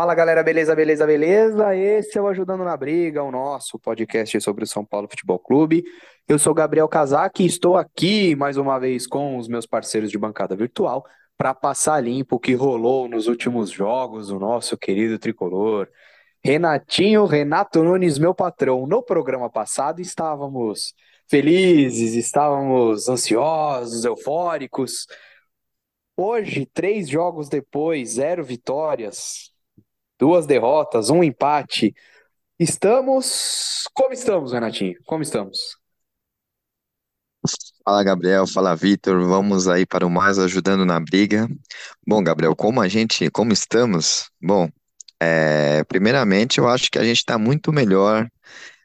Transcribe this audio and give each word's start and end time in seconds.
Fala 0.00 0.14
galera, 0.14 0.42
beleza, 0.42 0.74
beleza, 0.74 1.06
beleza? 1.06 1.76
Esse 1.76 2.16
é 2.16 2.22
o 2.22 2.26
Ajudando 2.26 2.64
na 2.64 2.74
Briga, 2.74 3.22
o 3.22 3.30
nosso 3.30 3.78
podcast 3.78 4.40
sobre 4.40 4.64
o 4.64 4.66
São 4.66 4.82
Paulo 4.82 5.06
Futebol 5.06 5.38
Clube. 5.38 5.84
Eu 6.26 6.38
sou 6.38 6.54
Gabriel 6.54 6.88
Casac 6.88 7.42
e 7.42 7.44
estou 7.44 7.76
aqui 7.76 8.34
mais 8.34 8.56
uma 8.56 8.78
vez 8.78 9.06
com 9.06 9.36
os 9.36 9.46
meus 9.46 9.66
parceiros 9.66 10.10
de 10.10 10.16
bancada 10.16 10.56
virtual 10.56 11.04
para 11.36 11.52
passar 11.52 12.02
limpo 12.02 12.36
o 12.36 12.40
que 12.40 12.54
rolou 12.54 13.10
nos 13.10 13.26
últimos 13.26 13.70
jogos 13.70 14.28
do 14.28 14.38
nosso 14.38 14.74
querido 14.78 15.18
tricolor. 15.18 15.86
Renatinho, 16.42 17.26
Renato 17.26 17.84
Nunes, 17.84 18.18
meu 18.18 18.34
patrão. 18.34 18.86
No 18.86 19.02
programa 19.02 19.50
passado 19.50 20.00
estávamos 20.00 20.94
felizes, 21.28 22.14
estávamos 22.14 23.06
ansiosos, 23.06 24.06
eufóricos. 24.06 25.06
Hoje, 26.16 26.64
três 26.72 27.06
jogos 27.06 27.50
depois, 27.50 28.14
zero 28.14 28.42
vitórias, 28.42 29.50
duas 30.20 30.46
derrotas, 30.46 31.08
um 31.08 31.24
empate. 31.24 31.94
Estamos. 32.58 33.88
Como 33.94 34.12
estamos, 34.12 34.52
Renatinho? 34.52 34.94
Como 35.06 35.22
estamos? 35.22 35.80
Fala 37.82 38.04
Gabriel, 38.04 38.46
fala 38.46 38.76
Vitor, 38.76 39.26
vamos 39.26 39.66
aí 39.66 39.86
para 39.86 40.06
o 40.06 40.10
mais 40.10 40.38
ajudando 40.38 40.84
na 40.84 41.00
briga. 41.00 41.48
Bom, 42.06 42.22
Gabriel, 42.22 42.54
como 42.54 42.82
a 42.82 42.86
gente, 42.86 43.30
como 43.30 43.50
estamos? 43.50 44.30
Bom, 44.40 44.68
é, 45.18 45.82
primeiramente 45.84 46.58
eu 46.58 46.68
acho 46.68 46.90
que 46.90 46.98
a 46.98 47.02
gente 47.02 47.16
está 47.16 47.38
muito 47.38 47.72
melhor 47.72 48.28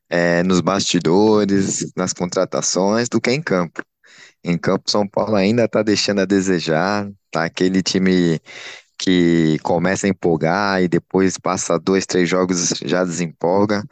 é, 0.09 0.41
nos 0.43 0.61
bastidores, 0.61 1.91
nas 1.97 2.13
contratações 2.13 3.09
do 3.09 3.19
que 3.19 3.29
em 3.31 3.41
campo. 3.41 3.83
Em 4.41 4.57
campo, 4.57 4.89
São 4.89 5.05
Paulo 5.05 5.35
ainda 5.35 5.65
está 5.65 5.83
deixando 5.83 6.21
a 6.21 6.25
desejar, 6.25 7.09
tá 7.29 7.43
aquele 7.43 7.83
time 7.83 8.39
que 8.97 9.59
começa 9.63 10.07
a 10.07 10.09
empolgar 10.09 10.81
e 10.81 10.87
depois 10.87 11.37
passa 11.37 11.79
dois, 11.79 12.05
três 12.05 12.29
jogos 12.29 12.69
já 12.83 13.03
desempolga. 13.03 13.83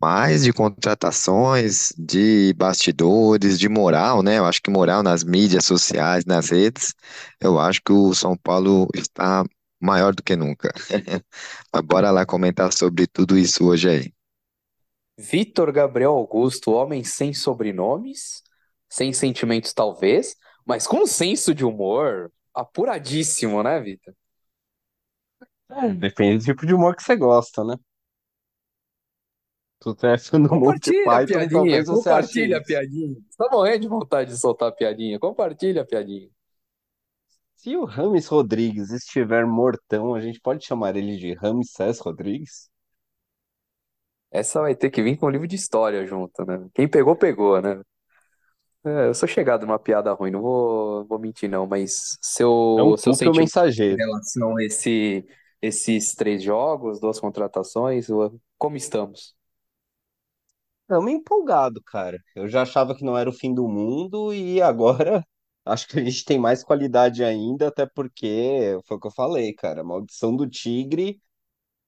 Mas 0.00 0.44
de 0.44 0.52
contratações, 0.52 1.92
de 1.96 2.52
bastidores, 2.54 3.58
de 3.58 3.68
moral, 3.68 4.22
né? 4.22 4.38
Eu 4.38 4.44
acho 4.44 4.60
que 4.60 4.70
moral 4.70 5.02
nas 5.02 5.24
mídias 5.24 5.64
sociais, 5.64 6.24
nas 6.26 6.50
redes, 6.50 6.94
eu 7.40 7.58
acho 7.58 7.80
que 7.82 7.92
o 7.92 8.14
São 8.14 8.36
Paulo 8.36 8.88
está 8.94 9.42
maior 9.80 10.14
do 10.14 10.22
que 10.22 10.36
nunca. 10.36 10.70
Bora 11.86 12.10
lá 12.10 12.26
comentar 12.26 12.72
sobre 12.72 13.06
tudo 13.06 13.38
isso 13.38 13.66
hoje 13.66 13.88
aí. 13.88 14.12
Vitor 15.18 15.72
Gabriel 15.72 16.12
Augusto, 16.12 16.72
homem 16.72 17.02
sem 17.02 17.32
sobrenomes, 17.32 18.42
sem 18.88 19.12
sentimentos 19.14 19.72
talvez, 19.72 20.36
mas 20.64 20.86
com 20.86 21.06
senso 21.06 21.54
de 21.54 21.64
humor 21.64 22.30
apuradíssimo, 22.54 23.62
né, 23.62 23.80
Vitor? 23.80 24.14
É, 25.70 25.88
depende 25.94 26.38
do 26.38 26.44
tipo 26.44 26.66
de 26.66 26.74
humor 26.74 26.94
que 26.96 27.02
você 27.02 27.16
gosta, 27.16 27.64
né? 27.64 27.76
Tu 29.80 29.94
tá 29.94 30.16
no 30.38 30.54
Monty 30.54 30.92
Compartilha 30.92 31.16
a 31.16 31.20
Python, 31.20 31.24
piadinha, 31.24 31.50
talvez 31.50 31.86
você 31.88 32.10
ache 32.10 32.38
compartilha 32.38 32.58
a 32.58 32.62
isso. 32.62 32.62
piadinha. 32.62 33.16
Tá 33.36 33.48
morrendo 33.50 33.80
de 33.82 33.88
vontade 33.88 34.30
de 34.32 34.38
soltar 34.38 34.68
a 34.68 34.72
piadinha. 34.72 35.18
Compartilha 35.18 35.82
a 35.82 35.86
piadinha. 35.86 36.28
Se 37.56 37.76
o 37.76 37.84
Rames 37.84 38.28
Rodrigues 38.28 38.90
estiver 38.92 39.44
mortão, 39.44 40.14
a 40.14 40.20
gente 40.20 40.40
pode 40.40 40.64
chamar 40.64 40.94
ele 40.94 41.16
de 41.16 41.34
Ramsés 41.34 41.98
Rodrigues? 41.98 42.70
Essa 44.30 44.60
vai 44.60 44.74
ter 44.76 44.90
que 44.90 45.02
vir 45.02 45.16
com 45.16 45.26
um 45.26 45.30
livro 45.30 45.46
de 45.48 45.56
história 45.56 46.04
junto, 46.06 46.44
né? 46.44 46.68
Quem 46.74 46.88
pegou, 46.88 47.16
pegou, 47.16 47.60
né? 47.60 47.80
É, 48.84 49.08
eu 49.08 49.14
sou 49.14 49.28
chegado 49.28 49.66
numa 49.66 49.78
piada 49.80 50.12
ruim, 50.12 50.30
não 50.30 50.40
vou, 50.40 51.04
vou 51.06 51.18
mentir, 51.18 51.48
não, 51.50 51.66
mas 51.66 52.16
É 52.76 52.82
um 52.82 52.92
seu, 52.92 52.96
seu 52.96 53.12
culto 53.12 53.14
sentimento 53.14 53.58
em 53.92 53.96
mensageiro. 53.96 53.96
relação 53.96 54.56
a 54.56 54.64
esse, 54.64 55.26
esses 55.62 56.14
três 56.14 56.42
jogos, 56.42 57.00
duas 57.00 57.20
contratações, 57.20 58.06
como 58.58 58.76
estamos? 58.76 59.34
Estamos 60.82 61.10
empolgado, 61.12 61.82
cara. 61.82 62.18
Eu 62.34 62.48
já 62.48 62.62
achava 62.62 62.94
que 62.94 63.04
não 63.04 63.16
era 63.18 63.28
o 63.28 63.32
fim 63.32 63.52
do 63.54 63.66
mundo 63.68 64.32
e 64.32 64.62
agora 64.62 65.24
acho 65.64 65.88
que 65.88 65.98
a 65.98 66.04
gente 66.04 66.24
tem 66.24 66.38
mais 66.38 66.62
qualidade 66.62 67.24
ainda, 67.24 67.68
até 67.68 67.86
porque 67.86 68.78
foi 68.86 68.96
o 68.96 69.00
que 69.00 69.06
eu 69.08 69.10
falei, 69.12 69.52
cara. 69.54 69.80
A 69.80 69.84
maldição 69.84 70.34
do 70.36 70.48
Tigre 70.48 71.20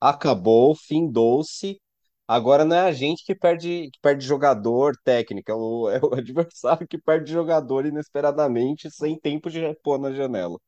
acabou, 0.00 0.75
findou-se. 0.76 1.81
Agora 2.28 2.65
não 2.65 2.76
é 2.76 2.81
a 2.82 2.92
gente 2.92 3.25
que 3.25 3.34
perde, 3.34 3.91
que 3.92 4.00
perde 4.03 4.25
jogador 4.26 4.97
técnico, 5.04 5.50
é 5.53 5.54
o, 5.56 5.91
é 5.91 6.00
o 6.03 6.15
adversário 6.15 6.88
que 6.88 6.98
perde 6.98 7.32
jogador 7.32 7.87
inesperadamente, 7.87 8.91
sem 8.91 9.19
tempo 9.19 9.50
de 9.50 9.60
repor 9.60 9.98
na 10.00 10.12
janela. 10.12 10.59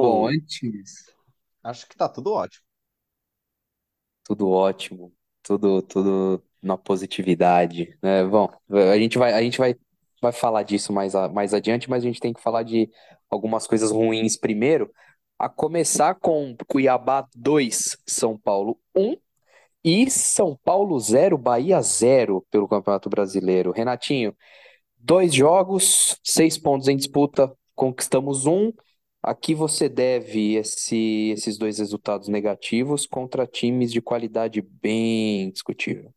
Bom, 0.00 0.26
Então, 0.26 0.26
antes, 0.26 1.06
acho 1.62 1.88
que 1.88 1.96
tá 1.96 2.06
tudo 2.08 2.32
ótimo. 2.34 2.62
tudo 4.24 4.48
ótimo, 4.50 5.12
tudo, 5.42 5.82
tudo 5.82 6.42
na 6.62 6.76
positividade, 6.76 7.96
né? 8.02 8.24
Bom, 8.24 8.48
a 8.70 8.98
gente 8.98 9.18
vai, 9.18 9.32
a 9.32 9.42
gente 9.42 9.58
vai, 9.58 9.74
vai 10.20 10.32
falar 10.32 10.62
disso 10.62 10.92
mais, 10.92 11.14
a- 11.14 11.28
mais 11.28 11.54
adiante, 11.54 11.88
mas 11.90 12.02
a 12.04 12.06
gente 12.06 12.20
tem 12.20 12.32
que 12.32 12.40
falar 12.42 12.62
de 12.62 12.88
algumas 13.30 13.66
coisas 13.66 13.90
ruins 13.90 14.36
primeiro, 14.36 14.90
a 15.38 15.48
começar 15.48 16.14
com 16.16 16.54
Cuiabá 16.66 17.26
2, 17.34 17.96
São 18.06 18.38
Paulo 18.38 18.78
um 18.94 19.16
e 19.84 20.10
São 20.10 20.58
Paulo 20.64 20.98
zero, 21.00 21.38
Bahia 21.38 21.80
zero 21.82 22.46
pelo 22.50 22.68
Campeonato 22.68 23.10
Brasileiro. 23.10 23.72
Renatinho, 23.72 24.36
dois 24.98 25.34
jogos, 25.34 26.18
seis 26.24 26.58
pontos 26.58 26.88
em 26.88 26.96
disputa, 26.96 27.52
conquistamos 27.74 28.46
um. 28.46 28.72
Aqui 29.22 29.54
você 29.54 29.88
deve 29.88 30.54
esse- 30.56 31.30
esses 31.30 31.58
dois 31.58 31.78
resultados 31.78 32.28
negativos 32.28 33.06
contra 33.06 33.46
times 33.46 33.92
de 33.92 34.00
qualidade 34.02 34.60
bem 34.62 35.50
discutível. 35.50 36.12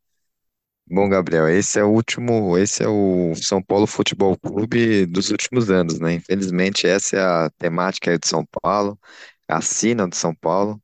Bom, 0.85 1.07
Gabriel, 1.09 1.47
esse 1.49 1.79
é 1.79 1.83
o 1.83 1.89
último, 1.89 2.57
esse 2.57 2.83
é 2.83 2.87
o 2.87 3.33
São 3.35 3.61
Paulo 3.63 3.87
Futebol 3.87 4.37
Clube 4.37 5.05
dos 5.05 5.29
últimos 5.31 5.69
anos, 5.71 5.99
né? 5.99 6.13
Infelizmente, 6.15 6.85
essa 6.85 7.15
é 7.17 7.21
a 7.21 7.49
temática 7.57 8.17
de 8.19 8.27
São 8.27 8.45
Paulo, 8.61 8.99
a 9.47 9.61
sina 9.61 10.07
de 10.09 10.17
São 10.17 10.35
Paulo. 10.35 10.81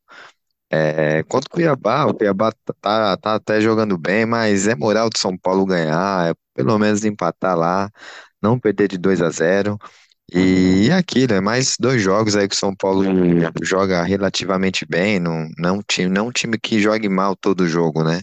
É, 0.71 1.23
quanto 1.23 1.45
ao 1.45 1.51
Cuiabá, 1.55 2.05
o 2.07 2.13
Cuiabá 2.15 2.51
tá, 2.81 3.17
tá 3.17 3.35
até 3.35 3.61
jogando 3.61 3.97
bem, 3.97 4.25
mas 4.25 4.67
é 4.67 4.75
moral 4.75 5.09
de 5.09 5.19
São 5.19 5.37
Paulo 5.37 5.65
ganhar, 5.65 6.31
é 6.31 6.35
pelo 6.55 6.77
menos 6.79 7.05
empatar 7.05 7.57
lá, 7.57 7.89
não 8.41 8.59
perder 8.59 8.87
de 8.89 8.97
2 8.97 9.21
a 9.21 9.29
zero. 9.29 9.77
E 10.33 10.89
é 10.89 10.93
aquilo, 10.93 11.33
é 11.33 11.41
mais 11.41 11.75
dois 11.79 12.01
jogos 12.01 12.35
aí 12.35 12.47
que 12.47 12.53
o 12.55 12.57
São 12.57 12.75
Paulo 12.75 13.03
joga 13.63 14.03
relativamente 14.03 14.85
bem, 14.85 15.19
não, 15.19 15.47
não, 15.57 15.81
time, 15.81 16.09
não 16.09 16.27
um 16.27 16.31
time 16.31 16.57
que 16.59 16.79
jogue 16.79 17.09
mal 17.09 17.35
todo 17.35 17.67
jogo, 17.67 18.03
né? 18.03 18.21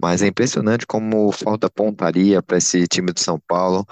Mas 0.00 0.22
é 0.22 0.28
impressionante 0.28 0.86
como 0.86 1.32
falta 1.32 1.70
pontaria 1.70 2.42
para 2.42 2.58
esse 2.58 2.86
time 2.88 3.12
do 3.12 3.20
São 3.20 3.40
Paulo. 3.48 3.86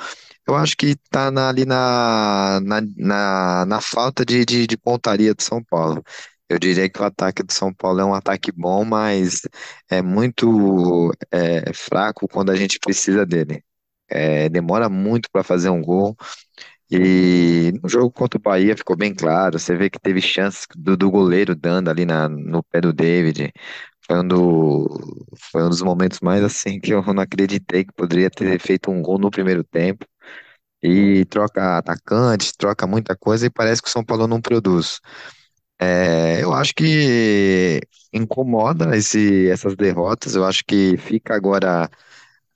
Eu 0.46 0.56
acho 0.56 0.76
que 0.76 0.96
tá 1.10 1.30
na- 1.30 1.48
ali 1.50 1.64
na, 1.66 2.60
na, 2.62 2.80
na, 2.96 3.66
na 3.66 3.80
falta 3.80 4.24
de, 4.24 4.44
de, 4.44 4.66
de 4.66 4.76
pontaria 4.78 5.34
do 5.34 5.42
São 5.42 5.62
Paulo. 5.64 6.02
Eu 6.48 6.58
diria 6.58 6.88
que 6.90 7.00
o 7.00 7.04
ataque 7.04 7.42
do 7.42 7.52
São 7.52 7.72
Paulo 7.74 8.00
é 8.00 8.04
um 8.06 8.14
ataque 8.14 8.52
bom, 8.52 8.84
mas 8.84 9.42
é 9.90 10.02
muito 10.02 11.12
é, 11.32 11.72
fraco 11.74 12.28
quando 12.28 12.50
a 12.50 12.56
gente 12.56 12.78
precisa 12.80 13.26
dele. 13.26 13.62
É, 14.10 14.48
demora 14.50 14.88
muito 14.90 15.28
para 15.32 15.42
fazer 15.44 15.70
um 15.70 15.82
gol. 15.82 16.16
E 16.92 17.72
no 17.82 17.88
jogo 17.88 18.10
contra 18.12 18.38
o 18.38 18.42
Bahia 18.42 18.76
ficou 18.76 18.96
bem 18.96 19.14
claro. 19.14 19.58
Você 19.58 19.74
vê 19.76 19.88
que 19.90 19.98
teve 19.98 20.20
chances 20.20 20.66
do, 20.76 20.96
do 20.96 21.10
goleiro 21.10 21.54
dando 21.56 21.88
ali 21.90 22.04
na, 22.04 22.28
no 22.28 22.62
pé 22.64 22.80
do 22.82 22.92
David. 22.92 23.52
Foi 24.06 24.18
um, 24.20 24.28
do, 24.28 25.26
foi 25.52 25.62
um 25.64 25.70
dos 25.70 25.82
momentos 25.82 26.20
mais 26.20 26.42
assim 26.44 26.80
que 26.80 26.92
eu 26.92 27.02
não 27.14 27.22
acreditei 27.22 27.84
que 27.84 27.92
poderia 27.94 28.30
ter 28.30 28.58
feito 28.60 28.90
um 28.90 29.00
gol 29.02 29.18
no 29.18 29.30
primeiro 29.30 29.64
tempo. 29.64 30.04
E 30.82 31.24
troca 31.26 31.78
atacante, 31.78 32.52
troca 32.58 32.86
muita 32.86 33.16
coisa 33.16 33.46
e 33.46 33.50
parece 33.50 33.82
que 33.82 33.88
o 33.88 33.90
São 33.92 34.04
Paulo 34.04 34.26
não 34.28 34.40
produz. 34.40 35.00
É, 35.80 36.42
eu 36.42 36.52
acho 36.52 36.74
que 36.74 37.80
incomoda 38.12 38.96
esse, 38.96 39.48
essas 39.48 39.74
derrotas. 39.76 40.34
Eu 40.36 40.44
acho 40.44 40.62
que 40.66 40.96
fica 40.98 41.34
agora 41.34 41.90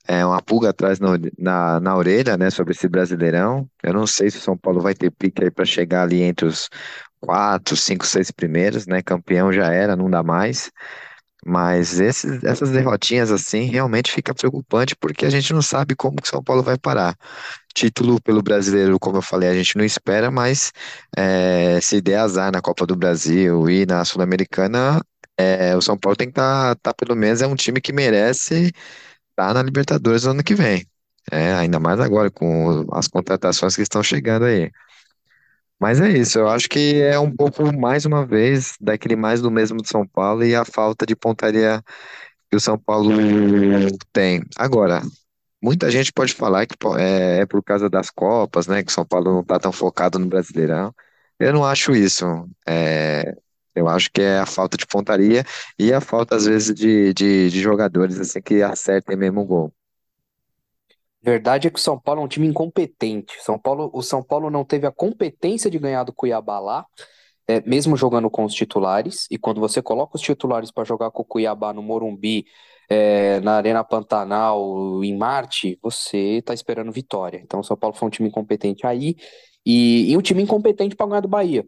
é, 0.07 0.25
uma 0.25 0.41
pulga 0.41 0.69
atrás 0.69 0.99
no- 0.99 1.09
na, 1.37 1.79
na 1.79 1.95
orelha, 1.97 2.37
né, 2.37 2.49
sobre 2.49 2.73
esse 2.73 2.87
Brasileirão. 2.87 3.69
Eu 3.83 3.93
não 3.93 4.07
sei 4.07 4.29
se 4.31 4.37
o 4.37 4.41
São 4.41 4.57
Paulo 4.57 4.81
vai 4.81 4.93
ter 4.95 5.11
pique 5.11 5.43
aí 5.43 5.51
para 5.51 5.65
chegar 5.65 6.03
ali 6.03 6.21
entre 6.23 6.45
os 6.45 6.69
quatro, 7.21 7.75
cinco, 7.77 8.05
seis 8.05 8.31
primeiros, 8.31 8.87
né? 8.87 9.01
Campeão 9.03 9.51
já 9.53 9.71
era, 9.73 9.95
não 9.95 10.09
dá 10.09 10.23
mais. 10.23 10.71
Mas 11.45 11.99
esses, 11.99 12.43
essas 12.43 12.71
derrotinhas 12.71 13.31
assim 13.31 13.63
realmente 13.63 14.11
fica 14.11 14.33
preocupante 14.33 14.95
porque 14.97 15.25
a 15.25 15.29
gente 15.29 15.53
não 15.53 15.61
sabe 15.61 15.95
como 15.95 16.17
que 16.21 16.27
São 16.27 16.43
Paulo 16.43 16.61
vai 16.63 16.77
parar. 16.77 17.15
Título 17.73 18.21
pelo 18.21 18.41
brasileiro, 18.41 18.99
como 18.99 19.17
eu 19.17 19.21
falei, 19.21 19.49
a 19.49 19.53
gente 19.53 19.77
não 19.77 19.85
espera, 19.85 20.31
mas 20.31 20.71
é, 21.17 21.79
se 21.81 22.01
der 22.01 22.17
azar 22.19 22.51
na 22.51 22.61
Copa 22.61 22.85
do 22.87 22.95
Brasil 22.95 23.69
e 23.69 23.85
na 23.85 24.03
Sul-Americana, 24.05 25.01
é, 25.37 25.75
o 25.75 25.81
São 25.81 25.97
Paulo 25.97 26.15
tem 26.17 26.27
que 26.27 26.31
estar, 26.31 26.75
tá, 26.77 26.91
tá, 26.91 26.93
pelo 26.93 27.15
menos 27.15 27.41
é 27.41 27.47
um 27.47 27.55
time 27.55 27.79
que 27.81 27.93
merece 27.93 28.71
estar 29.37 29.53
na 29.53 29.61
Libertadores 29.61 30.23
no 30.23 30.31
ano 30.31 30.43
que 30.43 30.55
vem. 30.55 30.85
É, 31.31 31.53
ainda 31.53 31.79
mais 31.79 31.99
agora 31.99 32.31
com 32.31 32.85
as 32.91 33.07
contratações 33.07 33.75
que 33.75 33.81
estão 33.81 34.01
chegando 34.01 34.45
aí. 34.45 34.71
Mas 35.79 36.01
é 36.01 36.09
isso, 36.09 36.39
eu 36.39 36.47
acho 36.49 36.67
que 36.67 37.01
é 37.01 37.19
um 37.19 37.29
pouco, 37.31 37.71
mais 37.77 38.05
uma 38.05 38.25
vez, 38.25 38.75
daquele 38.81 39.15
mais 39.15 39.41
do 39.41 39.51
mesmo 39.51 39.79
de 39.79 39.87
São 39.87 40.07
Paulo 40.07 40.43
e 40.43 40.55
a 40.55 40.65
falta 40.65 41.05
de 41.05 41.15
pontaria 41.15 41.83
que 42.49 42.57
o 42.57 42.59
São 42.59 42.79
Paulo 42.79 43.11
tem. 44.11 44.43
Agora, 44.57 45.01
muita 45.61 45.91
gente 45.91 46.11
pode 46.11 46.33
falar 46.33 46.65
que 46.65 46.75
é, 46.97 47.41
é 47.41 47.45
por 47.45 47.63
causa 47.63 47.89
das 47.89 48.09
Copas, 48.09 48.67
né, 48.67 48.83
que 48.83 48.89
o 48.91 48.93
São 48.93 49.05
Paulo 49.05 49.33
não 49.33 49.41
está 49.41 49.59
tão 49.59 49.71
focado 49.71 50.17
no 50.17 50.27
Brasileirão. 50.27 50.93
Eu 51.39 51.53
não 51.53 51.63
acho 51.63 51.91
isso. 51.93 52.25
É, 52.67 53.35
eu 53.77 53.87
acho 53.87 54.11
que 54.11 54.21
é 54.21 54.39
a 54.39 54.45
falta 54.45 54.77
de 54.77 54.85
pontaria 54.85 55.43
e 55.77 55.93
a 55.93 56.01
falta, 56.01 56.35
às 56.35 56.45
vezes, 56.45 56.73
de, 56.73 57.13
de, 57.13 57.49
de 57.49 57.59
jogadores 57.61 58.19
assim 58.19 58.41
que 58.41 58.61
acertem 58.61 59.15
mesmo 59.15 59.41
o 59.41 59.45
gol. 59.45 59.73
Verdade 61.21 61.67
é 61.67 61.69
que 61.69 61.79
o 61.79 61.81
São 61.81 61.99
Paulo 61.99 62.21
é 62.21 62.23
um 62.23 62.27
time 62.27 62.47
incompetente. 62.47 63.35
São 63.41 63.59
Paulo, 63.59 63.89
o 63.93 64.01
São 64.01 64.23
Paulo 64.23 64.49
não 64.49 64.63
teve 64.63 64.87
a 64.87 64.91
competência 64.91 65.69
de 65.69 65.77
ganhar 65.77 66.03
do 66.03 66.13
Cuiabá 66.13 66.59
lá, 66.59 66.85
é, 67.47 67.61
mesmo 67.61 67.97
jogando 67.97 68.29
com 68.29 68.45
os 68.45 68.53
titulares. 68.53 69.27
E 69.29 69.37
quando 69.37 69.59
você 69.59 69.81
coloca 69.81 70.15
os 70.15 70.21
titulares 70.21 70.71
para 70.71 70.83
jogar 70.83 71.11
com 71.11 71.23
o 71.23 71.25
Cuiabá 71.25 71.73
no 71.73 71.83
Morumbi, 71.83 72.45
é, 72.89 73.41
na 73.41 73.55
Arena 73.55 73.83
Pantanal, 73.83 75.03
em 75.03 75.17
Marte, 75.17 75.77
você 75.81 76.37
está 76.37 76.53
esperando 76.53 76.91
vitória. 76.91 77.41
Então, 77.43 77.59
o 77.59 77.63
São 77.63 77.75
Paulo 77.75 77.95
foi 77.95 78.07
um 78.07 78.11
time 78.11 78.29
incompetente 78.29 78.87
aí 78.87 79.15
e, 79.65 80.11
e 80.11 80.17
um 80.17 80.21
time 80.21 80.41
incompetente 80.41 80.95
para 80.95 81.07
ganhar 81.07 81.21
do 81.21 81.27
Bahia. 81.27 81.67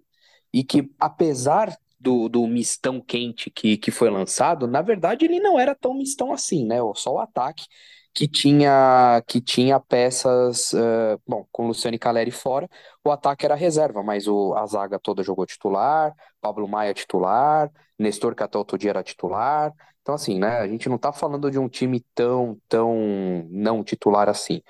E 0.54 0.64
que, 0.64 0.90
apesar 1.00 1.78
do, 2.00 2.30
do 2.30 2.48
mistão 2.48 3.02
quente 3.02 3.50
que, 3.50 3.78
que 3.78 3.92
foi 3.92 4.10
lançado, 4.10 4.68
na 4.68 4.82
verdade 4.82 5.26
ele 5.26 5.40
não 5.40 5.60
era 5.60 5.76
tão 5.76 5.94
mistão 5.94 6.32
assim, 6.32 6.66
né? 6.66 6.78
Só 6.96 7.14
o 7.14 7.20
ataque 7.20 7.66
que 8.14 8.28
tinha 8.28 9.22
que 9.28 9.40
tinha 9.42 9.80
peças, 9.80 10.74
uh, 10.74 11.22
bom, 11.28 11.46
com 11.52 11.68
Luciano 11.68 11.96
e 11.96 12.00
Caleri 12.00 12.32
fora, 12.32 12.70
o 13.04 13.12
ataque 13.12 13.46
era 13.46 13.56
reserva, 13.56 14.04
mas 14.04 14.28
o, 14.28 14.54
a 14.56 14.66
zaga 14.66 15.00
toda 15.00 15.24
jogou 15.24 15.46
titular, 15.46 16.14
Pablo 16.42 16.68
Maia 16.68 16.94
titular, 16.94 17.72
Nestor 17.98 18.36
que 18.36 18.44
até 18.44 18.58
outro 18.58 18.78
dia 18.78 18.92
era 18.92 19.04
titular. 19.04 19.74
Então, 20.02 20.16
assim, 20.16 20.40
né, 20.40 20.58
a 20.60 20.68
gente 20.68 20.90
não 20.90 20.98
tá 20.98 21.12
falando 21.12 21.52
de 21.52 21.60
um 21.60 21.70
time 21.70 22.04
tão, 22.16 22.58
tão 22.68 23.48
não 23.52 23.84
titular 23.84 24.28
assim. 24.30 24.62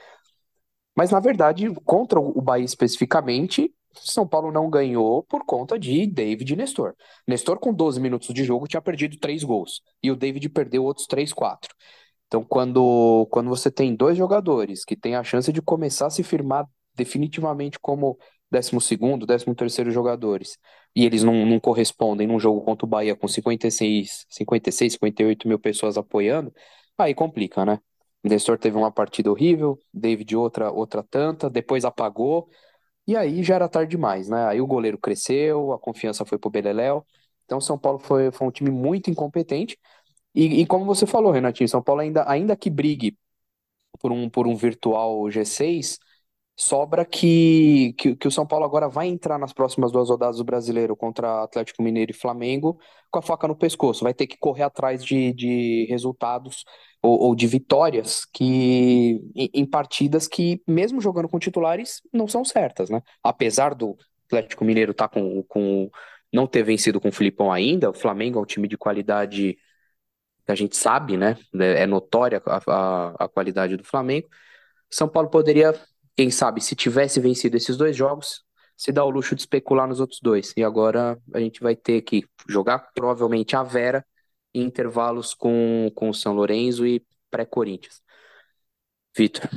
Mas, 0.95 1.11
na 1.11 1.19
verdade, 1.19 1.73
contra 1.85 2.19
o 2.19 2.41
Bahia 2.41 2.65
especificamente, 2.65 3.73
São 3.93 4.27
Paulo 4.27 4.51
não 4.51 4.69
ganhou 4.69 5.23
por 5.23 5.45
conta 5.45 5.77
de 5.77 6.05
David 6.07 6.53
e 6.53 6.55
Nestor. 6.55 6.95
Nestor, 7.27 7.59
com 7.59 7.73
12 7.73 7.99
minutos 7.99 8.33
de 8.33 8.43
jogo, 8.43 8.67
tinha 8.67 8.81
perdido 8.81 9.17
três 9.17 9.43
gols. 9.43 9.81
E 10.01 10.11
o 10.11 10.15
David 10.15 10.47
perdeu 10.49 10.83
outros 10.83 11.07
3, 11.07 11.33
4. 11.33 11.73
Então, 12.27 12.43
quando, 12.43 13.27
quando 13.31 13.49
você 13.49 13.71
tem 13.71 13.95
dois 13.95 14.17
jogadores 14.17 14.85
que 14.85 14.95
têm 14.95 15.15
a 15.15 15.23
chance 15.23 15.51
de 15.51 15.61
começar 15.61 16.07
a 16.07 16.09
se 16.11 16.23
firmar 16.23 16.67
definitivamente 16.95 17.79
como 17.79 18.17
12º, 18.51 19.25
13º 19.25 19.91
jogadores, 19.91 20.57
e 20.95 21.05
eles 21.05 21.23
não, 21.23 21.45
não 21.45 21.59
correspondem 21.59 22.27
num 22.27 22.39
jogo 22.39 22.61
contra 22.61 22.85
o 22.85 22.89
Bahia 22.89 23.15
com 23.15 23.27
56, 23.27 24.25
56, 24.29 24.93
58 24.93 25.47
mil 25.47 25.59
pessoas 25.59 25.97
apoiando, 25.97 26.53
aí 26.97 27.13
complica, 27.15 27.65
né? 27.65 27.79
Nestor 28.23 28.57
teve 28.57 28.77
uma 28.77 28.91
partida 28.91 29.31
horrível, 29.31 29.79
David 29.93 30.35
outra, 30.35 30.71
outra 30.71 31.01
tanta, 31.01 31.49
depois 31.49 31.85
apagou, 31.85 32.49
e 33.11 33.17
aí 33.17 33.43
já 33.43 33.55
era 33.55 33.69
tarde 33.69 33.91
demais, 33.91 34.29
né? 34.29 34.45
Aí 34.47 34.61
o 34.61 34.67
goleiro 34.67 34.97
cresceu, 34.97 35.73
a 35.73 35.79
confiança 35.79 36.25
foi 36.25 36.37
pro 36.37 36.49
Beleléu, 36.49 37.05
então 37.45 37.59
São 37.61 37.77
Paulo 37.77 37.99
foi, 37.99 38.31
foi 38.31 38.47
um 38.47 38.51
time 38.51 38.69
muito 38.71 39.09
incompetente, 39.09 39.77
e, 40.35 40.61
e 40.61 40.67
como 40.67 40.85
você 40.85 41.07
falou, 41.07 41.31
Renatinho, 41.31 41.69
São 41.69 41.83
Paulo 41.83 42.01
ainda, 42.01 42.29
ainda 42.29 42.55
que 42.57 42.69
brigue 42.69 43.17
por 43.99 44.11
um, 44.11 44.29
por 44.29 44.47
um 44.47 44.55
virtual 44.55 45.29
G6, 45.31 45.99
sobra 46.59 47.05
que, 47.05 47.93
que, 47.97 48.15
que 48.17 48.27
o 48.27 48.31
São 48.31 48.45
Paulo 48.45 48.65
agora 48.65 48.89
vai 48.89 49.07
entrar 49.07 49.39
nas 49.39 49.53
próximas 49.53 49.91
duas 49.93 50.09
rodadas 50.09 50.37
do 50.37 50.43
Brasileiro 50.43 50.95
contra 50.95 51.43
Atlético 51.43 51.81
Mineiro 51.81 52.11
e 52.11 52.13
Flamengo 52.13 52.77
com 53.09 53.19
a 53.19 53.21
faca 53.21 53.47
no 53.47 53.55
pescoço. 53.55 54.03
Vai 54.03 54.13
ter 54.13 54.27
que 54.27 54.37
correr 54.37 54.63
atrás 54.63 55.03
de, 55.03 55.31
de 55.33 55.85
resultados 55.89 56.65
ou, 57.01 57.17
ou 57.19 57.35
de 57.35 57.47
vitórias 57.47 58.25
que 58.25 59.21
em, 59.33 59.65
partidas 59.65 60.27
que, 60.27 60.61
mesmo 60.67 60.99
jogando 60.99 61.29
com 61.29 61.39
titulares, 61.39 62.01
não 62.11 62.27
são 62.27 62.43
certas, 62.43 62.89
né? 62.89 63.01
Apesar 63.23 63.73
do 63.73 63.95
Atlético 64.27 64.65
Mineiro 64.65 64.93
tá 64.93 65.07
com, 65.07 65.41
com 65.43 65.89
não 66.31 66.45
ter 66.45 66.63
vencido 66.63 66.99
com 66.99 67.07
o 67.07 67.13
Filipão 67.13 67.51
ainda, 67.51 67.89
o 67.89 67.93
Flamengo 67.93 68.37
é 68.37 68.41
um 68.41 68.45
time 68.45 68.67
de 68.67 68.77
qualidade 68.77 69.57
que 70.45 70.51
a 70.51 70.55
gente 70.55 70.75
sabe, 70.75 71.15
né? 71.15 71.37
É 71.57 71.87
notória 71.87 72.41
a, 72.45 72.61
a, 72.67 73.25
a 73.25 73.29
qualidade 73.29 73.77
do 73.77 73.83
Flamengo. 73.85 74.27
São 74.89 75.07
Paulo 75.07 75.29
poderia, 75.29 75.73
quem 76.19 76.29
sabe, 76.29 76.59
se 76.59 76.75
tivesse 76.75 77.17
vencido 77.21 77.55
esses 77.55 77.77
dois 77.77 77.95
jogos, 77.95 78.43
se 78.75 78.91
dar 78.91 79.05
o 79.05 79.09
luxo 79.09 79.33
de 79.35 79.41
especular 79.41 79.87
nos 79.87 80.01
outros 80.01 80.19
dois. 80.21 80.53
E 80.57 80.61
agora 80.61 81.17
a 81.33 81.39
gente 81.39 81.61
vai 81.61 81.77
ter 81.77 82.01
que 82.01 82.25
jogar 82.45 82.91
provavelmente 82.93 83.55
a 83.55 83.63
Vera 83.63 84.05
em 84.53 84.63
intervalos 84.63 85.33
com, 85.33 85.89
com 85.95 86.09
o 86.09 86.13
São 86.13 86.33
Lourenço 86.33 86.85
e 86.85 87.01
pré-Corinthians. 87.31 88.01
Vitor. 89.15 89.49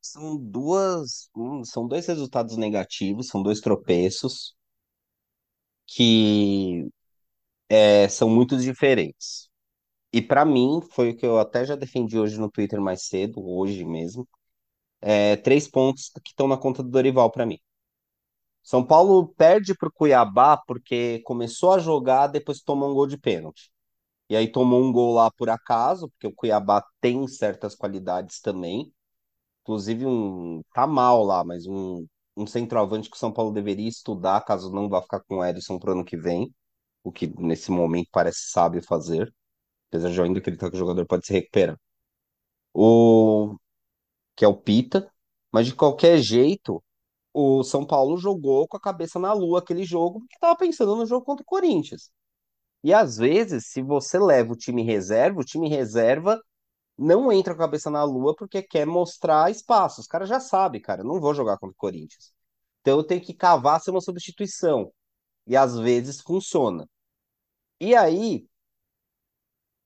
São 0.00 0.36
duas, 0.36 1.28
hum, 1.34 1.64
são 1.64 1.88
dois 1.88 2.06
resultados 2.06 2.56
negativos, 2.56 3.26
são 3.26 3.42
dois 3.42 3.60
tropeços 3.60 4.54
que 5.84 6.88
é, 7.68 8.08
são 8.08 8.30
muito 8.30 8.56
diferentes. 8.56 9.50
E 10.12 10.20
para 10.22 10.44
mim, 10.44 10.80
foi 10.92 11.10
o 11.10 11.16
que 11.16 11.24
eu 11.26 11.38
até 11.38 11.64
já 11.64 11.74
defendi 11.76 12.18
hoje 12.18 12.38
no 12.38 12.50
Twitter 12.50 12.80
mais 12.80 13.06
cedo, 13.06 13.42
hoje 13.44 13.84
mesmo, 13.84 14.28
é, 15.00 15.36
três 15.36 15.68
pontos 15.68 16.10
que 16.24 16.30
estão 16.30 16.48
na 16.48 16.56
conta 16.58 16.82
do 16.82 16.90
Dorival 16.90 17.30
para 17.30 17.46
mim. 17.46 17.58
São 18.62 18.84
Paulo 18.84 19.28
perde 19.36 19.74
para 19.74 19.88
o 19.88 19.92
Cuiabá 19.92 20.56
porque 20.56 21.20
começou 21.24 21.72
a 21.72 21.78
jogar, 21.78 22.28
depois 22.28 22.60
tomou 22.60 22.90
um 22.90 22.94
gol 22.94 23.06
de 23.06 23.18
pênalti. 23.18 23.70
E 24.30 24.36
aí 24.36 24.48
tomou 24.50 24.82
um 24.82 24.92
gol 24.92 25.14
lá 25.14 25.30
por 25.32 25.50
acaso, 25.50 26.08
porque 26.10 26.26
o 26.28 26.34
Cuiabá 26.34 26.84
tem 27.00 27.26
certas 27.28 27.74
qualidades 27.74 28.40
também. 28.40 28.92
Inclusive, 29.62 30.06
um 30.06 30.62
tá 30.74 30.86
mal 30.86 31.24
lá, 31.24 31.44
mas 31.44 31.66
um, 31.66 32.06
um 32.36 32.46
centroavante 32.46 33.10
que 33.10 33.16
o 33.16 33.20
São 33.20 33.32
Paulo 33.32 33.52
deveria 33.52 33.88
estudar, 33.88 34.42
caso 34.44 34.72
não 34.72 34.88
vá 34.88 35.02
ficar 35.02 35.20
com 35.22 35.36
o 35.38 35.44
Edson 35.44 35.78
pro 35.78 35.92
ano 35.92 36.04
que 36.04 36.16
vem 36.16 36.52
o 37.04 37.12
que 37.12 37.28
nesse 37.40 37.70
momento 37.70 38.08
parece 38.12 38.50
sábio 38.50 38.82
fazer, 38.82 39.32
apesar 39.92 40.10
de 40.10 40.18
eu 40.18 40.24
ainda 40.24 40.38
acreditar 40.38 40.70
que 40.70 40.76
o 40.76 40.78
jogador 40.78 41.06
pode 41.06 41.26
se 41.26 41.32
recuperar. 41.32 41.78
O 42.74 43.56
que 44.36 44.44
é 44.44 44.48
o 44.48 44.56
Pita, 44.56 45.10
mas 45.52 45.66
de 45.66 45.74
qualquer 45.74 46.18
jeito, 46.18 46.82
o 47.34 47.62
São 47.64 47.86
Paulo 47.86 48.16
jogou 48.18 48.68
com 48.68 48.76
a 48.76 48.80
cabeça 48.80 49.18
na 49.18 49.32
lua 49.32 49.60
aquele 49.60 49.84
jogo, 49.84 50.20
porque 50.20 50.36
estava 50.36 50.56
pensando 50.56 50.96
no 50.96 51.06
jogo 51.06 51.24
contra 51.26 51.42
o 51.42 51.46
Corinthians. 51.46 52.10
E 52.84 52.94
às 52.94 53.16
vezes, 53.18 53.66
se 53.68 53.82
você 53.82 54.18
leva 54.18 54.52
o 54.52 54.56
time 54.56 54.82
reserva, 54.82 55.40
o 55.40 55.44
time 55.44 55.68
reserva 55.68 56.40
não 56.98 57.32
entra 57.32 57.54
com 57.54 57.62
a 57.62 57.66
cabeça 57.66 57.90
na 57.90 58.04
lua 58.04 58.34
porque 58.36 58.62
quer 58.62 58.86
mostrar 58.86 59.50
espaço. 59.50 60.00
Os 60.00 60.06
caras 60.06 60.28
já 60.28 60.40
sabem, 60.40 60.80
cara, 60.80 61.04
não 61.04 61.20
vou 61.20 61.34
jogar 61.34 61.58
contra 61.58 61.74
o 61.74 61.76
Corinthians. 61.76 62.32
Então 62.80 62.98
eu 62.98 63.04
tenho 63.04 63.20
que 63.22 63.34
cavar 63.34 63.80
ser 63.80 63.90
uma 63.92 64.00
substituição. 64.00 64.92
E 65.46 65.56
às 65.56 65.78
vezes 65.78 66.20
funciona. 66.20 66.88
E 67.80 67.94
aí, 67.94 68.46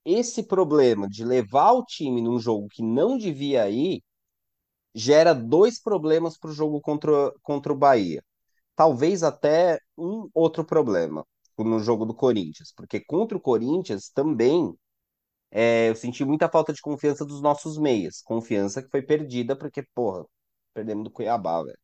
esse 0.06 0.44
problema 0.44 1.08
de 1.08 1.24
levar 1.24 1.72
o 1.72 1.84
time 1.84 2.22
num 2.22 2.38
jogo 2.38 2.68
que 2.68 2.82
não 2.82 3.18
devia 3.18 3.68
ir 3.70 4.02
gera 4.94 5.34
dois 5.34 5.80
problemas 5.80 6.38
para 6.38 6.50
o 6.50 6.52
jogo 6.54 6.80
contra, 6.80 7.32
contra 7.42 7.72
o 7.72 7.76
Bahia. 7.76 8.22
Talvez 8.76 9.22
até 9.22 9.80
um 9.98 10.30
outro 10.34 10.64
problema 10.64 11.26
no 11.58 11.80
jogo 11.80 12.06
do 12.06 12.14
Corinthians, 12.14 12.72
porque 12.76 13.00
contra 13.00 13.36
o 13.38 13.40
Corinthians 13.40 14.10
também 14.10 14.74
é, 15.50 15.90
eu 15.90 15.96
senti 15.96 16.24
muita 16.24 16.48
falta 16.48 16.72
de 16.72 16.80
confiança 16.82 17.24
dos 17.24 17.40
nossos 17.42 17.78
meias. 17.78 18.22
Confiança 18.22 18.82
que 18.82 18.90
foi 18.90 19.02
perdida 19.02 19.56
porque, 19.56 19.82
porra, 19.94 20.24
perdemos 20.74 21.04
do 21.04 21.10
Cuiabá, 21.10 21.62
velho. 21.62 21.78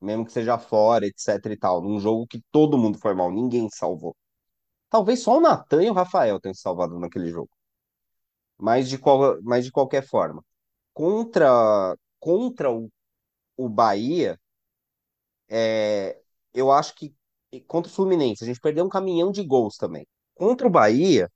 Mesmo 0.00 0.24
que 0.24 0.32
seja 0.32 0.58
fora, 0.58 1.06
etc 1.06 1.44
e 1.46 1.56
tal. 1.56 1.80
Num 1.82 2.00
jogo 2.00 2.26
que 2.26 2.40
todo 2.50 2.78
mundo 2.78 2.98
foi 2.98 3.14
mal, 3.14 3.30
ninguém 3.30 3.68
salvou. 3.70 4.16
Talvez 4.90 5.22
só 5.22 5.36
o 5.38 5.40
Natan 5.40 5.84
e 5.84 5.90
o 5.90 5.94
Rafael 5.94 6.40
tenham 6.40 6.54
salvado 6.54 6.98
naquele 6.98 7.30
jogo. 7.30 7.50
Mas 8.58 8.88
de, 8.88 8.98
qual, 8.98 9.40
mas 9.42 9.64
de 9.64 9.72
qualquer 9.72 10.02
forma. 10.06 10.44
Contra, 10.92 11.96
contra 12.18 12.70
o, 12.72 12.90
o 13.56 13.68
Bahia, 13.68 14.38
é, 15.48 16.20
eu 16.54 16.72
acho 16.72 16.94
que 16.94 17.14
contra 17.66 17.90
o 17.90 17.94
Fluminense, 17.94 18.44
a 18.44 18.46
gente 18.46 18.60
perdeu 18.60 18.84
um 18.84 18.88
caminhão 18.88 19.30
de 19.32 19.42
gols 19.42 19.76
também. 19.76 20.06
Contra 20.34 20.66
o 20.66 20.70
Bahia, 20.70 21.30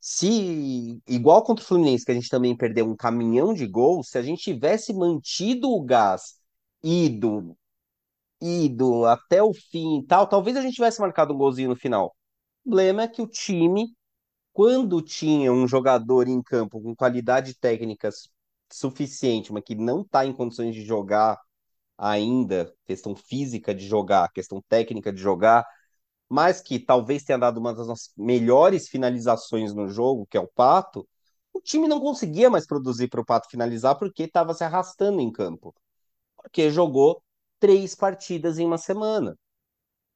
se 0.00 1.00
igual 1.08 1.42
contra 1.42 1.64
o 1.64 1.66
Fluminense, 1.66 2.04
que 2.04 2.12
a 2.12 2.14
gente 2.14 2.28
também 2.28 2.56
perdeu 2.56 2.86
um 2.86 2.96
caminhão 2.96 3.54
de 3.54 3.66
gols, 3.66 4.08
se 4.10 4.18
a 4.18 4.22
gente 4.22 4.42
tivesse 4.42 4.92
mantido 4.94 5.70
o 5.70 5.82
gás 5.82 6.38
ido, 6.82 7.56
ido 8.40 9.06
até 9.06 9.42
o 9.42 9.52
fim 9.54 10.00
e 10.00 10.06
tal, 10.06 10.28
talvez 10.28 10.56
a 10.56 10.62
gente 10.62 10.74
tivesse 10.74 11.00
marcado 11.00 11.34
um 11.34 11.38
golzinho 11.38 11.70
no 11.70 11.76
final 11.76 12.14
problema 12.64 13.02
é 13.02 13.08
que 13.08 13.22
o 13.22 13.26
time, 13.26 13.94
quando 14.52 15.02
tinha 15.02 15.52
um 15.52 15.68
jogador 15.68 16.28
em 16.28 16.42
campo 16.42 16.80
com 16.82 16.96
qualidade 16.96 17.54
técnica 17.58 18.10
suficiente, 18.72 19.52
mas 19.52 19.64
que 19.64 19.74
não 19.74 20.02
está 20.02 20.26
em 20.26 20.32
condições 20.32 20.74
de 20.74 20.84
jogar 20.84 21.40
ainda, 21.98 22.74
questão 22.86 23.14
física 23.16 23.74
de 23.74 23.86
jogar, 23.86 24.32
questão 24.32 24.62
técnica 24.68 25.12
de 25.12 25.20
jogar, 25.20 25.66
mas 26.28 26.60
que 26.60 26.78
talvez 26.78 27.24
tenha 27.24 27.38
dado 27.38 27.58
uma 27.58 27.74
das 27.74 27.86
nossas 27.88 28.12
melhores 28.16 28.88
finalizações 28.88 29.74
no 29.74 29.88
jogo, 29.88 30.26
que 30.26 30.36
é 30.36 30.40
o 30.40 30.48
Pato, 30.48 31.08
o 31.52 31.60
time 31.60 31.88
não 31.88 32.00
conseguia 32.00 32.50
mais 32.50 32.66
produzir 32.66 33.08
para 33.08 33.20
o 33.20 33.24
Pato 33.24 33.48
finalizar 33.50 33.98
porque 33.98 34.24
estava 34.24 34.54
se 34.54 34.64
arrastando 34.64 35.20
em 35.20 35.30
campo. 35.32 35.74
Porque 36.36 36.70
jogou 36.70 37.22
três 37.60 37.94
partidas 37.94 38.58
em 38.58 38.66
uma 38.66 38.78
semana. 38.78 39.36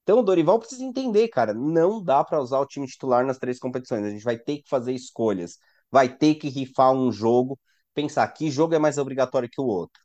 Então 0.08 0.20
o 0.20 0.22
Dorival 0.22 0.58
precisa 0.58 0.82
entender, 0.82 1.28
cara, 1.28 1.52
não 1.52 2.02
dá 2.02 2.24
para 2.24 2.40
usar 2.40 2.58
o 2.60 2.66
time 2.66 2.86
titular 2.86 3.26
nas 3.26 3.36
três 3.36 3.58
competições. 3.58 4.06
A 4.06 4.08
gente 4.08 4.24
vai 4.24 4.38
ter 4.38 4.62
que 4.62 4.66
fazer 4.66 4.94
escolhas, 4.94 5.58
vai 5.90 6.08
ter 6.08 6.36
que 6.36 6.48
rifar 6.48 6.92
um 6.92 7.12
jogo, 7.12 7.60
pensar 7.92 8.26
que 8.28 8.50
jogo 8.50 8.74
é 8.74 8.78
mais 8.78 8.96
obrigatório 8.96 9.50
que 9.50 9.60
o 9.60 9.66
outro. 9.66 10.00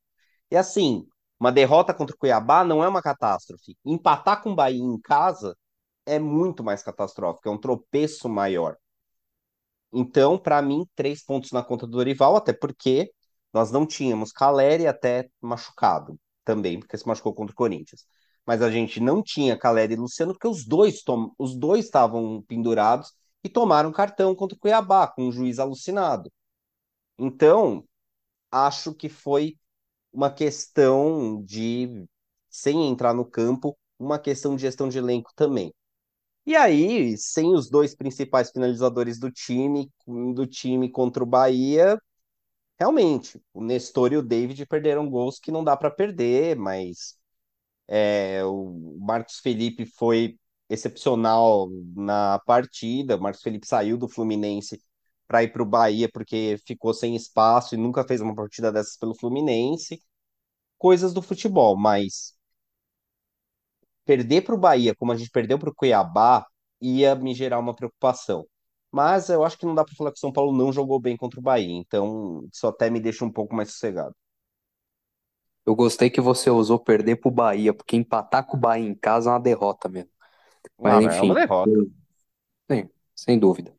E 0.52 0.58
assim, 0.58 1.08
uma 1.40 1.54
derrota 1.54 1.94
contra 1.94 2.14
o 2.14 2.20
Cuiabá 2.20 2.66
não 2.66 2.84
é 2.84 2.88
uma 2.90 3.02
catástrofe. 3.02 3.78
Empatar 3.86 4.44
com 4.44 4.52
o 4.52 4.56
Bahia 4.56 4.84
em 4.84 5.00
casa 5.00 5.56
é 6.06 6.20
muito 6.20 6.66
mais 6.66 6.84
catastrófico, 6.84 7.48
é 7.48 7.52
um 7.54 7.58
tropeço 7.58 8.28
maior. 8.28 8.76
Então, 9.94 10.38
para 10.38 10.62
mim, 10.62 10.86
três 10.96 11.24
pontos 11.24 11.52
na 11.52 11.64
conta 11.64 11.86
do 11.88 11.94
Dorival, 11.94 12.36
até 12.36 12.52
porque 12.52 13.12
nós 13.54 13.72
não 13.72 13.86
tínhamos 13.86 14.34
Caleri 14.34 14.86
até 14.86 15.30
machucado 15.42 16.20
também, 16.44 16.80
porque 16.80 16.98
se 16.98 17.08
machucou 17.08 17.34
contra 17.34 17.54
o 17.54 17.56
Corinthians. 17.56 18.06
Mas 18.46 18.62
a 18.62 18.70
gente 18.72 19.00
não 19.00 19.24
tinha 19.24 19.58
Caleri 19.58 19.94
e 19.94 19.98
Luciano, 19.98 20.34
porque 20.34 20.48
os 20.48 20.66
dois 20.66 21.02
os 21.38 21.56
dois 21.56 21.86
estavam 21.86 22.42
pendurados 22.48 23.14
e 23.44 23.50
tomaram 23.50 23.92
cartão 23.92 24.36
contra 24.36 24.56
o 24.56 24.60
Cuiabá, 24.60 25.08
com 25.08 25.24
um 25.28 25.32
juiz 25.32 25.60
alucinado. 25.60 26.32
Então, 27.18 27.84
acho 28.52 28.94
que 28.94 29.10
foi 29.10 29.58
uma 30.14 30.32
questão 30.32 31.44
de, 31.44 32.06
sem 32.50 32.88
entrar 32.90 33.14
no 33.14 33.26
campo, 33.26 33.78
uma 34.00 34.20
questão 34.20 34.56
de 34.56 34.64
gestão 34.64 34.90
de 34.90 34.98
elenco 34.98 35.32
também. 35.36 35.74
E 36.46 36.56
aí, 36.56 37.18
sem 37.18 37.54
os 37.54 37.70
dois 37.70 37.96
principais 37.96 38.52
finalizadores 38.52 39.20
do 39.20 39.32
time, 39.32 39.92
do 40.08 40.48
time 40.48 40.90
contra 40.92 41.24
o 41.24 41.28
Bahia, 41.28 41.98
realmente, 42.80 43.42
o 43.54 43.64
Nestor 43.64 44.14
e 44.14 44.18
o 44.18 44.24
David 44.24 44.66
perderam 44.68 45.10
gols 45.10 45.40
que 45.40 45.52
não 45.52 45.64
dá 45.64 45.78
para 45.78 45.92
perder, 45.92 46.56
mas 46.58 47.18
é, 47.88 48.44
o 48.46 48.98
Marcos 49.00 49.40
Felipe 49.40 49.86
foi 49.86 50.38
excepcional 50.70 51.70
na 51.96 52.40
partida. 52.46 53.18
O 53.18 53.22
Marcos 53.22 53.42
Felipe 53.42 53.68
saiu 53.68 53.98
do 53.98 54.08
Fluminense 54.10 54.82
para 55.28 55.44
ir 55.44 55.52
para 55.52 55.64
o 55.64 55.66
Bahia 55.66 56.10
porque 56.12 56.58
ficou 56.66 56.94
sem 56.94 57.16
espaço 57.16 57.76
e 57.76 57.78
nunca 57.78 58.04
fez 58.06 58.22
uma 58.22 58.36
partida 58.36 58.72
dessas 58.72 58.98
pelo 58.98 59.16
Fluminense. 59.16 60.02
Coisas 60.78 61.14
do 61.14 61.22
futebol, 61.22 61.78
mas 61.78 62.36
perder 64.06 64.42
para 64.44 64.56
o 64.56 64.58
Bahia, 64.58 64.96
como 64.96 65.12
a 65.12 65.16
gente 65.18 65.30
perdeu 65.32 65.58
para 65.60 65.70
o 65.70 65.76
Cuiabá, 65.76 66.46
ia 66.82 67.16
me 67.16 67.34
gerar 67.34 67.60
uma 67.60 67.76
preocupação. 67.76 68.46
Mas 68.92 69.30
eu 69.30 69.44
acho 69.44 69.58
que 69.58 69.66
não 69.66 69.76
dá 69.76 69.84
para 69.84 69.96
falar 69.96 70.12
que 70.12 70.18
o 70.18 70.20
São 70.20 70.32
Paulo 70.32 70.56
não 70.56 70.72
jogou 70.72 71.00
bem 71.00 71.18
contra 71.18 71.40
o 71.40 71.44
Bahia, 71.44 71.74
então 71.76 72.46
isso 72.54 72.68
até 72.68 72.90
me 72.90 73.00
deixa 73.00 73.26
um 73.26 73.32
pouco 73.32 73.56
mais 73.56 73.72
sossegado. 73.72 74.16
Eu 75.66 75.76
gostei 75.76 76.10
que 76.10 76.22
você 76.22 76.50
usou 76.50 76.80
perder 76.80 77.18
pro 77.18 77.32
Bahia, 77.32 77.74
porque 77.74 77.96
empatar 77.96 78.46
com 78.46 78.58
o 78.58 78.60
Bahia 78.60 78.88
em 78.88 78.96
casa 78.96 79.30
é 79.30 79.34
uma 79.34 79.40
derrota 79.40 79.90
mesmo. 79.90 80.10
Mas 80.80 80.96
Ah, 80.96 81.02
mas 81.02 81.16
é 81.18 81.22
uma 81.22 81.34
enfim, 81.34 81.36
derrota. 81.36 81.74
sim, 82.72 82.90
sem 83.16 83.40
dúvida. 83.40 83.74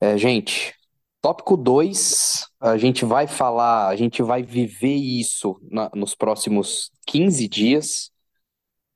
É, 0.00 0.18
gente, 0.18 0.74
tópico 1.22 1.56
2, 1.56 2.46
a 2.60 2.76
gente 2.78 3.04
vai 3.04 3.26
falar, 3.26 3.88
a 3.88 3.96
gente 3.96 4.22
vai 4.22 4.42
viver 4.42 4.94
isso 4.96 5.60
na- 5.70 5.90
nos 5.94 6.14
próximos 6.14 6.90
15 7.06 7.48
dias, 7.48 8.10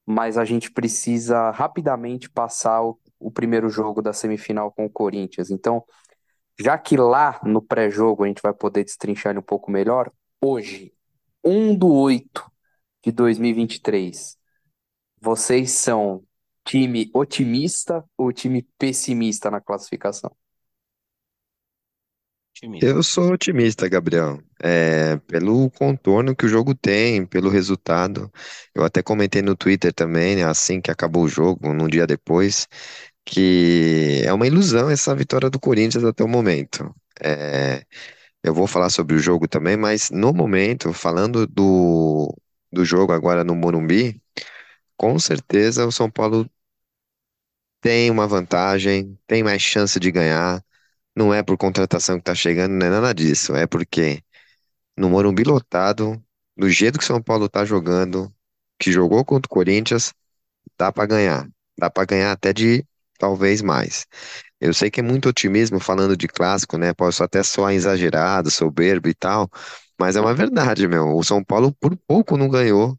mas 0.06 0.38
a 0.38 0.44
gente 0.44 0.70
precisa 0.72 1.50
rapidamente 1.50 2.30
passar 2.30 2.82
o, 2.84 3.00
o 3.20 3.30
primeiro 3.30 3.68
jogo 3.70 4.02
da 4.02 4.12
semifinal 4.12 4.72
com 4.72 4.86
o 4.86 4.90
Corinthians. 4.90 5.50
Então, 5.50 5.84
já 6.60 6.78
que 6.78 6.96
lá 6.96 7.40
no 7.44 7.62
pré-jogo 7.62 8.24
a 8.24 8.28
gente 8.28 8.42
vai 8.42 8.52
poder 8.54 8.84
destrinchar 8.84 9.30
ele 9.32 9.40
um 9.40 9.42
pouco 9.42 9.70
melhor, 9.70 10.10
hoje, 10.42 10.92
1 11.44 11.74
do 11.76 11.92
8 11.92 12.50
de 13.04 13.12
2023, 13.12 14.36
vocês 15.20 15.72
são 15.72 16.24
time 16.64 17.10
otimista 17.14 18.04
ou 18.16 18.32
time 18.32 18.66
pessimista 18.78 19.50
na 19.50 19.60
classificação? 19.60 20.34
Otimista. 22.56 22.86
Eu 22.86 23.02
sou 23.02 23.32
otimista, 23.32 23.88
Gabriel. 23.88 24.40
É, 24.62 25.16
pelo 25.26 25.68
contorno 25.70 26.36
que 26.36 26.46
o 26.46 26.48
jogo 26.48 26.74
tem, 26.74 27.26
pelo 27.26 27.50
resultado. 27.50 28.32
Eu 28.74 28.84
até 28.84 29.02
comentei 29.02 29.42
no 29.42 29.56
Twitter 29.56 29.92
também, 29.92 30.36
né, 30.36 30.44
assim 30.44 30.80
que 30.80 30.90
acabou 30.90 31.24
o 31.24 31.28
jogo, 31.28 31.72
num 31.72 31.88
dia 31.88 32.06
depois, 32.06 32.68
que 33.24 34.22
é 34.24 34.32
uma 34.32 34.46
ilusão 34.46 34.90
essa 34.90 35.14
vitória 35.14 35.50
do 35.50 35.60
Corinthians 35.60 36.04
até 36.04 36.22
o 36.24 36.28
momento. 36.28 36.94
É, 37.20 37.84
eu 38.44 38.54
vou 38.54 38.68
falar 38.68 38.90
sobre 38.90 39.16
o 39.16 39.20
jogo 39.20 39.48
também, 39.48 39.76
mas 39.78 40.10
no 40.12 40.34
momento, 40.34 40.92
falando 40.94 41.46
do, 41.48 42.34
do 42.72 42.84
jogo 42.86 43.12
agora 43.14 43.44
no 43.44 43.56
Morumbi, 43.56 44.22
com 44.96 45.18
certeza 45.18 45.86
o 45.86 45.92
São 45.92 46.10
Paulo 46.10 46.48
tem 47.80 48.10
uma 48.10 48.26
vantagem, 48.26 49.18
tem 49.26 49.42
mais 49.42 49.62
chance 49.62 49.98
de 50.00 50.10
ganhar. 50.10 50.64
Não 51.16 51.34
é 51.34 51.42
por 51.42 51.58
contratação 51.58 52.18
que 52.18 52.24
tá 52.24 52.34
chegando, 52.34 52.72
não 52.74 52.86
é 52.86 52.90
nada 52.90 53.14
disso. 53.14 53.54
É 53.56 53.66
porque 53.66 54.22
no 54.98 55.10
Morumbi 55.10 55.44
lotado, 55.44 56.22
do 56.56 56.70
jeito 56.70 56.98
que 56.98 57.04
o 57.04 57.08
São 57.08 57.22
Paulo 57.22 57.48
tá 57.48 57.64
jogando, 57.64 58.34
que 58.80 58.92
jogou 58.92 59.24
contra 59.24 59.48
o 59.48 59.50
Corinthians, 59.54 60.14
dá 60.78 60.92
pra 60.92 61.06
ganhar. 61.06 61.48
Dá 61.78 61.90
pra 61.90 62.04
ganhar 62.06 62.32
até 62.32 62.52
de 62.52 62.86
talvez 63.18 63.62
mais. 63.62 64.06
Eu 64.64 64.74
sei 64.74 64.90
que 64.90 65.00
é 65.00 65.02
muito 65.02 65.28
otimismo 65.28 65.78
falando 65.80 66.16
de 66.16 66.28
clássico, 66.28 66.78
né? 66.78 66.92
Posso 66.94 67.22
até 67.22 67.42
soar 67.42 67.74
exagerado, 67.74 68.50
soberbo 68.50 69.08
e 69.08 69.14
tal, 69.14 69.50
mas 69.98 70.16
é 70.16 70.20
uma 70.20 70.34
verdade, 70.34 70.88
meu. 70.88 71.16
O 71.16 71.22
São 71.24 71.44
Paulo 71.44 71.72
por 71.80 71.96
pouco 72.06 72.36
não 72.36 72.48
ganhou 72.48 72.98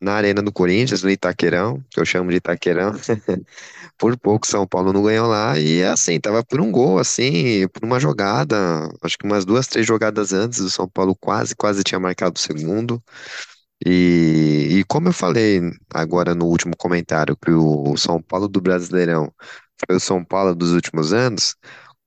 na 0.00 0.14
Arena 0.14 0.42
do 0.42 0.52
Corinthians, 0.52 1.02
no 1.02 1.10
Itaquerão, 1.10 1.82
que 1.90 2.00
eu 2.00 2.06
chamo 2.06 2.30
de 2.30 2.36
Itaquerão. 2.38 2.92
Por 3.98 4.18
pouco 4.18 4.46
São 4.46 4.66
Paulo 4.66 4.92
não 4.92 5.02
ganhou 5.02 5.26
lá 5.28 5.58
e 5.58 5.82
assim, 5.84 6.20
tava 6.20 6.44
por 6.44 6.60
um 6.60 6.70
gol, 6.70 6.98
assim, 6.98 7.66
por 7.68 7.84
uma 7.84 7.98
jogada, 8.00 8.56
acho 9.02 9.16
que 9.18 9.26
umas 9.26 9.44
duas, 9.44 9.66
três 9.66 9.86
jogadas 9.86 10.32
antes, 10.32 10.60
o 10.60 10.70
São 10.70 10.88
Paulo 10.88 11.16
quase, 11.16 11.54
quase 11.56 11.82
tinha 11.82 11.98
marcado 12.00 12.36
o 12.36 12.40
segundo. 12.40 13.02
E, 13.84 14.78
e 14.80 14.84
como 14.84 15.08
eu 15.08 15.12
falei 15.12 15.60
agora 15.92 16.34
no 16.34 16.46
último 16.46 16.74
comentário, 16.76 17.36
que 17.36 17.50
o 17.50 17.96
São 17.96 18.22
Paulo 18.22 18.48
do 18.48 18.60
Brasileirão 18.60 19.32
foi 19.86 19.96
o 19.96 20.00
São 20.00 20.24
Paulo 20.24 20.54
dos 20.54 20.72
últimos 20.72 21.12
anos, 21.12 21.56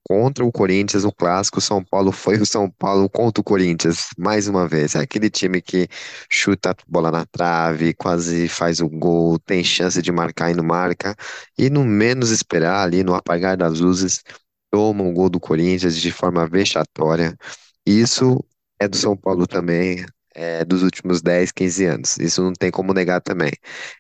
contra 0.04 0.44
o 0.44 0.52
Corinthians, 0.52 1.04
o 1.04 1.12
clássico, 1.12 1.62
São 1.62 1.84
Paulo 1.84 2.12
foi 2.12 2.38
o 2.38 2.46
São 2.46 2.70
Paulo 2.72 3.10
contra 3.10 3.42
o 3.42 3.44
Corinthians, 3.44 4.08
mais 4.18 4.48
uma 4.48 4.68
vez. 4.68 4.96
É 4.96 5.00
aquele 5.00 5.30
time 5.30 5.62
que 5.62 5.88
chuta 6.32 6.72
a 6.72 6.76
bola 6.88 7.12
na 7.12 7.26
trave, 7.26 7.94
quase 7.94 8.48
faz 8.48 8.80
o 8.80 8.90
gol, 8.90 9.38
tem 9.40 9.64
chance 9.64 10.02
de 10.02 10.12
marcar 10.12 10.52
e 10.52 10.56
não 10.56 10.64
marca, 10.64 11.16
e 11.58 11.70
no 11.70 11.86
menos 11.86 12.32
esperar, 12.32 12.84
ali 12.84 13.04
no 13.04 13.14
apagar 13.14 13.56
das 13.58 13.80
luzes, 13.80 14.24
toma 14.72 15.04
o 15.04 15.14
gol 15.14 15.30
do 15.30 15.40
Corinthians 15.40 15.96
de 15.96 16.12
forma 16.12 16.48
vexatória. 16.48 17.38
Isso 17.86 18.44
é 18.80 18.88
do 18.88 18.98
São 18.98 19.16
Paulo 19.16 19.46
também. 19.48 20.06
É, 20.36 20.64
dos 20.64 20.84
últimos 20.84 21.22
10, 21.22 21.52
15 21.52 21.86
anos. 21.86 22.18
Isso 22.20 22.42
não 22.42 22.54
tem 22.54 22.70
como 22.72 22.94
negar 22.94 23.20
também. 23.22 23.52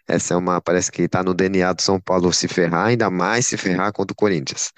Essa 0.07 0.33
é 0.35 0.37
uma, 0.37 0.61
parece 0.61 0.91
que 0.91 1.03
está 1.03 1.23
no 1.23 1.33
DNA 1.33 1.73
do 1.73 1.81
São 1.81 1.99
Paulo 1.99 2.31
se 2.31 2.47
ferrar, 2.47 2.87
ainda 2.87 3.09
mais 3.09 3.47
se 3.47 3.57
ferrar 3.57 3.91
contra 3.91 4.13
o 4.13 4.15
Corinthians. 4.15 4.71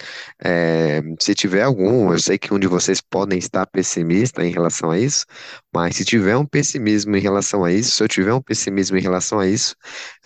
É, 0.44 1.02
se 1.20 1.36
tiver 1.36 1.64
algum, 1.64 2.12
eu 2.12 2.20
sei 2.20 2.38
que 2.38 2.54
um 2.54 2.60
de 2.60 2.68
vocês 2.68 3.02
podem 3.02 3.38
estar 3.38 3.66
pessimista 3.68 4.44
em 4.46 4.52
relação 4.52 4.92
a 4.92 5.00
isso, 5.00 5.26
mas 5.74 5.96
se 5.96 6.06
tiver 6.06 6.36
um 6.38 6.46
pessimismo 6.46 7.16
em 7.16 7.20
relação 7.20 7.64
a 7.64 7.72
isso, 7.72 7.92
se 7.92 8.04
eu 8.04 8.08
tiver 8.08 8.34
um 8.34 8.42
pessimismo 8.42 8.98
em 8.98 9.02
relação 9.02 9.40
a 9.40 9.48
isso, 9.48 9.76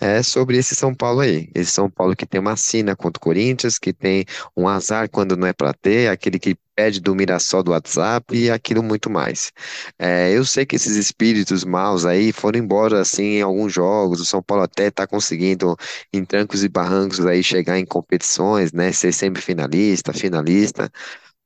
é 0.00 0.22
sobre 0.22 0.56
esse 0.58 0.74
São 0.74 0.94
Paulo 0.94 1.20
aí. 1.20 1.50
Esse 1.54 1.70
São 1.72 1.90
Paulo 1.90 2.16
que 2.16 2.26
tem 2.26 2.40
uma 2.40 2.56
sina 2.56 2.96
contra 2.96 3.18
o 3.18 3.22
Corinthians, 3.22 3.78
que 3.78 3.92
tem 3.92 4.24
um 4.56 4.68
azar 4.68 5.08
quando 5.08 5.36
não 5.36 5.46
é 5.46 5.52
para 5.52 5.72
ter, 5.72 6.08
aquele 6.10 6.38
que 6.38 6.56
pede 6.74 7.00
do 7.00 7.14
Mirassol 7.14 7.62
do 7.62 7.70
WhatsApp 7.70 8.36
e 8.36 8.50
aquilo 8.50 8.82
muito 8.82 9.08
mais. 9.08 9.50
É, 9.98 10.30
eu 10.36 10.44
sei 10.44 10.66
que 10.66 10.76
esses 10.76 10.94
espíritos 10.96 11.64
maus 11.64 12.04
aí 12.04 12.32
foram 12.32 12.58
embora 12.58 13.00
assim 13.00 13.38
em 13.38 13.42
alguns 13.42 13.72
jogos. 13.72 14.20
O 14.20 14.26
São 14.26 14.42
Paulo 14.42 14.64
até 14.64 14.88
está 14.88 15.06
conseguindo, 15.06 15.74
em 16.12 16.24
trancos 16.24 16.62
e 16.62 16.68
barrancos, 16.68 17.24
aí 17.24 17.42
chegar 17.42 17.78
em 17.78 17.86
competições, 17.86 18.72
né? 18.72 18.92
Ser 18.92 19.12
semifinalista, 19.12 20.12
finalista. 20.12 20.90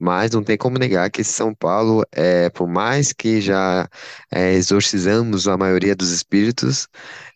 Mas 0.01 0.33
não 0.33 0.43
tem 0.45 0.57
como 0.59 0.79
negar 0.79 1.11
que 1.11 1.21
esse 1.23 1.33
São 1.33 1.55
Paulo, 1.55 2.05
é, 2.13 2.51
por 2.51 2.69
mais 2.69 3.13
que 3.13 3.41
já 3.41 3.89
é, 4.33 4.53
exorcizamos 4.55 5.47
a 5.49 5.57
maioria 5.59 5.95
dos 5.97 6.11
espíritos, 6.13 6.89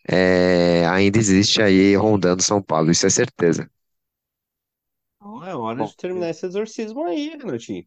é, 0.07 0.85
ainda 0.87 1.17
existe 1.19 1.61
aí 1.61 1.95
rondando 1.95 2.43
São 2.43 2.61
Paulo, 2.61 2.91
isso 2.91 3.05
é 3.07 3.09
certeza. 3.11 3.69
É 5.45 5.53
hora 5.53 5.83
Bom, 5.83 5.83
de 5.83 5.97
terminar 5.97 6.29
esse 6.29 6.45
exorcismo 6.45 7.03
aí, 7.05 7.35
Renatinho. 7.35 7.85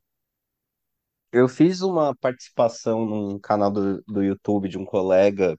Eu 1.33 1.49
fiz 1.49 1.81
uma 1.83 2.15
participação 2.17 3.05
num 3.07 3.39
canal 3.39 3.71
do, 3.71 4.03
do 4.07 4.23
YouTube 4.23 4.69
de 4.69 4.77
um 4.79 4.85
colega 4.85 5.57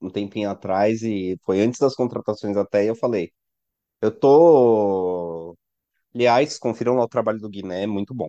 um 0.00 0.10
tempinho 0.10 0.50
atrás 0.50 1.02
e 1.02 1.38
foi 1.44 1.60
antes 1.60 1.78
das 1.80 1.94
contratações 1.94 2.56
até, 2.56 2.84
e 2.84 2.88
eu 2.88 2.94
falei, 2.96 3.32
eu 4.02 4.12
tô. 4.12 5.56
Aliás, 6.16 6.58
confiram 6.58 6.96
lá 6.96 7.04
o 7.04 7.08
trabalho 7.08 7.38
do 7.40 7.48
Guiné, 7.50 7.84
é 7.84 7.86
muito 7.86 8.14
bom. 8.14 8.28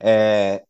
É, 0.00 0.64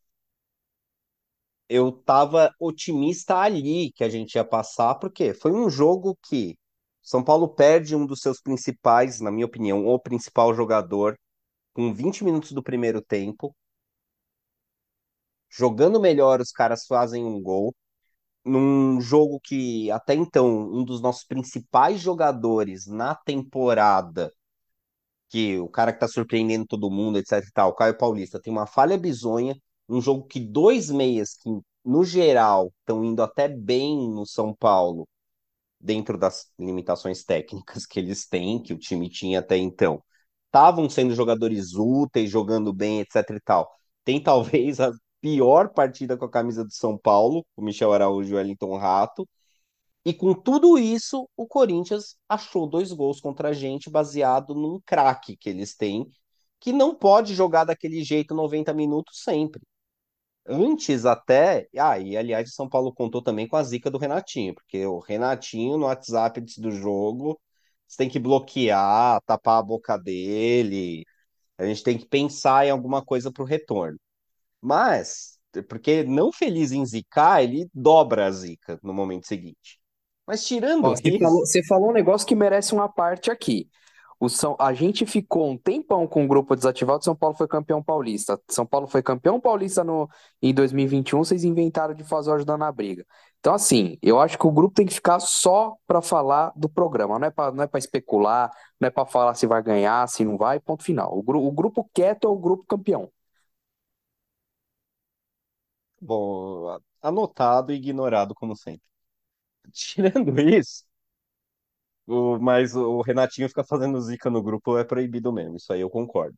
eu 1.69 1.93
tava 1.93 2.51
otimista 2.61 3.37
ali 3.39 3.93
que 3.93 4.05
a 4.05 4.09
gente 4.09 4.35
ia 4.37 4.45
passar, 4.45 4.95
porque 4.97 5.35
foi 5.35 5.53
um 5.53 5.69
jogo 5.71 6.17
que 6.23 6.57
São 7.03 7.23
Paulo 7.25 7.49
perde 7.49 7.95
um 7.97 8.07
dos 8.07 8.21
seus 8.21 8.41
principais, 8.41 9.21
na 9.21 9.31
minha 9.31 9.47
opinião, 9.47 9.87
o 9.87 9.99
principal 9.99 10.55
jogador, 10.55 11.19
com 11.75 11.95
20 11.95 12.25
minutos 12.25 12.53
do 12.53 12.63
primeiro 12.65 13.03
tempo. 13.03 13.55
Jogando 15.51 16.01
melhor, 16.01 16.41
os 16.41 16.51
caras 16.53 16.85
fazem 16.87 17.25
um 17.25 17.41
gol. 17.43 17.75
Num 18.45 19.01
jogo 19.01 19.41
que, 19.43 19.91
até 19.93 20.15
então, 20.15 20.49
um 20.49 20.85
dos 20.85 21.01
nossos 21.03 21.25
principais 21.25 22.01
jogadores 22.01 22.87
na 22.87 23.15
temporada, 23.15 24.33
que 25.29 25.59
o 25.59 25.69
cara 25.69 25.93
que 25.93 26.01
tá 26.01 26.09
surpreendendo 26.09 26.67
todo 26.67 26.91
mundo, 26.91 27.19
etc 27.19 27.43
e 27.47 27.53
tal, 27.53 27.71
o 27.71 27.75
Caio 27.75 27.97
Paulista, 27.97 28.41
tem 28.41 28.53
uma 28.53 28.67
falha 28.67 28.99
bizonha. 28.99 29.57
Um 29.89 30.01
jogo 30.01 30.25
que 30.27 30.41
dois 30.41 30.91
meias, 30.91 31.35
que 31.37 31.51
no 31.85 32.05
geral 32.05 32.73
estão 32.81 33.05
indo 33.05 33.23
até 33.23 33.49
bem 33.49 33.97
no 34.11 34.27
São 34.27 34.55
Paulo, 34.55 35.07
dentro 35.81 36.17
das 36.19 36.51
limitações 36.59 37.25
técnicas 37.25 37.87
que 37.87 38.01
eles 38.01 38.27
têm, 38.27 38.63
que 38.63 38.73
o 38.73 38.79
time 38.79 39.09
tinha 39.11 39.41
até 39.41 39.57
então, 39.57 40.03
estavam 40.47 40.89
sendo 40.89 41.15
jogadores 41.15 41.75
úteis, 41.75 42.31
jogando 42.31 42.73
bem, 42.73 43.01
etc 43.01 43.17
e 43.31 43.41
tal. 43.41 43.71
Tem 44.05 44.23
talvez 44.23 44.81
a 44.81 44.93
pior 45.21 45.71
partida 45.71 46.17
com 46.17 46.25
a 46.27 46.31
camisa 46.31 46.65
do 46.65 46.73
São 46.73 46.97
Paulo, 46.99 47.45
o 47.57 47.63
Michel 47.63 47.93
Araújo 47.93 48.31
e 48.31 48.35
o 48.35 48.37
Wellington 48.37 48.77
Rato. 48.77 49.29
E 50.05 50.13
com 50.13 50.35
tudo 50.35 50.79
isso, 50.79 51.29
o 51.37 51.47
Corinthians 51.47 52.17
achou 52.29 52.67
dois 52.69 52.93
gols 52.93 53.21
contra 53.21 53.49
a 53.51 53.53
gente, 53.53 53.91
baseado 53.91 54.55
num 54.55 54.81
craque 54.85 55.37
que 55.37 55.49
eles 55.49 55.75
têm, 55.75 56.07
que 56.61 56.73
não 56.73 56.95
pode 56.95 57.35
jogar 57.35 57.65
daquele 57.65 58.03
jeito 58.05 58.35
90 58.35 58.75
minutos 58.75 59.23
sempre. 59.23 59.63
Antes 60.47 61.07
até, 61.07 61.69
ah, 61.79 61.99
e 61.99 62.17
aliás, 62.17 62.51
o 62.51 62.53
São 62.55 62.69
Paulo 62.69 62.93
contou 62.93 63.23
também 63.23 63.49
com 63.49 63.57
a 63.57 63.63
zica 63.63 63.91
do 63.91 63.99
Renatinho, 63.99 64.55
porque 64.55 64.85
o 64.87 64.99
Renatinho 64.99 65.79
no 65.79 65.87
WhatsApp 65.87 66.41
do 66.59 66.71
jogo, 66.71 67.41
você 67.89 67.97
tem 67.99 68.11
que 68.11 68.19
bloquear, 68.19 69.21
tapar 69.27 69.59
a 69.61 69.63
boca 69.63 69.97
dele. 69.99 71.05
A 71.59 71.67
gente 71.67 71.83
tem 71.85 71.99
que 71.99 72.07
pensar 72.09 72.67
em 72.67 72.71
alguma 72.71 73.05
coisa 73.05 73.33
para 73.33 73.43
o 73.45 73.47
retorno. 73.47 73.99
Mas, 74.61 75.39
porque 75.69 76.05
não 76.05 76.33
feliz 76.33 76.73
em 76.73 76.85
zicar, 76.87 77.43
ele 77.43 77.69
dobra 77.75 78.27
a 78.27 78.31
zica 78.33 78.79
no 78.83 78.95
momento 78.95 79.27
seguinte. 79.29 79.81
Mas 80.27 80.45
tirando 80.45 80.85
Ó, 80.85 80.91
você 80.91 81.09
isso, 81.09 81.19
falou, 81.19 81.41
você 81.41 81.65
falou 81.65 81.91
um 81.91 81.93
negócio 81.93 82.27
que 82.27 82.35
merece 82.35 82.73
uma 82.73 82.89
parte 82.89 83.31
aqui. 83.31 83.69
O 84.19 84.29
São, 84.29 84.57
a 84.59 84.73
gente 84.73 85.05
ficou 85.05 85.51
um 85.51 85.59
tempão 85.59 86.07
com 86.07 86.25
o 86.25 86.29
grupo 86.29 86.55
desativado, 86.55 87.05
São 87.05 87.15
Paulo 87.17 87.37
foi 87.37 87.49
campeão 87.49 87.83
paulista. 87.83 88.41
São 88.49 88.65
Paulo 88.65 88.87
foi 88.87 89.03
campeão 89.03 89.41
paulista 89.41 89.85
no, 89.85 90.09
em 90.41 90.55
2021, 90.55 91.19
vocês 91.25 91.45
inventaram 91.45 91.95
de 91.95 92.05
fazer 92.05 92.31
o 92.31 92.35
ajudando 92.35 92.61
na 92.61 92.73
briga. 92.73 93.05
Então, 93.41 93.53
assim, 93.55 93.99
eu 94.01 94.19
acho 94.21 94.39
que 94.39 94.47
o 94.47 94.53
grupo 94.53 94.75
tem 94.75 94.87
que 94.87 94.95
ficar 94.95 95.21
só 95.21 95.75
para 95.87 96.01
falar 96.01 96.53
do 96.57 96.69
programa, 96.69 97.19
não 97.19 97.27
é 97.27 97.31
para 97.31 97.53
não 97.53 97.65
é 97.65 97.67
para 97.67 97.79
especular, 97.79 98.51
não 98.81 98.87
é 98.89 98.91
para 98.91 99.05
falar 99.05 99.35
se 99.35 99.47
vai 99.47 99.63
ganhar, 99.63 100.09
se 100.09 100.25
não 100.25 100.39
vai, 100.39 100.59
ponto 100.61 100.83
final. 100.85 101.17
O, 101.19 101.23
gru, 101.23 101.45
o 101.45 101.53
grupo 101.53 101.89
quieto 101.93 102.27
é 102.27 102.31
o 102.31 102.39
grupo 102.39 102.65
campeão. 102.67 103.11
bom, 106.01 106.79
anotado 107.03 107.73
e 107.73 107.77
ignorado 107.77 108.35
como 108.35 108.57
sempre. 108.57 108.94
Tirando 109.73 110.39
isso, 110.41 110.85
o, 112.07 112.39
mas 112.39 112.75
o 112.77 113.01
Renatinho 113.03 113.49
ficar 113.49 113.65
fazendo 113.65 114.01
zica 114.01 114.31
no 114.31 114.43
grupo 114.43 114.77
é 114.79 114.85
proibido 114.85 115.33
mesmo, 115.33 115.57
isso 115.57 115.73
aí 115.73 115.81
eu 115.81 115.91
concordo. 115.91 116.37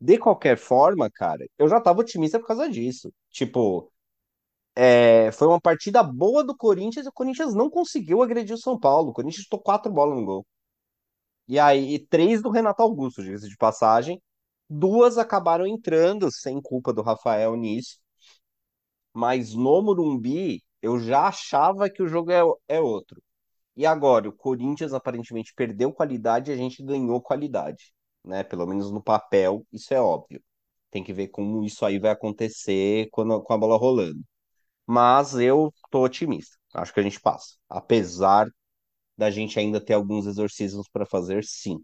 De 0.00 0.18
qualquer 0.18 0.58
forma, 0.58 1.10
cara, 1.10 1.46
eu 1.58 1.68
já 1.68 1.80
tava 1.80 2.00
otimista 2.00 2.40
por 2.40 2.46
causa 2.48 2.68
disso. 2.70 3.12
Tipo, 3.30 3.92
é, 4.76 5.32
foi 5.32 5.48
uma 5.48 5.60
partida 5.60 6.02
boa 6.02 6.44
do 6.44 6.56
Corinthians 6.56 7.06
e 7.06 7.08
o 7.08 7.12
Corinthians 7.12 7.54
não 7.54 7.70
conseguiu 7.70 8.22
agredir 8.22 8.54
o 8.54 8.58
São 8.58 8.78
Paulo. 8.78 9.10
O 9.10 9.12
Corinthians 9.14 9.44
chutou 9.44 9.60
quatro 9.60 9.92
bolas 9.92 10.16
no 10.18 10.24
gol. 10.24 10.46
E 11.48 11.58
aí, 11.58 11.98
três 12.08 12.42
do 12.42 12.50
Renato 12.50 12.82
Augusto, 12.82 13.22
diga-se 13.22 13.48
de 13.48 13.56
passagem. 13.56 14.20
Duas 14.68 15.18
acabaram 15.18 15.66
entrando 15.66 16.30
sem 16.32 16.60
culpa 16.60 16.92
do 16.92 17.02
Rafael 17.02 17.54
nisso. 17.56 17.98
Mas 19.12 19.54
no 19.54 19.82
Morumbi, 19.82 20.62
eu 20.84 21.00
já 21.00 21.28
achava 21.28 21.88
que 21.88 22.02
o 22.02 22.06
jogo 22.06 22.30
é, 22.30 22.42
é 22.68 22.78
outro. 22.78 23.22
E 23.74 23.86
agora, 23.86 24.28
o 24.28 24.32
Corinthians 24.32 24.92
aparentemente 24.92 25.54
perdeu 25.56 25.90
qualidade 25.90 26.50
e 26.50 26.54
a 26.54 26.56
gente 26.58 26.82
ganhou 26.84 27.22
qualidade, 27.22 27.94
né? 28.22 28.44
Pelo 28.44 28.66
menos 28.66 28.92
no 28.92 29.02
papel, 29.02 29.66
isso 29.72 29.94
é 29.94 30.00
óbvio. 30.00 30.42
Tem 30.90 31.02
que 31.02 31.12
ver 31.12 31.28
como 31.28 31.64
isso 31.64 31.86
aí 31.86 31.98
vai 31.98 32.10
acontecer 32.10 33.08
quando, 33.10 33.42
com 33.42 33.52
a 33.54 33.58
bola 33.58 33.78
rolando. 33.78 34.20
Mas 34.86 35.34
eu 35.34 35.72
tô 35.90 36.04
otimista. 36.04 36.54
Acho 36.74 36.92
que 36.92 37.00
a 37.00 37.02
gente 37.02 37.18
passa. 37.18 37.56
Apesar 37.66 38.46
da 39.16 39.30
gente 39.30 39.58
ainda 39.58 39.80
ter 39.80 39.94
alguns 39.94 40.26
exorcismos 40.26 40.86
para 40.86 41.06
fazer, 41.06 41.44
sim. 41.44 41.82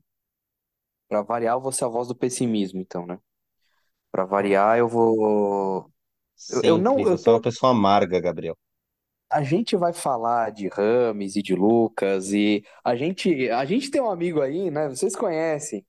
Para 1.08 1.22
variar, 1.22 1.56
eu 1.56 1.60
vou 1.62 1.72
ser 1.72 1.86
a 1.86 1.88
voz 1.88 2.06
do 2.06 2.14
pessimismo, 2.14 2.78
então, 2.80 3.06
né? 3.06 3.18
Para 4.12 4.26
variar, 4.26 4.76
eu 4.76 4.86
vou. 4.86 5.90
Eu, 6.50 6.62
eu 6.62 6.78
não. 6.78 6.96
Sempre. 6.96 7.12
Eu 7.12 7.16
Você 7.16 7.28
é 7.30 7.32
uma 7.32 7.40
pessoa 7.40 7.72
amarga, 7.72 8.20
Gabriel. 8.20 8.58
A 9.30 9.42
gente 9.44 9.76
vai 9.76 9.92
falar 9.92 10.50
de 10.50 10.68
Rames 10.68 11.36
e 11.36 11.42
de 11.42 11.54
Lucas 11.54 12.32
e 12.32 12.64
a 12.84 12.96
gente, 12.96 13.48
a 13.50 13.64
gente 13.64 13.90
tem 13.90 14.00
um 14.00 14.10
amigo 14.10 14.40
aí, 14.40 14.70
né? 14.70 14.88
Vocês 14.88 15.14
conhecem. 15.14 15.86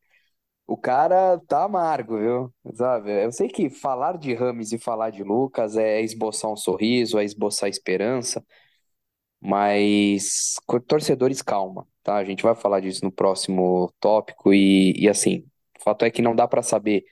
O 0.68 0.78
cara 0.78 1.40
tá 1.48 1.66
amargo, 1.66 2.18
viu? 2.20 2.54
Sabe? 2.76 3.12
Eu 3.26 3.32
sei 3.32 3.50
que 3.50 3.70
falar 3.70 4.18
de 4.18 4.34
Rames 4.36 4.72
e 4.74 4.80
falar 4.80 5.12
de 5.12 5.24
Lucas 5.24 5.78
é 5.78 6.02
esboçar 6.02 6.52
um 6.52 6.58
sorriso, 6.58 7.20
é 7.20 7.26
esboçar 7.26 7.70
esperança, 7.70 8.46
mas 9.42 10.56
torcedores, 10.88 11.42
calma, 11.42 11.88
tá? 12.04 12.18
A 12.18 12.24
gente 12.26 12.44
vai 12.44 12.56
falar 12.56 12.80
disso 12.82 13.04
no 13.06 13.12
próximo 13.12 13.92
tópico 14.00 14.54
e, 14.54 14.94
e 14.98 15.10
assim, 15.10 15.46
o 15.80 15.84
fato 15.84 16.06
é 16.06 16.12
que 16.12 16.22
não 16.22 16.36
dá 16.36 16.48
pra 16.48 16.62
saber 16.64 17.04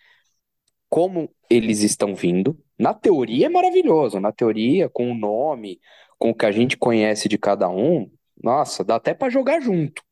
como 0.89 1.29
eles 1.49 1.81
estão 1.81 2.15
vindo. 2.15 2.57
Na 2.77 2.93
teoria 2.93 3.47
é 3.47 3.49
maravilhoso, 3.49 4.19
na 4.19 4.31
teoria, 4.31 4.89
com 4.89 5.11
o 5.11 5.15
nome, 5.15 5.79
com 6.19 6.31
o 6.31 6.35
que 6.35 6.45
a 6.45 6.51
gente 6.51 6.77
conhece 6.77 7.29
de 7.29 7.37
cada 7.37 7.69
um, 7.69 8.11
nossa, 8.43 8.83
dá 8.83 8.95
até 8.97 9.13
pra 9.13 9.29
jogar 9.29 9.61
junto 9.61 10.03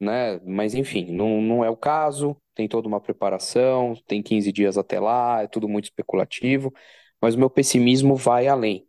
né? 0.00 0.40
Mas 0.44 0.74
enfim, 0.74 1.06
não, 1.12 1.40
não 1.40 1.64
é 1.64 1.70
o 1.70 1.76
caso, 1.76 2.36
tem 2.54 2.68
toda 2.68 2.88
uma 2.88 3.00
preparação, 3.00 3.94
tem 4.06 4.22
15 4.22 4.52
dias 4.52 4.78
até 4.78 5.00
lá, 5.00 5.42
é 5.42 5.46
tudo 5.46 5.68
muito 5.68 5.84
especulativo, 5.86 6.72
mas 7.20 7.34
o 7.34 7.38
meu 7.38 7.50
pessimismo 7.50 8.14
vai 8.16 8.46
além. 8.46 8.86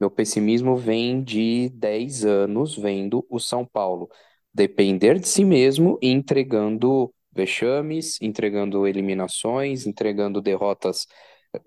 Meu 0.00 0.10
pessimismo 0.10 0.76
vem 0.76 1.22
de 1.22 1.70
10 1.70 2.24
anos 2.24 2.76
vendo 2.76 3.24
o 3.30 3.38
São 3.38 3.64
Paulo 3.66 4.08
depender 4.52 5.18
de 5.18 5.28
si 5.28 5.44
mesmo 5.44 5.98
e 6.02 6.10
entregando 6.10 7.14
vexames, 7.32 8.20
entregando 8.20 8.86
eliminações, 8.86 9.86
entregando 9.86 10.42
derrotas 10.42 11.06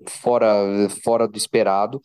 fora, 0.08 0.90
fora 1.04 1.28
do 1.28 1.38
esperado 1.38 2.02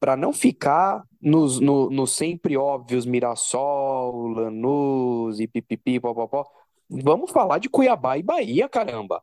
para 0.00 0.16
não 0.16 0.32
ficar 0.32 1.02
nos, 1.20 1.60
no, 1.60 1.90
nos 1.90 2.12
sempre 2.16 2.56
óbvios 2.56 3.06
Mirassol, 3.06 4.28
Lanús 4.28 5.40
e 5.40 5.48
pipipi, 5.48 6.00
popopó, 6.00 6.46
vamos 6.88 7.30
falar 7.30 7.58
de 7.58 7.68
Cuiabá 7.68 8.18
e 8.18 8.22
Bahia, 8.22 8.68
caramba. 8.68 9.22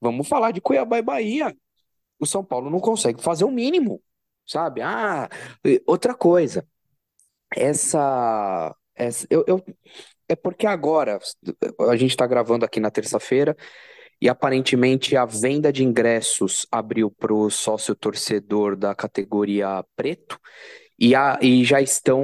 Vamos 0.00 0.28
falar 0.28 0.52
de 0.52 0.60
Cuiabá 0.60 0.98
e 0.98 1.02
Bahia. 1.02 1.56
O 2.20 2.26
São 2.26 2.44
Paulo 2.44 2.70
não 2.70 2.80
consegue 2.80 3.22
fazer 3.22 3.44
o 3.44 3.50
mínimo, 3.50 4.02
sabe? 4.46 4.82
Ah, 4.82 5.28
outra 5.86 6.14
coisa, 6.14 6.66
essa, 7.56 8.74
essa 8.94 9.26
eu, 9.30 9.44
eu- 9.48 9.64
é 10.28 10.36
porque 10.36 10.66
agora 10.66 11.18
a 11.90 11.96
gente 11.96 12.10
está 12.12 12.26
gravando 12.26 12.64
aqui 12.64 12.80
na 12.80 12.90
terça-feira 12.90 13.56
e 14.20 14.28
aparentemente 14.28 15.16
a 15.16 15.24
venda 15.26 15.72
de 15.72 15.84
ingressos 15.84 16.66
abriu 16.70 17.10
para 17.10 17.34
o 17.34 17.50
sócio 17.50 17.94
torcedor 17.94 18.76
da 18.76 18.94
categoria 18.94 19.84
preto. 19.96 20.38
E, 20.98 21.14
a- 21.14 21.38
e 21.42 21.64
já 21.64 21.80
estão 21.80 22.22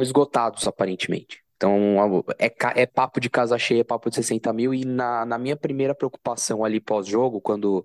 esgotados, 0.00 0.66
aparentemente. 0.66 1.42
Então, 1.56 2.24
é, 2.38 2.82
é 2.82 2.86
papo 2.86 3.20
de 3.20 3.30
casa 3.30 3.58
cheia, 3.58 3.80
é 3.82 3.84
papo 3.84 4.08
de 4.10 4.16
60 4.16 4.52
mil. 4.52 4.74
E 4.74 4.84
na, 4.84 5.24
na 5.26 5.38
minha 5.38 5.56
primeira 5.56 5.94
preocupação 5.94 6.64
ali 6.64 6.80
pós-jogo, 6.80 7.40
quando, 7.40 7.84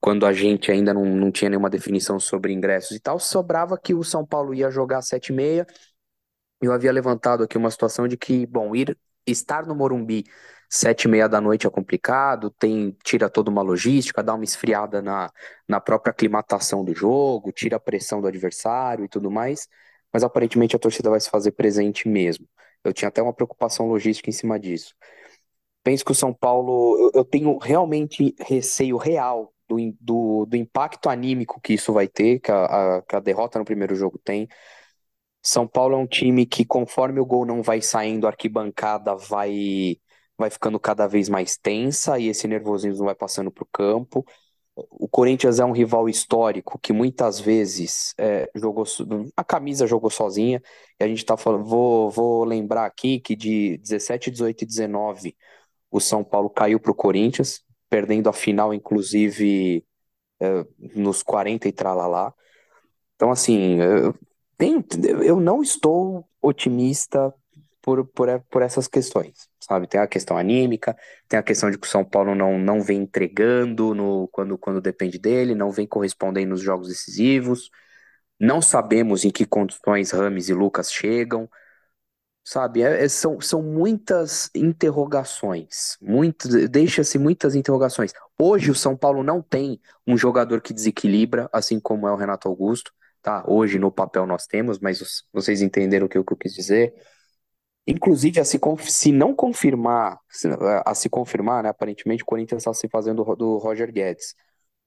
quando 0.00 0.26
a 0.26 0.32
gente 0.32 0.70
ainda 0.72 0.94
não, 0.94 1.04
não 1.04 1.30
tinha 1.30 1.50
nenhuma 1.50 1.70
definição 1.70 2.18
sobre 2.20 2.52
ingressos 2.52 2.96
e 2.96 3.00
tal, 3.00 3.18
sobrava 3.18 3.78
que 3.78 3.94
o 3.94 4.02
São 4.04 4.24
Paulo 4.26 4.54
ia 4.54 4.70
jogar 4.70 4.98
às 4.98 5.08
7h30. 5.08 5.66
Eu 6.62 6.72
havia 6.72 6.92
levantado 6.92 7.42
aqui 7.44 7.58
uma 7.58 7.70
situação 7.70 8.08
de 8.08 8.16
que, 8.16 8.46
bom, 8.46 8.74
ir 8.76 8.96
estar 9.26 9.66
no 9.66 9.74
Morumbi 9.74 10.24
sete 10.70 11.04
e 11.04 11.08
meia 11.08 11.28
da 11.28 11.40
noite 11.40 11.66
é 11.66 11.70
complicado, 11.70 12.50
tem 12.50 12.96
tira 13.04 13.28
toda 13.28 13.50
uma 13.50 13.62
logística, 13.62 14.22
dá 14.22 14.34
uma 14.34 14.44
esfriada 14.44 15.02
na, 15.02 15.30
na 15.68 15.80
própria 15.80 16.12
aclimatação 16.12 16.84
do 16.84 16.94
jogo, 16.94 17.52
tira 17.52 17.76
a 17.76 17.80
pressão 17.80 18.20
do 18.20 18.28
adversário 18.28 19.04
e 19.04 19.08
tudo 19.08 19.30
mais. 19.30 19.68
mas 20.12 20.24
aparentemente 20.24 20.76
a 20.76 20.78
torcida 20.78 21.10
vai 21.10 21.20
se 21.20 21.30
fazer 21.30 21.52
presente 21.52 22.08
mesmo. 22.08 22.46
Eu 22.84 22.92
tinha 22.92 23.08
até 23.08 23.22
uma 23.22 23.34
preocupação 23.34 23.86
logística 23.88 24.30
em 24.30 24.32
cima 24.32 24.58
disso. 24.58 24.94
Penso 25.82 26.04
que 26.04 26.12
o 26.12 26.14
São 26.14 26.32
Paulo, 26.34 26.98
eu, 27.14 27.20
eu 27.20 27.24
tenho 27.24 27.56
realmente 27.58 28.34
receio 28.40 28.96
real 28.98 29.52
do, 29.68 29.76
do, 30.00 30.46
do 30.46 30.56
impacto 30.56 31.08
anímico 31.08 31.60
que 31.60 31.74
isso 31.74 31.92
vai 31.92 32.08
ter, 32.08 32.40
que 32.40 32.50
a, 32.52 32.98
a, 32.98 33.02
que 33.02 33.16
a 33.16 33.20
derrota 33.20 33.58
no 33.58 33.64
primeiro 33.64 33.94
jogo 33.94 34.18
tem. 34.22 34.48
São 35.42 35.66
Paulo 35.66 35.94
é 35.94 35.98
um 35.98 36.06
time 36.06 36.44
que, 36.46 36.64
conforme 36.64 37.20
o 37.20 37.26
gol 37.26 37.46
não 37.46 37.62
vai 37.62 37.80
saindo, 37.80 38.26
a 38.26 38.30
arquibancada 38.30 39.16
vai, 39.16 39.96
vai 40.40 40.50
ficando 40.50 40.80
cada 40.80 41.06
vez 41.06 41.28
mais 41.28 41.56
tensa 41.56 42.18
e 42.18 42.28
esse 42.28 42.48
nervosismo 42.48 43.04
vai 43.04 43.14
passando 43.14 43.50
para 43.50 43.62
o 43.64 43.68
campo. 43.72 44.24
O 44.74 45.08
Corinthians 45.08 45.60
é 45.60 45.64
um 45.64 45.72
rival 45.72 46.08
histórico 46.08 46.78
que 46.78 46.92
muitas 46.92 47.38
vezes 47.38 48.14
é, 48.18 48.50
jogou 48.54 48.84
a 49.36 49.44
camisa 49.44 49.86
jogou 49.86 50.10
sozinha. 50.10 50.62
E 50.98 51.04
a 51.04 51.08
gente 51.08 51.24
tá 51.24 51.36
falando, 51.36 51.64
vou, 51.64 52.10
vou 52.10 52.44
lembrar 52.44 52.86
aqui 52.86 53.20
que 53.20 53.36
de 53.36 53.78
17, 53.78 54.30
18 54.30 54.62
e 54.62 54.66
19 54.66 55.36
o 55.90 56.00
São 56.00 56.24
Paulo 56.24 56.48
caiu 56.48 56.80
para 56.80 56.92
o 56.92 56.94
Corinthians, 56.94 57.62
perdendo 57.88 58.28
a 58.28 58.32
final, 58.32 58.72
inclusive, 58.72 59.84
é, 60.40 60.64
nos 60.94 61.22
40 61.22 61.68
e 61.68 61.72
tralalá. 61.72 62.32
Então, 63.16 63.30
assim, 63.30 63.78
eu, 63.80 64.14
eu 65.22 65.40
não 65.40 65.60
estou 65.60 66.26
otimista 66.40 67.34
por, 67.90 68.06
por, 68.06 68.40
por 68.50 68.62
essas 68.62 68.86
questões, 68.86 69.48
sabe? 69.60 69.86
Tem 69.88 70.00
a 70.00 70.06
questão 70.06 70.36
anímica, 70.38 70.96
tem 71.28 71.38
a 71.38 71.42
questão 71.42 71.70
de 71.70 71.78
que 71.78 71.86
o 71.86 71.90
São 71.90 72.04
Paulo 72.04 72.34
não, 72.34 72.58
não 72.58 72.80
vem 72.80 73.00
entregando 73.02 73.94
no, 73.94 74.28
quando, 74.28 74.56
quando 74.56 74.80
depende 74.80 75.18
dele, 75.18 75.54
não 75.54 75.70
vem 75.70 75.86
correspondendo 75.86 76.50
nos 76.50 76.60
jogos 76.60 76.88
decisivos. 76.88 77.70
Não 78.38 78.62
sabemos 78.62 79.24
em 79.24 79.30
que 79.30 79.46
condições 79.46 80.12
Rames 80.12 80.48
e 80.48 80.54
Lucas 80.54 80.92
chegam. 80.92 81.48
Sabe, 82.44 82.82
é- 82.82 83.04
é- 83.04 83.08
são, 83.08 83.40
são 83.40 83.62
muitas 83.62 84.50
interrogações, 84.54 85.96
muitas, 86.00 86.68
deixa-se 86.68 87.18
muitas 87.18 87.54
interrogações. 87.54 88.12
Hoje 88.38 88.70
o 88.70 88.74
São 88.74 88.96
Paulo 88.96 89.22
não 89.22 89.42
tem 89.42 89.80
um 90.06 90.16
jogador 90.16 90.60
que 90.60 90.72
desequilibra, 90.72 91.48
assim 91.52 91.78
como 91.80 92.08
é 92.08 92.12
o 92.12 92.16
Renato 92.16 92.48
Augusto, 92.48 92.92
tá? 93.22 93.44
Hoje 93.46 93.78
no 93.78 93.92
papel 93.92 94.26
nós 94.26 94.46
temos, 94.46 94.78
mas 94.78 95.24
vocês 95.32 95.60
entenderam 95.62 96.06
o 96.06 96.08
que 96.08 96.18
eu 96.18 96.24
quis 96.24 96.54
dizer. 96.54 96.94
Inclusive, 97.86 98.40
a 98.40 98.44
se, 98.44 98.60
se 98.88 99.12
não 99.12 99.34
confirmar, 99.34 100.18
a 100.84 100.94
se 100.94 101.08
confirmar, 101.08 101.62
né, 101.62 101.70
aparentemente 101.70 102.22
o 102.22 102.26
Corinthians 102.26 102.62
está 102.62 102.72
se 102.74 102.88
fazendo 102.88 103.24
do 103.36 103.58
Roger 103.58 103.90
Guedes. 103.92 104.34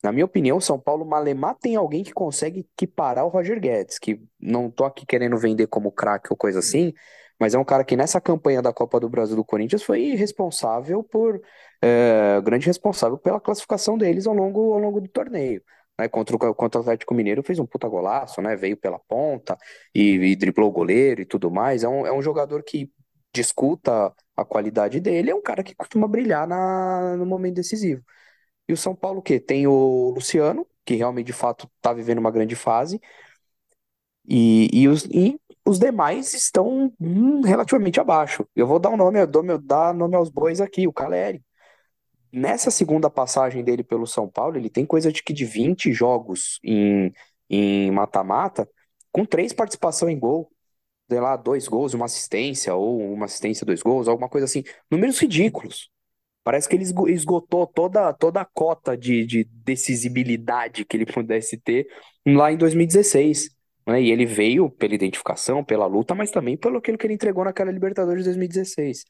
Na 0.04 0.12
minha 0.12 0.26
opinião, 0.26 0.60
São 0.60 0.80
Paulo 0.80 1.06
Malemar 1.06 1.56
tem 1.56 1.76
alguém 1.76 2.04
que 2.04 2.14
consegue 2.14 2.68
equiparar 2.76 3.26
o 3.26 3.30
Roger 3.30 3.60
Guedes, 3.60 3.98
que 3.98 4.22
não 4.40 4.70
tô 4.70 4.84
aqui 4.84 5.06
querendo 5.06 5.38
vender 5.38 5.68
como 5.68 5.92
craque 5.92 6.28
ou 6.30 6.38
coisa 6.38 6.60
assim, 6.60 6.94
mas 7.40 7.54
é 7.56 7.60
um 7.60 7.64
cara 7.64 7.84
que 7.84 7.96
nessa 7.96 8.22
campanha 8.22 8.62
da 8.62 8.74
Copa 8.74 9.00
do 9.00 9.10
Brasil 9.10 9.36
do 9.36 9.46
Corinthians 9.46 9.84
foi 9.84 10.16
responsável 10.16 11.04
por, 11.04 11.42
é, 11.82 12.40
grande 12.42 12.68
responsável 12.68 13.18
pela 13.18 13.40
classificação 13.40 13.98
deles 13.98 14.28
ao 14.28 14.34
longo, 14.34 14.74
ao 14.74 14.80
longo 14.80 15.02
do 15.02 15.08
torneio. 15.08 15.62
Né, 16.00 16.08
contra 16.08 16.36
o, 16.36 16.56
contra 16.56 16.80
o 16.80 16.82
Atlético 16.82 17.14
Mineiro 17.14 17.44
fez 17.44 17.60
um 17.60 17.66
puta 17.66 17.88
golaço, 17.88 18.42
né? 18.42 18.56
Veio 18.56 18.76
pela 18.78 19.00
ponta 19.00 19.58
e, 19.94 20.16
e 20.32 20.36
driblou 20.36 20.70
o 20.70 20.72
goleiro 20.72 21.22
e 21.22 21.26
tudo 21.26 21.52
mais. 21.52 21.84
É 21.84 21.88
um, 21.90 22.06
é 22.06 22.12
um 22.14 22.22
jogador 22.22 22.64
que 22.64 22.92
discuta 23.34 24.14
a 24.36 24.46
qualidade 24.46 25.00
dele, 25.00 25.32
é 25.32 25.36
um 25.36 25.42
cara 25.42 25.64
que 25.64 25.76
costuma 25.76 26.08
brilhar 26.08 26.48
na, 26.48 27.16
no 27.18 27.26
momento 27.26 27.56
decisivo. 27.56 28.04
E 28.68 28.74
o 28.74 28.78
São 28.78 28.96
Paulo, 28.96 29.20
o 29.20 29.22
quê? 29.24 29.40
Tem 29.40 29.68
o 29.68 30.12
Luciano, 30.16 30.68
que 30.86 30.96
realmente 30.96 31.28
de 31.28 31.34
fato 31.34 31.70
está 31.78 31.94
vivendo 31.94 32.20
uma 32.20 32.32
grande 32.32 32.56
fase, 32.56 33.02
e, 34.28 34.70
e, 34.74 34.88
os, 34.88 35.06
e 35.06 35.40
os 35.66 35.80
demais 35.80 36.34
estão 36.34 36.94
hum, 37.00 37.42
relativamente 37.42 38.00
abaixo. 38.00 38.48
Eu 38.56 38.68
vou 38.68 38.80
dar 38.80 38.90
um 38.90 38.98
nome, 38.98 39.20
eu 39.22 39.28
dou 39.28 39.44
meu, 39.44 39.58
dar 39.58 39.94
nome 39.94 40.16
aos 40.16 40.30
bois 40.30 40.62
aqui, 40.62 40.88
o 40.88 40.94
Caleri. 40.94 41.44
Nessa 42.34 42.72
segunda 42.72 43.10
passagem 43.12 43.64
dele 43.64 43.84
pelo 43.84 44.08
São 44.08 44.28
Paulo, 44.28 44.58
ele 44.58 44.70
tem 44.70 44.86
coisa 44.86 45.12
de 45.12 45.22
que 45.24 45.34
de 45.34 45.46
20 45.46 45.94
jogos 45.94 46.60
em 47.50 47.92
mata-mata, 47.92 48.68
com 49.12 49.26
três 49.26 49.54
participações 49.54 50.16
em 50.16 50.20
gol, 50.20 50.52
sei 51.10 51.20
lá, 51.20 51.36
dois 51.38 51.68
gols, 51.68 51.94
uma 51.94 52.06
assistência, 52.06 52.76
ou 52.76 53.02
uma 53.14 53.26
assistência, 53.26 53.66
dois 53.66 53.82
gols, 53.82 54.08
alguma 54.08 54.30
coisa 54.30 54.46
assim. 54.46 54.64
Números 54.92 55.20
ridículos. 55.20 55.90
Parece 56.44 56.70
que 56.70 56.76
ele 56.76 56.84
esgo- 56.84 57.10
esgotou 57.10 57.68
toda, 57.68 58.14
toda 58.14 58.42
a 58.42 58.46
cota 58.46 58.98
de, 58.98 59.26
de 59.26 59.46
decisibilidade 59.46 60.86
que 60.86 60.98
ele 60.98 61.06
pudesse 61.06 61.58
ter 61.58 61.88
lá 62.28 62.52
em 62.52 62.58
2016. 62.58 63.50
Né? 63.88 64.02
E 64.04 64.12
ele 64.12 64.26
veio 64.26 64.70
pela 64.70 64.96
identificação, 64.96 65.64
pela 65.64 65.86
luta, 65.88 66.16
mas 66.16 66.32
também 66.32 66.58
pelo 66.58 66.78
aquilo 66.80 66.98
que 66.98 67.08
ele 67.08 67.16
entregou 67.16 67.46
naquela 67.46 67.72
Libertadores 67.72 68.24
de 68.24 68.30
2016. 68.30 69.06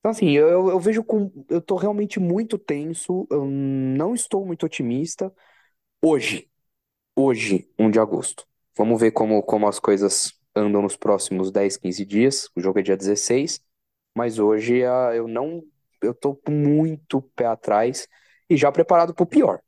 Então, 0.00 0.10
assim, 0.10 0.30
eu, 0.30 0.68
eu 0.70 0.80
vejo 0.80 1.02
com. 1.04 1.30
Eu 1.48 1.60
tô 1.60 1.76
realmente 1.76 2.20
muito 2.20 2.58
tenso, 2.58 3.26
eu 3.30 3.44
não 3.46 4.14
estou 4.14 4.46
muito 4.46 4.64
otimista. 4.66 5.32
Hoje, 6.02 6.50
hoje, 7.16 7.70
1 7.78 7.90
de 7.90 8.00
agosto. 8.00 8.46
Vamos 8.76 9.00
ver 9.00 9.12
como, 9.12 9.42
como 9.42 9.68
as 9.68 9.78
coisas 9.80 10.32
andam 10.56 10.82
nos 10.82 10.96
próximos 10.96 11.50
10, 11.52 11.76
15 11.76 12.04
dias. 12.06 12.48
O 12.56 12.60
jogo 12.60 12.80
é 12.80 12.82
dia 12.82 12.96
16. 12.96 13.60
Mas 14.16 14.38
hoje 14.38 14.84
ah, 14.84 15.12
eu 15.14 15.28
não, 15.28 15.62
eu 16.02 16.14
tô 16.14 16.40
muito 16.48 17.22
pé 17.36 17.46
atrás 17.46 18.08
e 18.50 18.56
já 18.56 18.72
preparado 18.72 19.14
para 19.14 19.24
o 19.24 19.26
pior. 19.26 19.60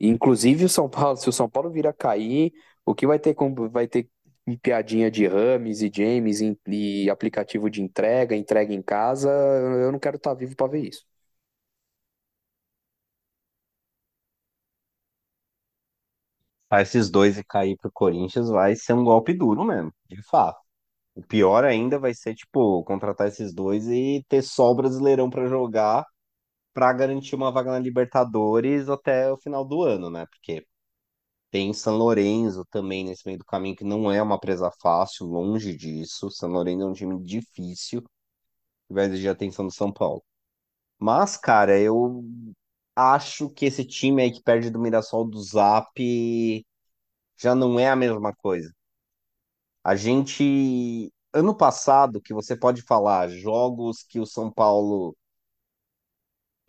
Inclusive 0.00 0.64
o 0.64 0.68
São 0.68 0.88
Paulo, 0.88 1.16
se 1.16 1.28
o 1.28 1.32
São 1.32 1.48
Paulo 1.48 1.70
vir 1.70 1.86
a 1.86 1.92
cair, 1.92 2.52
o 2.84 2.94
que 2.94 3.06
vai 3.06 3.18
ter 3.18 3.34
com, 3.34 3.54
vai 3.70 3.86
ter 3.88 4.08
em 4.46 4.56
piadinha 4.56 5.10
de 5.10 5.26
Rames 5.26 5.82
e 5.82 5.90
James 5.94 6.40
e 6.68 7.10
aplicativo 7.10 7.70
de 7.70 7.82
entrega, 7.82 8.36
entrega 8.36 8.72
em 8.74 8.82
casa, 8.82 9.30
eu 9.30 9.92
não 9.92 9.98
quero 9.98 10.16
estar 10.16 10.34
vivo 10.34 10.56
para 10.56 10.68
ver 10.70 10.88
isso. 10.88 11.04
Esses 16.72 17.10
dois 17.10 17.38
e 17.38 17.44
cair 17.44 17.76
pro 17.76 17.90
Corinthians 17.92 18.48
vai 18.48 18.74
ser 18.76 18.94
um 18.94 19.04
golpe 19.04 19.32
duro 19.32 19.64
mesmo, 19.64 19.92
de 20.08 20.20
fato. 20.24 20.60
O 21.14 21.22
pior 21.22 21.64
ainda 21.64 21.98
vai 21.98 22.14
ser, 22.14 22.34
tipo, 22.34 22.84
contratar 22.84 23.28
esses 23.28 23.54
dois 23.54 23.88
e 23.88 24.24
ter 24.28 24.42
só 24.42 24.70
o 24.72 24.74
Brasileirão 24.76 25.30
pra 25.30 25.46
jogar 25.48 26.06
pra 26.74 26.92
garantir 26.92 27.34
uma 27.36 27.52
vaga 27.52 27.72
na 27.72 27.78
Libertadores 27.80 28.88
até 28.90 29.32
o 29.32 29.38
final 29.38 29.64
do 29.66 29.82
ano, 29.82 30.10
né? 30.10 30.26
Porque 30.26 30.66
tem 31.54 31.72
São 31.72 31.96
Lourenço 31.96 32.64
também 32.68 33.04
nesse 33.04 33.24
meio 33.24 33.38
do 33.38 33.44
caminho, 33.44 33.76
que 33.76 33.84
não 33.84 34.10
é 34.10 34.20
uma 34.20 34.40
presa 34.40 34.72
fácil, 34.72 35.24
longe 35.26 35.76
disso. 35.76 36.28
São 36.28 36.50
Lourenço 36.50 36.82
é 36.82 36.86
um 36.86 36.92
time 36.92 37.22
difícil, 37.22 38.02
que 38.02 38.94
vai 38.94 39.06
exigir 39.06 39.30
atenção 39.30 39.66
do 39.66 39.72
São 39.72 39.92
Paulo. 39.92 40.22
Mas, 40.98 41.36
cara, 41.36 41.78
eu 41.80 42.24
acho 42.96 43.50
que 43.50 43.66
esse 43.66 43.84
time 43.84 44.22
aí 44.22 44.32
que 44.32 44.42
perde 44.42 44.70
do 44.70 44.80
Mirassol 44.80 45.26
do 45.28 45.42
Zap 45.42 45.92
já 47.36 47.54
não 47.54 47.78
é 47.78 47.88
a 47.88 47.96
mesma 47.96 48.34
coisa. 48.34 48.72
A 49.82 49.94
gente, 49.96 51.12
ano 51.32 51.54
passado, 51.56 52.20
que 52.20 52.34
você 52.34 52.56
pode 52.56 52.82
falar, 52.82 53.28
jogos 53.28 54.02
que 54.02 54.18
o 54.20 54.26
São 54.26 54.50
Paulo 54.50 55.16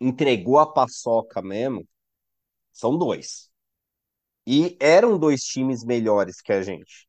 entregou 0.00 0.58
a 0.58 0.72
paçoca 0.72 1.42
mesmo, 1.42 1.86
são 2.72 2.98
dois. 2.98 3.50
E 4.46 4.76
eram 4.80 5.18
dois 5.18 5.42
times 5.42 5.84
melhores 5.84 6.40
que 6.40 6.52
a 6.52 6.62
gente. 6.62 7.06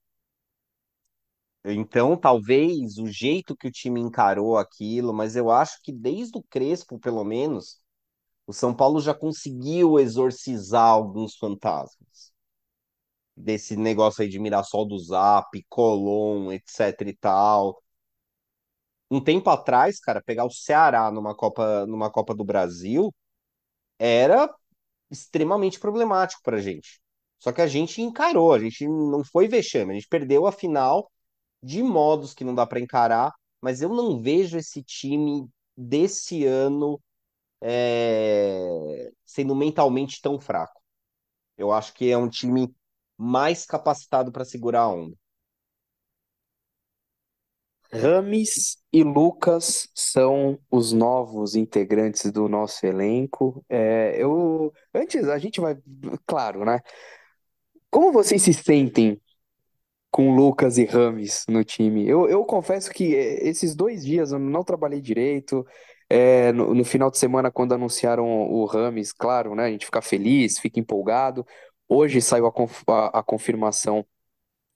Então, 1.66 2.16
talvez 2.18 2.98
o 2.98 3.08
jeito 3.08 3.56
que 3.56 3.68
o 3.68 3.72
time 3.72 4.00
encarou 4.00 4.58
aquilo, 4.58 5.14
mas 5.14 5.36
eu 5.36 5.52
acho 5.52 5.82
que 5.84 5.92
desde 5.92 6.38
o 6.38 6.44
Crespo, 6.44 6.98
pelo 7.00 7.24
menos, 7.26 7.80
o 8.48 8.54
São 8.54 8.76
Paulo 8.76 9.02
já 9.02 9.14
conseguiu 9.14 10.00
exorcizar 10.00 10.90
alguns 10.90 11.36
fantasmas. 11.38 12.32
Desse 13.38 13.78
negócio 13.78 14.22
aí 14.24 14.28
de 14.30 14.38
Mirassol 14.40 14.86
do 14.88 14.98
Zap, 15.00 15.64
Colón, 15.70 16.52
etc 16.52 17.02
e 17.08 17.14
tal. 17.16 17.82
Um 19.10 19.22
tempo 19.24 19.50
atrás, 19.50 20.00
cara, 20.00 20.22
pegar 20.22 20.46
o 20.46 20.50
Ceará 20.52 21.10
numa 21.12 21.34
Copa, 21.36 21.86
numa 21.86 22.12
Copa 22.12 22.36
do 22.36 22.44
Brasil 22.44 23.14
era 24.00 24.54
extremamente 25.12 25.80
problemático 25.80 26.42
pra 26.44 26.60
gente. 26.62 27.02
Só 27.40 27.52
que 27.52 27.62
a 27.62 27.68
gente 27.68 28.02
encarou, 28.02 28.54
a 28.54 28.60
gente 28.60 28.88
não 28.88 29.24
foi 29.24 29.48
vexame, 29.48 29.92
a 29.92 29.96
gente 29.96 30.08
perdeu 30.08 30.48
a 30.48 30.52
final 30.52 31.12
de 31.62 31.84
modos 31.84 32.34
que 32.34 32.44
não 32.44 32.56
dá 32.56 32.66
pra 32.66 32.80
encarar, 32.80 33.34
mas 33.62 33.82
eu 33.82 33.90
não 33.90 34.22
vejo 34.22 34.58
esse 34.58 34.84
time 34.84 35.48
desse 35.76 36.46
ano 36.46 37.02
é, 37.62 39.12
sendo 39.26 39.56
mentalmente 39.56 40.22
tão 40.22 40.40
fraco. 40.40 40.82
Eu 41.58 41.72
acho 41.72 41.94
que 41.94 42.12
é 42.12 42.18
um 42.18 42.30
time 42.30 42.74
mais 43.18 43.66
capacitado 43.66 44.32
pra 44.32 44.46
segurar 44.46 44.82
a 44.84 44.90
onda. 44.90 45.16
Rames 47.92 48.78
e 48.92 49.02
Lucas 49.04 49.88
são 49.96 50.60
os 50.70 50.92
novos 50.92 51.56
integrantes 51.56 52.32
do 52.32 52.48
nosso 52.50 52.86
elenco. 52.86 53.64
É, 53.70 54.16
eu 54.22 54.74
antes 54.94 55.28
a 55.30 55.38
gente 55.38 55.62
vai, 55.62 55.78
claro, 56.26 56.66
né? 56.66 56.80
Como 57.90 58.12
vocês 58.12 58.42
se 58.42 58.54
sentem 58.54 59.20
com 60.12 60.36
Lucas 60.36 60.78
e 60.78 60.86
Rames 60.86 61.46
no 61.50 61.64
time. 61.64 62.08
Eu, 62.08 62.30
eu 62.30 62.44
confesso 62.46 62.92
que 62.92 63.16
eh, 63.16 63.48
esses 63.50 63.76
dois 63.76 64.04
dias 64.06 64.32
eu 64.32 64.40
não 64.40 64.64
trabalhei 64.64 65.02
direito. 65.02 65.66
É, 66.10 66.52
no, 66.54 66.74
no 66.74 66.86
final 66.86 67.12
de 67.12 67.18
semana, 67.18 67.52
quando 67.52 67.74
anunciaram 67.74 68.26
o 68.28 68.66
Rames, 68.66 69.12
claro, 69.14 69.56
né? 69.56 69.66
A 69.66 69.72
gente 69.72 69.86
fica 69.86 70.02
feliz, 70.02 70.60
fica 70.60 70.80
empolgado. 70.80 71.46
Hoje 71.90 72.22
saiu 72.22 72.48
a, 72.48 72.52
conf- 72.52 72.84
a, 72.90 73.20
a 73.20 73.24
confirmação 73.24 74.06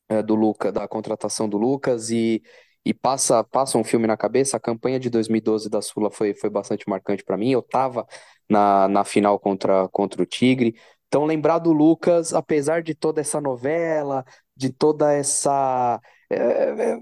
é, 0.09 0.21
do 0.21 0.35
Lucas, 0.35 0.73
da 0.73 0.87
contratação 0.87 1.47
do 1.49 1.57
Lucas 1.57 2.09
e, 2.11 2.41
e 2.85 2.93
passa, 2.93 3.43
passa 3.43 3.77
um 3.77 3.83
filme 3.83 4.07
na 4.07 4.17
cabeça. 4.17 4.57
A 4.57 4.59
campanha 4.59 4.99
de 4.99 5.09
2012 5.09 5.69
da 5.69 5.81
Sula 5.81 6.11
foi, 6.11 6.33
foi 6.33 6.49
bastante 6.49 6.87
marcante 6.89 7.23
para 7.23 7.37
mim. 7.37 7.51
Eu 7.51 7.61
tava 7.61 8.05
na, 8.49 8.87
na 8.87 9.03
final 9.03 9.39
contra, 9.39 9.87
contra 9.89 10.21
o 10.21 10.25
Tigre. 10.25 10.75
Então, 11.11 11.25
lembrar 11.25 11.59
do 11.59 11.73
Lucas, 11.73 12.33
apesar 12.33 12.81
de 12.81 12.95
toda 12.95 13.19
essa 13.19 13.41
novela, 13.41 14.23
de 14.55 14.71
toda 14.71 15.11
essa 15.11 15.99
é, 16.29 16.35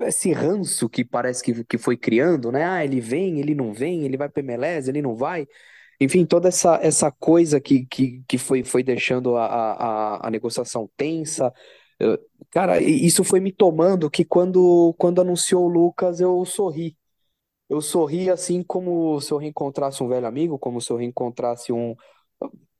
é, 0.03 0.07
esse 0.07 0.31
ranço 0.33 0.89
que 0.89 1.05
parece 1.05 1.43
que, 1.43 1.63
que 1.63 1.77
foi 1.77 1.95
criando, 1.95 2.51
né? 2.51 2.65
Ah, 2.65 2.83
ele 2.83 2.99
vem, 2.99 3.39
ele 3.39 3.53
não 3.53 3.71
vem, 3.71 4.05
ele 4.05 4.17
vai 4.17 4.27
para 4.27 4.39
MLS, 4.41 4.89
ele 4.89 5.03
não 5.03 5.15
vai. 5.15 5.47
Enfim, 6.01 6.25
toda 6.25 6.47
essa, 6.47 6.79
essa 6.81 7.11
coisa 7.11 7.61
que, 7.61 7.85
que, 7.85 8.23
que 8.27 8.39
foi, 8.39 8.63
foi 8.63 8.81
deixando 8.81 9.37
a, 9.37 9.45
a, 9.45 10.27
a 10.27 10.31
negociação 10.31 10.89
tensa. 10.97 11.53
Cara, 12.49 12.81
isso 12.81 13.23
foi 13.23 13.39
me 13.39 13.51
tomando 13.51 14.09
que 14.09 14.25
quando, 14.25 14.95
quando 14.97 15.21
anunciou 15.21 15.65
o 15.65 15.69
Lucas, 15.69 16.19
eu 16.19 16.43
sorri. 16.45 16.97
Eu 17.69 17.81
sorri 17.81 18.29
assim 18.31 18.63
como 18.63 19.21
se 19.21 19.31
eu 19.31 19.37
reencontrasse 19.37 20.01
um 20.03 20.07
velho 20.07 20.25
amigo, 20.27 20.57
como 20.57 20.81
se 20.81 20.91
eu 20.91 20.97
reencontrasse 20.97 21.71
um, 21.71 21.95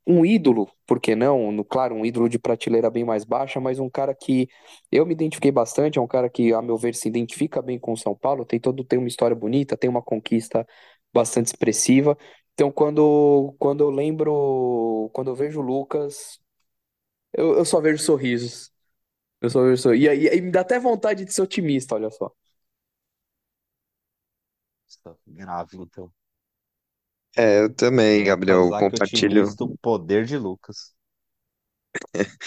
um 0.09 0.25
ídolo, 0.25 0.69
por 0.87 0.99
que 0.99 1.15
não? 1.15 1.51
No, 1.51 1.63
claro, 1.65 1.95
um 1.95 2.05
ídolo 2.05 2.29
de 2.29 2.39
prateleira 2.39 2.89
bem 2.89 3.05
mais 3.05 3.25
baixa, 3.25 3.59
mas 3.59 3.79
um 3.79 3.89
cara 3.89 4.15
que 4.15 4.49
eu 4.91 5.05
me 5.05 5.13
identifiquei 5.13 5.51
bastante, 5.51 5.99
é 5.99 6.01
um 6.01 6.07
cara 6.07 6.29
que, 6.29 6.53
a 6.53 6.61
meu 6.61 6.77
ver, 6.77 6.95
se 6.95 7.07
identifica 7.07 7.61
bem 7.61 7.79
com 7.79 7.93
o 7.93 7.97
São 7.97 8.15
Paulo, 8.15 8.45
tem 8.45 8.59
todo, 8.59 8.83
tem 8.83 8.99
uma 8.99 9.07
história 9.07 9.35
bonita, 9.35 9.77
tem 9.77 9.89
uma 9.89 10.01
conquista 10.01 10.67
bastante 11.13 11.47
expressiva. 11.47 12.17
Então, 12.55 12.71
quando, 12.71 13.55
quando 13.59 13.83
eu 13.83 13.89
lembro, 13.91 15.09
quando 15.13 15.29
eu 15.31 15.35
vejo 15.35 15.59
o 15.61 15.63
Lucas, 15.63 16.39
eu, 17.33 17.57
eu 17.57 17.65
só 17.65 17.81
vejo 17.81 18.03
sorrisos. 18.03 18.71
Eu 19.41 19.49
só 19.49 19.63
vejo 19.63 19.81
sorrisos. 19.83 20.05
E, 20.05 20.29
aí 20.29 20.41
me 20.41 20.51
dá 20.51 20.61
até 20.61 20.79
vontade 20.79 21.25
de 21.25 21.33
ser 21.33 21.41
otimista, 21.43 21.95
olha 21.95 22.09
só. 22.11 22.31
Grave, 25.27 25.77
então. 25.77 26.11
É, 27.35 27.61
eu 27.63 27.73
também, 27.73 28.23
Gabriel, 28.23 28.65
eu 28.67 28.73
Casaque 28.73 28.75
compartilho. 28.75 29.57
otimista, 29.57 29.63
o 29.63 29.77
poder 29.81 30.25
de 30.25 30.37
Lucas. 30.37 30.93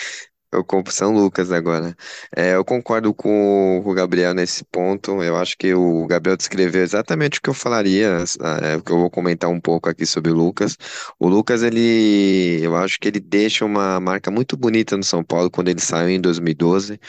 Eu 0.53 0.65
compro 0.65 0.93
São 0.93 1.13
Lucas 1.15 1.51
agora. 1.51 1.97
É, 2.37 2.55
eu 2.57 2.65
concordo 2.65 3.15
com, 3.15 3.79
o 3.79 3.83
com 3.83 3.91
o 3.91 3.95
Gabriel 3.95 4.35
nesse 4.35 4.65
ponto. 4.67 5.23
Eu 5.23 5.37
acho 5.37 5.57
que 5.59 5.75
o 5.75 6.07
Gabriel 6.07 6.37
descreveu 6.37 6.83
exatamente 6.83 7.39
o 7.39 7.43
que 7.43 7.51
eu 7.51 7.55
falaria, 7.55 8.19
é, 8.63 8.77
o 8.77 8.83
que 8.83 8.93
eu 8.93 8.99
vou 8.99 9.11
comentar 9.11 9.51
um 9.51 9.61
pouco 9.61 9.89
aqui 9.89 10.07
sobre 10.07 10.31
o 10.31 10.35
Lucas. 10.35 10.77
O 11.19 11.29
Lucas, 11.29 11.63
ele, 11.63 12.61
eu 12.63 12.77
acho 12.77 12.99
que 13.01 13.09
ele 13.09 13.21
deixa 13.21 13.65
uma 13.65 13.99
marca 14.01 14.31
muito 14.31 14.57
bonita 14.57 14.97
no 14.97 15.03
São 15.05 15.25
Paulo 15.25 15.51
quando 15.51 15.69
ele 15.69 15.81
saiu 15.81 16.11
em 16.11 16.21
2012. 16.21 17.01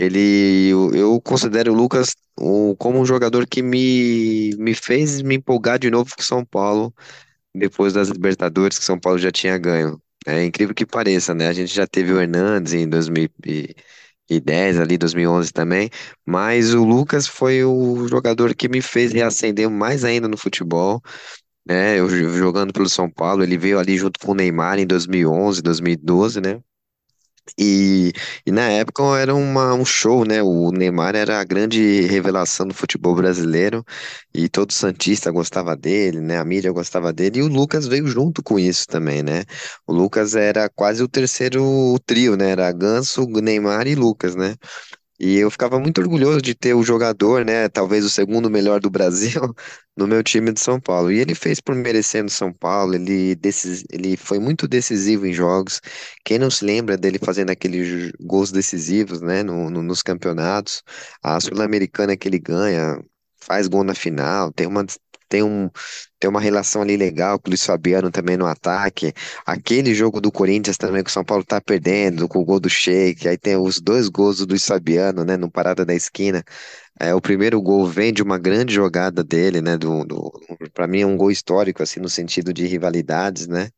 Ele, 0.00 0.68
eu, 0.70 0.94
eu 0.94 1.20
considero 1.20 1.72
o 1.72 1.76
Lucas 1.76 2.14
um- 2.40 2.74
como 2.76 2.98
um 3.00 3.04
jogador 3.06 3.46
que 3.46 3.62
me, 3.62 4.50
me 4.58 4.74
fez 4.74 5.20
me 5.22 5.36
empolgar 5.36 5.78
de 5.78 5.90
novo 5.90 6.14
com 6.16 6.22
São 6.22 6.44
Paulo 6.44 6.94
depois 7.54 7.92
das 7.92 8.08
Libertadores 8.08 8.78
que 8.78 8.84
São 8.84 8.98
Paulo 9.00 9.18
já 9.18 9.30
tinha 9.32 9.58
ganho. 9.58 10.00
É 10.26 10.44
incrível 10.44 10.74
que 10.74 10.86
pareça, 10.86 11.34
né? 11.34 11.48
A 11.48 11.52
gente 11.52 11.74
já 11.74 11.86
teve 11.86 12.12
o 12.12 12.20
Hernandes 12.20 12.74
em 12.74 12.88
2010, 12.88 14.78
ali 14.80 14.98
2011 14.98 15.52
também, 15.52 15.90
mas 16.26 16.74
o 16.74 16.84
Lucas 16.84 17.26
foi 17.26 17.64
o 17.64 18.06
jogador 18.08 18.54
que 18.54 18.68
me 18.68 18.82
fez 18.82 19.12
reacender 19.12 19.68
mais 19.70 20.04
ainda 20.04 20.28
no 20.28 20.36
futebol, 20.36 21.00
né? 21.66 21.98
Eu 21.98 22.08
jo- 22.08 22.30
jogando 22.38 22.72
pelo 22.72 22.88
São 22.88 23.10
Paulo, 23.10 23.42
ele 23.42 23.58
veio 23.58 23.78
ali 23.78 23.96
junto 23.98 24.18
com 24.20 24.32
o 24.32 24.34
Neymar 24.34 24.78
em 24.78 24.86
2011, 24.86 25.62
2012, 25.62 26.40
né? 26.40 26.60
E, 27.58 28.12
e 28.46 28.52
na 28.52 28.68
época 28.70 29.02
era 29.18 29.34
uma, 29.34 29.74
um 29.74 29.84
show, 29.84 30.24
né? 30.24 30.42
O 30.42 30.70
Neymar 30.72 31.14
era 31.16 31.40
a 31.40 31.44
grande 31.44 32.02
revelação 32.02 32.66
do 32.66 32.74
futebol 32.74 33.14
brasileiro 33.14 33.84
e 34.32 34.48
todo 34.48 34.72
santista 34.72 35.30
gostava 35.30 35.76
dele, 35.76 36.20
né? 36.20 36.38
A 36.38 36.44
mídia 36.44 36.72
gostava 36.72 37.12
dele 37.12 37.40
e 37.40 37.42
o 37.42 37.48
Lucas 37.48 37.86
veio 37.86 38.06
junto 38.06 38.42
com 38.42 38.58
isso 38.58 38.86
também, 38.86 39.22
né? 39.22 39.44
O 39.86 39.92
Lucas 39.92 40.34
era 40.34 40.68
quase 40.68 41.02
o 41.02 41.08
terceiro 41.08 41.98
trio, 42.06 42.36
né? 42.36 42.50
Era 42.50 42.70
Ganso, 42.72 43.26
Neymar 43.26 43.86
e 43.86 43.94
Lucas, 43.94 44.34
né? 44.36 44.54
E 45.20 45.36
eu 45.36 45.50
ficava 45.50 45.78
muito 45.78 46.00
orgulhoso 46.00 46.40
de 46.42 46.54
ter 46.54 46.74
o 46.74 46.82
jogador, 46.82 47.44
né? 47.44 47.68
Talvez 47.68 48.04
o 48.04 48.10
segundo 48.10 48.50
melhor 48.50 48.80
do 48.80 48.88
Brasil 48.90 49.54
no 49.96 50.06
meu 50.06 50.22
time 50.24 50.52
de 50.52 50.60
São 50.60 50.80
Paulo. 50.80 51.12
E 51.12 51.18
ele 51.18 51.34
fez 51.34 51.60
por 51.60 51.74
merecer 51.74 52.22
no 52.24 52.30
São 52.30 52.52
Paulo. 52.52 52.94
Ele, 52.94 53.34
decis... 53.36 53.84
ele 53.90 54.16
foi 54.16 54.38
muito 54.38 54.66
decisivo 54.66 55.26
em 55.26 55.32
jogos. 55.34 55.80
Quem 56.24 56.38
não 56.38 56.50
se 56.50 56.64
lembra 56.64 56.96
dele 56.96 57.18
fazendo 57.18 57.50
aqueles 57.50 58.10
gols 58.20 58.50
decisivos, 58.50 59.20
né? 59.20 59.42
no- 59.42 59.68
no- 59.70 59.82
nos 59.82 60.02
campeonatos. 60.02 60.82
A 61.22 61.38
Sul-Americana 61.40 62.16
que 62.16 62.26
ele 62.28 62.38
ganha, 62.38 62.98
faz 63.40 63.68
gol 63.68 63.84
na 63.84 63.94
final. 63.94 64.50
Tem 64.52 64.66
uma, 64.66 64.84
tem 65.30 65.42
um, 65.42 65.70
tem 66.18 66.28
uma 66.28 66.40
relação 66.40 66.82
ali 66.82 66.96
legal 66.96 67.38
com 67.38 67.48
o 67.48 67.50
Luiz 67.50 67.64
Fabiano 67.64 68.10
também 68.10 68.36
no 68.36 68.46
ataque. 68.46 69.14
Aquele 69.46 69.94
jogo 69.94 70.20
do 70.20 70.30
Corinthians 70.30 70.76
também 70.76 71.02
que 71.04 71.08
o 71.10 71.12
São 71.12 71.24
Paulo 71.24 71.44
tá 71.44 71.60
perdendo, 71.60 72.28
com 72.28 72.40
o 72.40 72.44
gol 72.44 72.60
do 72.60 72.68
Sheik, 72.68 73.28
aí 73.28 73.38
tem 73.38 73.56
os 73.56 73.80
dois 73.80 74.08
gols 74.08 74.38
do 74.38 74.46
Luiz 74.50 74.66
Fabiano, 74.66 75.24
né, 75.24 75.36
no 75.36 75.50
parada 75.50 75.84
da 75.86 75.94
esquina. 75.94 76.44
É, 77.00 77.14
o 77.14 77.20
primeiro 77.20 77.62
gol 77.62 77.86
vem 77.86 78.12
de 78.12 78.22
uma 78.22 78.38
grande 78.38 78.74
jogada 78.74 79.24
dele, 79.24 79.62
né, 79.62 79.78
do, 79.78 80.04
do, 80.04 80.32
para 80.74 80.86
mim 80.86 81.00
é 81.00 81.06
um 81.06 81.16
gol 81.16 81.30
histórico, 81.30 81.82
assim, 81.82 82.00
no 82.00 82.08
sentido 82.08 82.52
de 82.52 82.66
rivalidades, 82.66 83.46
né, 83.46 83.70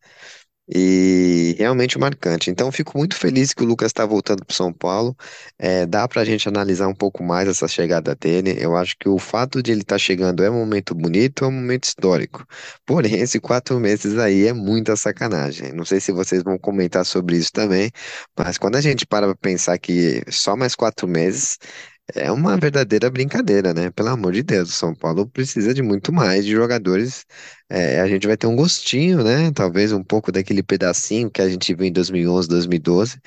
e 0.74 1.54
realmente 1.58 1.98
marcante. 1.98 2.50
Então, 2.50 2.70
fico 2.70 2.96
muito 2.96 3.16
feliz 3.16 3.52
que 3.52 3.62
o 3.62 3.66
Lucas 3.66 3.88
está 3.88 4.06
voltando 4.06 4.44
para 4.44 4.54
São 4.54 4.72
Paulo. 4.72 5.16
É, 5.58 5.86
dá 5.86 6.06
para 6.06 6.22
a 6.22 6.24
gente 6.24 6.48
analisar 6.48 6.88
um 6.88 6.94
pouco 6.94 7.22
mais 7.22 7.48
essa 7.48 7.66
chegada 7.68 8.14
dele. 8.14 8.56
Eu 8.58 8.76
acho 8.76 8.96
que 8.98 9.08
o 9.08 9.18
fato 9.18 9.62
de 9.62 9.72
ele 9.72 9.82
estar 9.82 9.98
chegando 9.98 10.42
é 10.42 10.50
um 10.50 10.54
momento 10.54 10.94
bonito, 10.94 11.44
é 11.44 11.48
um 11.48 11.52
momento 11.52 11.84
histórico. 11.84 12.46
Porém, 12.86 13.14
esses 13.20 13.40
quatro 13.40 13.78
meses 13.80 14.18
aí 14.18 14.46
é 14.46 14.52
muita 14.52 14.96
sacanagem. 14.96 15.72
Não 15.72 15.84
sei 15.84 16.00
se 16.00 16.12
vocês 16.12 16.42
vão 16.42 16.58
comentar 16.58 17.04
sobre 17.04 17.36
isso 17.36 17.52
também, 17.52 17.90
mas 18.38 18.58
quando 18.58 18.76
a 18.76 18.80
gente 18.80 19.06
para 19.06 19.22
para 19.26 19.36
pensar 19.36 19.78
que 19.78 20.22
só 20.30 20.56
mais 20.56 20.74
quatro 20.74 21.06
meses. 21.08 21.58
É 22.14 22.30
uma 22.32 22.56
verdadeira 22.58 23.08
brincadeira, 23.10 23.72
né? 23.72 23.90
Pelo 23.90 24.08
amor 24.08 24.32
de 24.32 24.42
Deus, 24.42 24.70
o 24.70 24.72
São 24.72 24.94
Paulo 24.94 25.26
precisa 25.28 25.72
de 25.72 25.80
muito 25.82 26.12
mais 26.12 26.44
de 26.44 26.50
jogadores. 26.50 27.24
É, 27.70 28.00
a 28.00 28.08
gente 28.08 28.26
vai 28.26 28.36
ter 28.36 28.46
um 28.46 28.56
gostinho, 28.56 29.22
né? 29.24 29.50
Talvez 29.52 29.92
um 29.92 30.02
pouco 30.02 30.30
daquele 30.32 30.62
pedacinho 30.62 31.30
que 31.30 31.40
a 31.40 31.48
gente 31.48 31.74
viu 31.74 31.86
em 31.86 31.92
2011, 31.92 32.48
2012, 32.48 33.18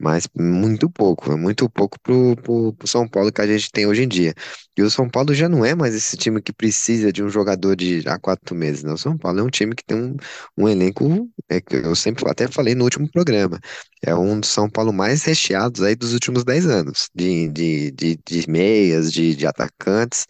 mas 0.00 0.28
muito 0.36 0.90
pouco, 0.90 1.30
é 1.32 1.36
muito 1.36 1.68
pouco 1.70 1.98
pro, 2.02 2.34
pro, 2.36 2.72
pro 2.74 2.88
São 2.88 3.08
Paulo 3.08 3.32
que 3.32 3.40
a 3.40 3.46
gente 3.46 3.70
tem 3.70 3.86
hoje 3.86 4.02
em 4.02 4.08
dia. 4.08 4.34
E 4.76 4.82
o 4.82 4.90
São 4.90 5.08
Paulo 5.08 5.32
já 5.34 5.48
não 5.48 5.64
é 5.64 5.74
mais 5.74 5.94
esse 5.94 6.16
time 6.16 6.40
que 6.42 6.52
precisa 6.52 7.12
de 7.12 7.22
um 7.22 7.28
jogador 7.28 7.76
de 7.76 8.02
há 8.08 8.18
quatro 8.18 8.54
meses? 8.54 8.84
O 8.84 8.96
São 8.96 9.16
Paulo 9.16 9.40
é 9.40 9.42
um 9.42 9.48
time 9.50 9.74
que 9.74 9.84
tem 9.84 9.96
um, 9.96 10.16
um 10.56 10.68
elenco, 10.68 11.28
é, 11.50 11.60
eu 11.70 11.94
sempre 11.94 12.28
até 12.28 12.48
falei 12.48 12.74
no 12.74 12.84
último 12.84 13.08
programa, 13.10 13.60
é 14.02 14.14
um 14.14 14.40
dos 14.40 14.50
São 14.50 14.68
Paulo 14.68 14.92
mais 14.92 15.22
recheados 15.22 15.82
aí 15.82 15.94
dos 15.94 16.12
últimos 16.12 16.44
dez 16.44 16.66
anos, 16.66 17.08
de, 17.14 17.48
de, 17.48 17.90
de, 17.92 18.18
de 18.26 18.50
meias, 18.50 19.12
de, 19.12 19.34
de 19.36 19.46
atacantes. 19.46 20.26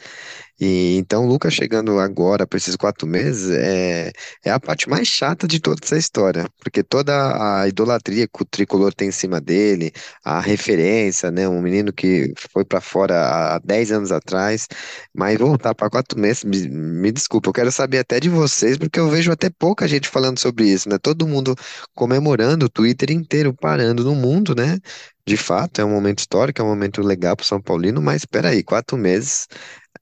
E 0.60 0.96
então 0.96 1.26
Lucas 1.26 1.54
chegando 1.54 1.98
agora 1.98 2.46
para 2.46 2.56
esses 2.56 2.76
quatro 2.76 3.06
meses 3.06 3.50
é, 3.50 4.12
é 4.44 4.50
a 4.50 4.60
parte 4.60 4.88
mais 4.88 5.08
chata 5.08 5.46
de 5.48 5.58
toda 5.60 5.80
essa 5.82 5.96
história, 5.96 6.48
porque 6.58 6.82
toda 6.82 7.60
a 7.62 7.66
idolatria 7.68 8.28
que 8.28 8.42
o 8.42 8.44
tricolor 8.44 8.94
tem 8.94 9.08
em 9.08 9.12
cima 9.12 9.40
dele, 9.40 9.92
a 10.24 10.40
referência, 10.40 11.30
né, 11.30 11.48
um 11.48 11.60
menino 11.60 11.92
que 11.92 12.32
foi 12.52 12.64
para 12.64 12.80
fora 12.80 13.54
há 13.56 13.58
10 13.58 13.92
anos 13.92 14.12
atrás, 14.12 14.68
mas 15.14 15.38
voltar 15.38 15.74
para 15.74 15.90
quatro 15.90 16.18
meses, 16.18 16.44
me, 16.44 16.68
me 16.68 17.10
desculpa, 17.10 17.48
eu 17.48 17.52
quero 17.52 17.72
saber 17.72 17.98
até 17.98 18.20
de 18.20 18.28
vocês, 18.28 18.78
porque 18.78 19.00
eu 19.00 19.08
vejo 19.08 19.32
até 19.32 19.50
pouca 19.50 19.88
gente 19.88 20.08
falando 20.08 20.38
sobre 20.38 20.66
isso, 20.68 20.88
né? 20.88 20.98
Todo 20.98 21.26
mundo 21.26 21.54
comemorando, 21.94 22.66
o 22.66 22.68
Twitter 22.68 23.10
inteiro 23.10 23.54
parando 23.54 24.04
no 24.04 24.14
mundo, 24.14 24.54
né? 24.54 24.78
De 25.26 25.36
fato, 25.36 25.80
é 25.80 25.84
um 25.84 25.90
momento 25.90 26.18
histórico, 26.18 26.60
é 26.60 26.64
um 26.64 26.68
momento 26.68 27.00
legal 27.00 27.36
para 27.36 27.44
o 27.44 27.46
São 27.46 27.60
Paulino, 27.60 28.02
mas 28.02 28.22
espera 28.22 28.48
aí, 28.50 28.62
quatro 28.62 28.96
meses. 28.96 29.46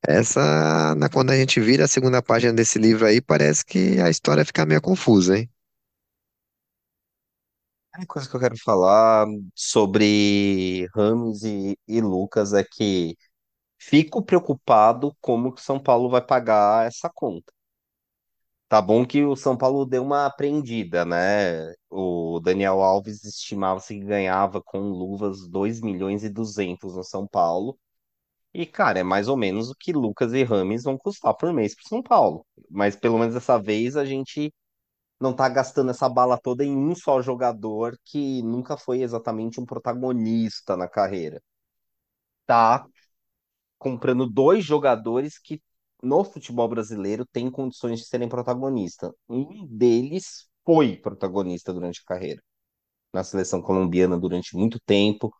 Essa, 0.06 0.94
na, 0.94 1.08
quando 1.08 1.30
a 1.30 1.36
gente 1.36 1.58
vira 1.60 1.84
a 1.84 1.88
segunda 1.88 2.22
página 2.22 2.52
desse 2.52 2.78
livro 2.78 3.06
aí, 3.06 3.20
parece 3.20 3.64
que 3.64 3.98
a 4.00 4.10
história 4.10 4.44
fica 4.44 4.66
meio 4.66 4.80
confusa, 4.82 5.38
hein? 5.38 5.50
A 7.92 8.06
coisa 8.06 8.28
que 8.28 8.36
eu 8.36 8.40
quero 8.40 8.56
falar 8.58 9.26
sobre 9.54 10.86
Ramos 10.94 11.42
e, 11.44 11.76
e 11.88 12.00
Lucas 12.00 12.52
é 12.52 12.64
que 12.64 13.16
fico 13.78 14.22
preocupado 14.24 15.16
como 15.20 15.52
que 15.54 15.62
São 15.62 15.80
Paulo 15.82 16.10
vai 16.10 16.22
pagar 16.22 16.86
essa 16.86 17.10
conta. 17.14 17.52
Tá 18.68 18.80
bom 18.80 19.04
que 19.04 19.24
o 19.24 19.34
São 19.36 19.56
Paulo 19.56 19.84
deu 19.84 20.02
uma 20.04 20.26
aprendida, 20.26 21.04
né? 21.04 21.72
O 21.90 22.38
Daniel 22.40 22.80
Alves 22.80 23.24
estimava-se 23.24 23.94
que 23.98 24.04
ganhava 24.04 24.62
com 24.62 24.78
luvas 24.78 25.48
2 25.48 25.80
milhões 25.80 26.22
e 26.22 26.28
200 26.28 26.94
no 26.94 27.02
São 27.02 27.26
Paulo. 27.26 27.76
E, 28.54 28.66
cara, 28.66 28.98
é 29.00 29.02
mais 29.02 29.28
ou 29.28 29.36
menos 29.36 29.70
o 29.70 29.74
que 29.74 29.92
Lucas 29.92 30.32
e 30.32 30.42
Rames 30.44 30.82
vão 30.84 30.96
custar 30.98 31.34
por 31.36 31.52
mês 31.52 31.74
pro 31.74 31.88
São 31.88 32.02
Paulo. 32.02 32.46
Mas 32.70 32.96
pelo 32.96 33.18
menos 33.18 33.34
dessa 33.34 33.58
vez 33.58 33.96
a 33.96 34.04
gente 34.04 34.52
não 35.20 35.34
tá 35.34 35.48
gastando 35.48 35.90
essa 35.92 36.08
bala 36.08 36.38
toda 36.38 36.64
em 36.64 36.76
um 36.76 36.94
só 36.94 37.22
jogador 37.22 37.98
que 38.04 38.42
nunca 38.42 38.76
foi 38.76 39.02
exatamente 39.02 39.60
um 39.60 39.66
protagonista 39.66 40.76
na 40.76 40.88
carreira. 40.88 41.42
Tá 42.46 42.86
comprando 43.78 44.28
dois 44.28 44.64
jogadores 44.64 45.38
que 45.38 45.62
no 46.02 46.24
futebol 46.24 46.68
brasileiro 46.68 47.26
têm 47.26 47.50
condições 47.50 48.00
de 48.00 48.06
serem 48.06 48.28
protagonistas. 48.28 49.12
Um 49.28 49.66
deles 49.66 50.48
foi 50.64 50.96
protagonista 50.96 51.72
durante 51.72 52.00
a 52.02 52.06
carreira. 52.08 52.42
Na 53.12 53.24
seleção 53.24 53.62
colombiana 53.62 54.18
durante 54.18 54.56
muito 54.56 54.80
tempo, 54.80 55.32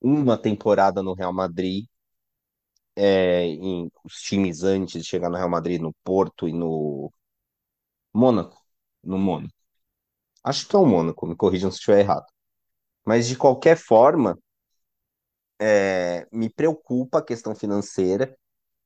uma 0.00 0.38
temporada 0.38 1.02
no 1.02 1.14
Real 1.14 1.32
Madrid, 1.34 1.86
é, 3.00 3.44
em 3.46 3.90
os 4.04 4.14
times 4.22 4.62
antes 4.64 5.02
de 5.02 5.08
chegar 5.08 5.30
no 5.30 5.36
Real 5.36 5.48
Madrid, 5.50 5.80
no 5.80 5.94
Porto 6.04 6.48
e 6.48 6.52
no 6.52 7.12
Mônaco. 8.12 8.56
No 9.02 9.18
Mônaco. 9.18 9.54
Acho 10.44 10.68
que 10.68 10.76
é 10.76 10.78
o 10.78 10.86
Mônaco, 10.86 11.26
me 11.26 11.36
corrijam 11.36 11.70
se 11.70 11.78
estiver 11.78 12.00
errado. 12.00 12.26
Mas 13.06 13.28
de 13.28 13.36
qualquer 13.36 13.76
forma, 13.78 14.38
é, 15.58 16.26
me 16.32 16.48
preocupa 16.50 17.18
a 17.18 17.22
questão 17.24 17.54
financeira. 17.54 18.36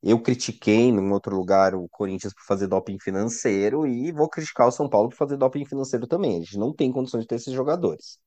Eu 0.03 0.21
critiquei, 0.23 0.77
em 0.89 1.13
outro 1.13 1.37
lugar, 1.37 1.75
o 1.75 1.89
Corinthians 1.91 2.35
por 2.35 2.45
fazer 2.47 2.69
doping 2.69 2.99
financeiro 3.01 3.87
e 3.87 4.13
vou 4.13 4.29
criticar 4.29 4.69
o 4.69 4.73
São 4.73 4.89
Paulo 4.89 5.11
por 5.11 5.17
fazer 5.17 5.37
doping 5.37 5.67
financeiro 5.67 6.07
também. 6.07 6.37
A 6.39 6.41
gente 6.41 6.59
não 6.59 6.73
tem 6.75 6.93
condições 6.93 7.23
de 7.23 7.29
ter 7.29 7.37
esses 7.37 7.53
jogadores. 7.55 8.19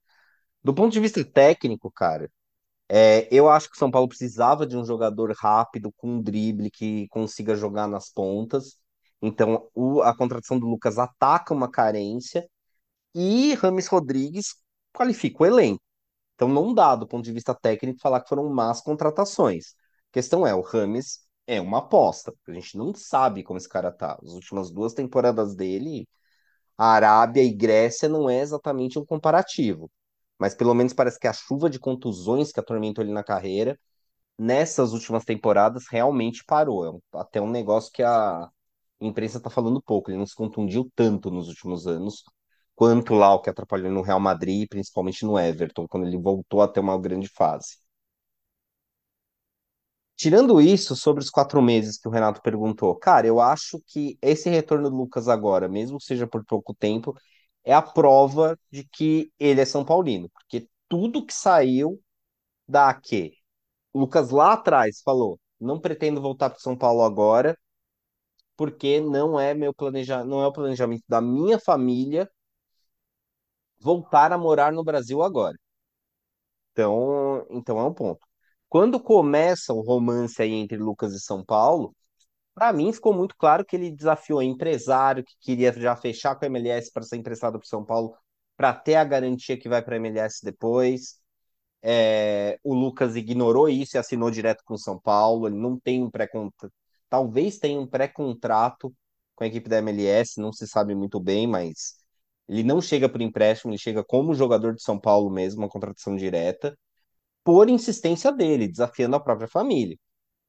Do 0.64 0.74
ponto 0.76 0.94
de 0.94 1.00
vista 1.02 1.24
técnico, 1.26 1.92
cara, 1.92 2.32
é, 2.90 3.28
eu 3.34 3.50
acho 3.50 3.70
que 3.70 3.76
o 3.76 3.80
São 3.80 3.92
Paulo 3.92 4.08
precisava 4.10 4.66
de 4.68 4.78
um 4.78 4.86
jogador 4.86 5.34
rápido, 5.38 5.92
com 5.98 6.10
um 6.18 6.22
drible, 6.22 6.72
que 6.72 7.08
consiga 7.10 7.56
jogar 7.56 7.88
nas 7.88 8.10
pontas. 8.12 8.78
Então, 9.22 9.70
o- 9.76 10.02
a 10.02 10.16
contratação 10.16 10.60
do 10.60 10.68
Lucas 10.68 10.98
ataca 11.00 11.54
uma 11.54 11.70
carência 11.70 12.48
e 13.16 13.54
Rames 13.56 13.88
Rodrigues 13.88 14.56
qualifica 14.94 15.44
o 15.44 15.46
elenco. 15.46 15.82
Então, 16.36 16.48
não 16.50 16.74
dá, 16.74 16.96
do 16.96 17.08
ponto 17.08 17.26
de 17.26 17.34
vista 17.34 17.56
técnico, 17.56 18.00
falar 18.02 18.22
que 18.22 18.30
foram 18.30 18.50
más 18.50 18.82
contratações. 18.82 19.76
A 20.12 20.14
questão 20.14 20.46
é, 20.48 20.56
o 20.56 20.62
Rames 20.62 21.22
é 21.48 21.62
uma 21.62 21.80
aposta. 21.80 22.34
A 22.48 22.54
gente 22.54 22.78
não 22.78 22.94
sabe 22.96 23.44
como 23.44 23.58
esse 23.58 23.70
cara 23.70 23.92
tá. 23.92 24.18
As 24.24 24.34
últimas 24.34 24.72
duas 24.72 24.94
temporadas 24.94 25.56
dele, 25.56 26.08
a 26.78 26.94
Arábia 26.94 27.44
e 27.44 27.54
Grécia 27.54 28.10
não 28.10 28.30
é 28.30 28.42
exatamente 28.42 29.00
um 29.00 29.06
comparativo. 29.06 29.92
Mas 30.40 30.56
pelo 30.56 30.74
menos 30.74 30.94
parece 30.94 31.20
que 31.20 31.28
a 31.28 31.34
chuva 31.34 31.70
de 31.70 31.80
contusões 31.80 32.52
que 32.52 32.60
atormentou 32.60 33.04
ele 33.04 33.14
na 33.14 33.24
carreira, 33.24 33.80
nessas 34.38 34.94
últimas 34.94 35.26
temporadas, 35.26 35.86
realmente 35.90 36.44
parou. 36.46 36.86
É 36.86 36.92
um- 36.92 37.02
até 37.20 37.42
um 37.42 37.50
negócio 37.50 37.92
que 37.92 38.04
a 38.04 38.50
imprensa 39.02 39.40
tá 39.42 39.50
falando 39.50 39.82
pouco. 39.82 40.12
Ele 40.12 40.18
não 40.20 40.26
se 40.28 40.36
contundiu 40.36 40.92
tanto 40.96 41.32
nos 41.32 41.48
últimos 41.50 41.88
anos, 41.88 42.24
quanto 42.76 43.14
lá 43.16 43.34
o 43.34 43.42
que 43.42 43.50
atrapalhou 43.50 43.92
no 43.92 44.02
Real 44.02 44.20
Madrid, 44.20 44.68
principalmente 44.70 45.26
no 45.26 45.40
Everton, 45.40 45.88
quando 45.88 46.08
ele 46.08 46.18
voltou 46.20 46.62
a 46.62 46.68
ter 46.68 46.80
uma 46.82 47.00
grande 47.00 47.28
fase. 47.30 47.78
Tirando 50.16 50.60
isso, 50.60 50.96
sobre 50.96 51.22
os 51.24 51.30
quatro 51.30 51.62
meses 51.62 51.98
que 52.00 52.08
o 52.08 52.12
Renato 52.12 52.42
perguntou, 52.42 52.96
cara, 52.96 53.28
eu 53.28 53.40
acho 53.40 53.80
que 53.86 54.18
esse 54.22 54.50
retorno 54.50 54.90
do 54.90 54.96
Lucas 54.98 55.28
agora, 55.28 55.68
mesmo 55.70 56.00
que 56.00 56.06
seja 56.06 56.26
por 56.28 56.44
pouco 56.44 56.74
tempo, 56.74 57.14
é 57.68 57.74
a 57.74 57.82
prova 57.82 58.58
de 58.72 58.86
que 58.86 59.32
ele 59.38 59.60
é 59.62 59.66
São 59.66 59.84
Paulino, 59.86 60.30
porque 60.30 60.70
tudo 60.88 61.26
que 61.26 61.34
saiu 61.34 62.02
dá 62.68 62.94
que 62.94 63.34
Lucas 63.94 64.32
lá 64.32 64.54
atrás 64.54 65.02
falou, 65.04 65.40
não 65.60 65.80
pretendo 65.80 66.22
voltar 66.22 66.50
para 66.50 66.60
São 66.60 66.78
Paulo 66.78 67.04
agora, 67.04 67.58
porque 68.58 69.02
não 69.02 69.40
é 69.40 69.54
meu 69.54 69.74
planeja, 69.74 70.24
não 70.24 70.42
é 70.44 70.48
o 70.48 70.54
planejamento 70.54 71.04
da 71.10 71.22
minha 71.22 71.60
família 71.60 72.30
voltar 73.80 74.32
a 74.32 74.38
morar 74.38 74.72
no 74.72 74.84
Brasil 74.84 75.22
agora. 75.24 75.58
Então, 76.72 77.46
então 77.50 77.80
é 77.80 77.84
um 77.84 77.94
ponto. 77.94 78.26
Quando 78.70 79.00
começa 79.00 79.74
o 79.74 79.82
romance 79.82 80.42
aí 80.42 80.54
entre 80.54 80.78
Lucas 80.78 81.14
e 81.14 81.20
São 81.20 81.44
Paulo, 81.44 81.96
Para 82.58 82.74
mim, 82.74 82.92
ficou 82.92 83.14
muito 83.14 83.36
claro 83.38 83.64
que 83.64 83.76
ele 83.76 83.92
desafiou 83.92 84.42
empresário 84.42 85.24
que 85.24 85.36
queria 85.40 85.72
já 85.72 85.96
fechar 85.96 86.36
com 86.36 86.44
a 86.44 86.48
MLS 86.48 86.92
para 86.92 87.04
ser 87.04 87.18
emprestado 87.18 87.60
para 87.60 87.66
o 87.66 87.70
São 87.70 87.86
Paulo, 87.86 88.16
para 88.58 88.74
ter 88.74 88.96
a 88.96 89.04
garantia 89.04 89.56
que 89.56 89.70
vai 89.70 89.80
para 89.80 89.94
a 89.96 89.98
MLS 89.98 90.44
depois. 90.44 91.20
É, 91.84 92.60
o 92.64 92.74
Lucas 92.74 93.16
ignorou 93.16 93.70
isso 93.70 93.96
e 93.96 94.00
assinou 94.00 94.32
direto 94.32 94.64
com 94.66 94.74
o 94.74 94.78
São 94.80 95.00
Paulo. 95.00 95.48
Ele 95.48 95.56
não 95.56 95.80
tem 95.80 96.04
um 96.04 96.10
pré-contrato, 96.10 96.74
talvez 97.10 97.60
tenha 97.60 97.80
um 97.80 97.86
pré-contrato 97.86 98.92
com 99.36 99.44
a 99.44 99.48
equipe 99.48 99.70
da 99.70 99.78
MLS, 99.78 100.42
não 100.42 100.52
se 100.52 100.68
sabe 100.68 100.96
muito 100.96 101.20
bem, 101.20 101.46
mas 101.48 101.96
ele 102.48 102.64
não 102.64 102.82
chega 102.82 103.08
por 103.08 103.22
empréstimo, 103.22 103.72
ele 103.72 103.78
chega 103.80 104.04
como 104.04 104.34
jogador 104.34 104.74
de 104.74 104.82
São 104.82 105.00
Paulo 105.00 105.30
mesmo, 105.30 105.62
uma 105.62 105.70
contratação 105.70 106.16
direta, 106.16 106.76
por 107.44 107.70
insistência 107.70 108.32
dele, 108.32 108.68
desafiando 108.68 109.16
a 109.16 109.20
própria 109.20 109.48
família. 109.48 109.98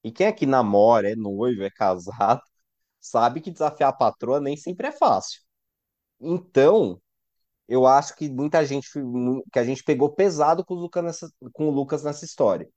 E 0.09 0.13
quem 0.13 0.27
aqui 0.27 0.47
namora, 0.47 1.11
é 1.13 1.17
noivo, 1.17 1.63
é 1.63 1.71
casado, 1.71 2.43
sabe 3.01 3.41
que 3.41 3.51
desafiar 3.51 3.91
a 3.91 3.93
patroa 3.93 4.41
nem 4.41 4.57
sempre 4.57 4.89
é 4.89 4.93
fácil. 4.93 5.41
Então, 6.21 7.01
eu 7.69 7.87
acho 7.87 8.17
que 8.17 8.31
muita 8.31 8.65
gente 8.67 8.89
que 9.53 9.59
a 9.59 9.65
gente 9.65 9.85
pegou 9.85 10.13
pesado 10.15 10.65
com 10.65 10.75
o 10.75 10.79
Lucas 10.79 11.05
nessa, 11.05 11.31
com 11.53 11.69
o 11.69 11.71
Lucas 11.71 12.05
nessa 12.05 12.25
história. 12.25 12.69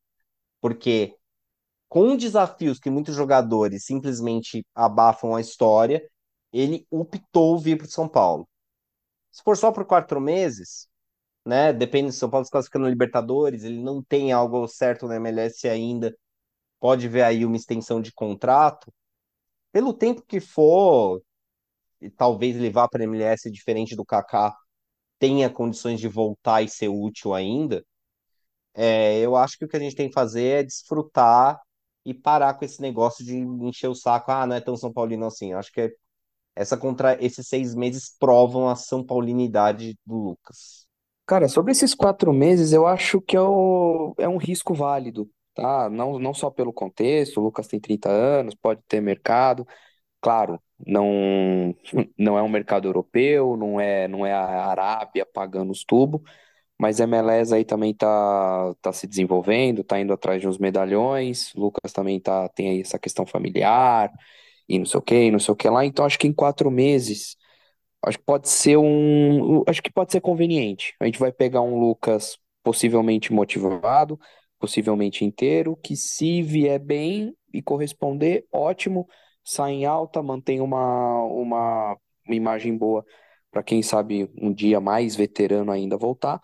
Porque 0.62 1.16
com 1.90 2.18
desafios 2.18 2.80
que 2.80 2.90
muitos 2.90 3.16
jogadores 3.16 3.86
simplesmente 3.86 4.66
abafam 4.76 5.36
a 5.36 5.42
história, 5.42 6.04
ele 6.54 6.88
optou 6.92 7.60
vir 7.60 7.78
para 7.78 7.88
São 7.88 8.08
Paulo. 8.10 8.48
Se 9.32 9.44
for 9.44 9.58
só 9.58 9.72
por 9.72 9.86
quatro 9.86 10.22
meses, 10.22 10.90
né? 11.46 11.74
Depende 11.74 12.10
do 12.10 12.14
São 12.14 12.30
Paulo 12.30 12.46
se 12.46 12.52
classifica 12.52 12.80
no 12.80 12.90
Libertadores, 12.90 13.64
ele 13.64 13.82
não 13.82 14.04
tem 14.04 14.32
algo 14.32 14.68
certo 14.68 15.08
na 15.08 15.16
MLS 15.18 15.68
ainda. 15.68 16.16
Pode 16.82 17.10
ver 17.10 17.24
aí 17.24 17.46
uma 17.46 17.58
extensão 17.58 18.02
de 18.02 18.14
contrato. 18.14 18.94
Pelo 19.72 19.94
tempo 19.94 20.24
que 20.24 20.40
for, 20.42 21.22
e 22.02 22.10
talvez 22.10 22.58
vá 22.74 22.88
para 22.90 23.04
a 23.04 23.06
MLS 23.06 23.52
diferente 23.52 23.96
do 23.96 24.06
Kaká, 24.06 24.56
tenha 25.20 25.50
condições 25.50 26.00
de 26.00 26.08
voltar 26.10 26.62
e 26.64 26.70
ser 26.70 26.90
útil 26.90 27.34
ainda, 27.34 27.86
é, 28.74 29.20
eu 29.20 29.36
acho 29.36 29.58
que 29.58 29.66
o 29.66 29.68
que 29.68 29.78
a 29.78 29.80
gente 29.80 29.96
tem 29.96 30.08
que 30.08 30.14
fazer 30.14 30.44
é 30.62 30.64
desfrutar 30.64 31.60
e 32.06 32.14
parar 32.14 32.54
com 32.56 32.66
esse 32.66 32.82
negócio 32.82 33.24
de 33.26 33.38
encher 33.38 33.88
o 33.90 33.96
saco. 33.96 34.32
Ah, 34.32 34.46
não 34.48 34.56
é 34.56 34.62
tão 34.62 34.76
São 34.78 34.92
Paulino 34.92 35.26
assim. 35.26 35.52
Eu 35.52 35.60
acho 35.60 35.72
que 35.72 35.82
é- 35.82 35.92
essa 36.56 36.78
contra 36.78 37.18
esses 37.24 37.48
seis 37.48 37.76
meses 37.76 38.16
provam 38.20 38.70
a 38.70 38.76
São 38.76 39.06
Paulinidade 39.06 39.98
do 40.06 40.16
Lucas. 40.16 40.88
Cara, 41.26 41.48
sobre 41.48 41.72
esses 41.72 41.94
quatro 41.96 42.34
meses, 42.34 42.74
eu 42.74 42.86
acho 42.86 43.22
que 43.22 43.38
é, 43.38 43.42
o- 43.42 44.14
é 44.18 44.28
um 44.28 44.38
risco 44.38 44.74
válido, 44.74 45.30
tá? 45.54 45.90
Não, 45.90 46.20
não 46.20 46.34
só 46.34 46.50
pelo 46.50 46.74
contexto, 46.74 47.40
o 47.40 47.44
Lucas 47.44 47.68
tem 47.68 47.80
30 47.80 48.10
anos, 48.10 48.56
pode 48.56 48.82
ter 48.88 49.02
mercado. 49.02 49.68
Claro, 50.22 50.62
não, 50.86 51.76
não 52.18 52.38
é 52.38 52.44
um 52.44 52.50
mercado 52.50 52.88
europeu, 52.88 53.58
não 53.58 53.80
é, 53.80 54.08
não 54.08 54.26
é 54.26 54.34
a 54.34 54.66
Arábia 54.68 55.26
pagando 55.26 55.72
os 55.72 55.84
tubos, 55.84 56.22
mas 56.80 57.02
a 57.02 57.06
MLS 57.06 57.54
aí 57.54 57.66
também 57.66 57.94
tá, 57.94 58.74
tá 58.82 58.92
se 58.94 59.08
desenvolvendo, 59.08 59.84
tá 59.84 60.00
indo 60.00 60.14
atrás 60.14 60.42
de 60.42 60.48
uns 60.48 60.58
medalhões. 60.58 61.54
Lucas 61.56 61.94
também 61.94 62.20
tá, 62.20 62.50
tem 62.50 62.70
aí 62.70 62.82
essa 62.82 63.00
questão 63.00 63.26
familiar 63.26 64.12
e 64.68 64.80
não 64.80 64.86
sei 64.86 64.98
o 65.00 65.02
que, 65.04 65.32
não 65.32 65.40
sei 65.40 65.54
o 65.54 65.56
que 65.56 65.70
lá. 65.70 65.86
Então, 65.86 66.06
acho 66.06 66.20
que 66.20 66.28
em 66.28 66.34
quatro 66.34 66.72
meses. 66.72 67.38
Acho 68.04 68.18
que 68.18 68.26
pode 68.26 68.50
ser 68.50 68.78
um, 68.78 69.64
acho 69.68 69.82
que 69.82 69.92
pode 69.92 70.12
ser 70.12 70.22
conveniente. 70.22 70.96
A 71.00 71.06
gente 71.06 71.20
vai 71.20 71.32
pegar 71.32 71.62
um 71.62 71.80
Lucas 71.80 72.38
possivelmente 72.64 73.32
motivado, 73.34 74.20
possivelmente 74.62 75.26
inteiro, 75.26 75.76
que 75.78 75.98
se 75.98 76.44
vier 76.44 76.80
bem 76.80 77.36
e 77.54 77.62
corresponder, 77.64 78.48
ótimo, 78.54 79.08
sai 79.44 79.74
em 79.74 79.86
alta, 79.86 80.24
mantém 80.24 80.62
uma, 80.62 81.24
uma, 81.26 81.98
uma 82.28 82.36
imagem 82.36 82.78
boa 82.78 83.06
para 83.52 83.64
quem 83.64 83.84
sabe 83.84 84.30
um 84.42 84.54
dia 84.54 84.80
mais 84.80 85.16
veterano 85.16 85.72
ainda 85.72 85.98
voltar. 85.98 86.42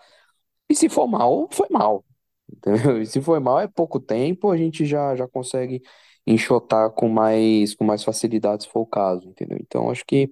E 0.69 0.75
se 0.75 0.89
for 0.89 1.07
mal, 1.07 1.47
foi 1.51 1.67
mal. 1.71 2.05
Entendeu? 2.51 3.01
E 3.01 3.05
se 3.05 3.21
for 3.21 3.39
mal, 3.39 3.59
é 3.59 3.67
pouco 3.67 3.99
tempo, 3.99 4.51
a 4.51 4.57
gente 4.57 4.85
já, 4.85 5.15
já 5.15 5.27
consegue 5.27 5.81
enxotar 6.25 6.91
com 6.91 7.07
mais, 7.09 7.75
com 7.75 7.85
mais 7.85 8.03
facilidade 8.03 8.63
se 8.63 8.69
for 8.69 8.81
o 8.81 8.85
caso, 8.85 9.29
entendeu? 9.29 9.57
Então, 9.61 9.89
acho 9.89 10.05
que 10.05 10.29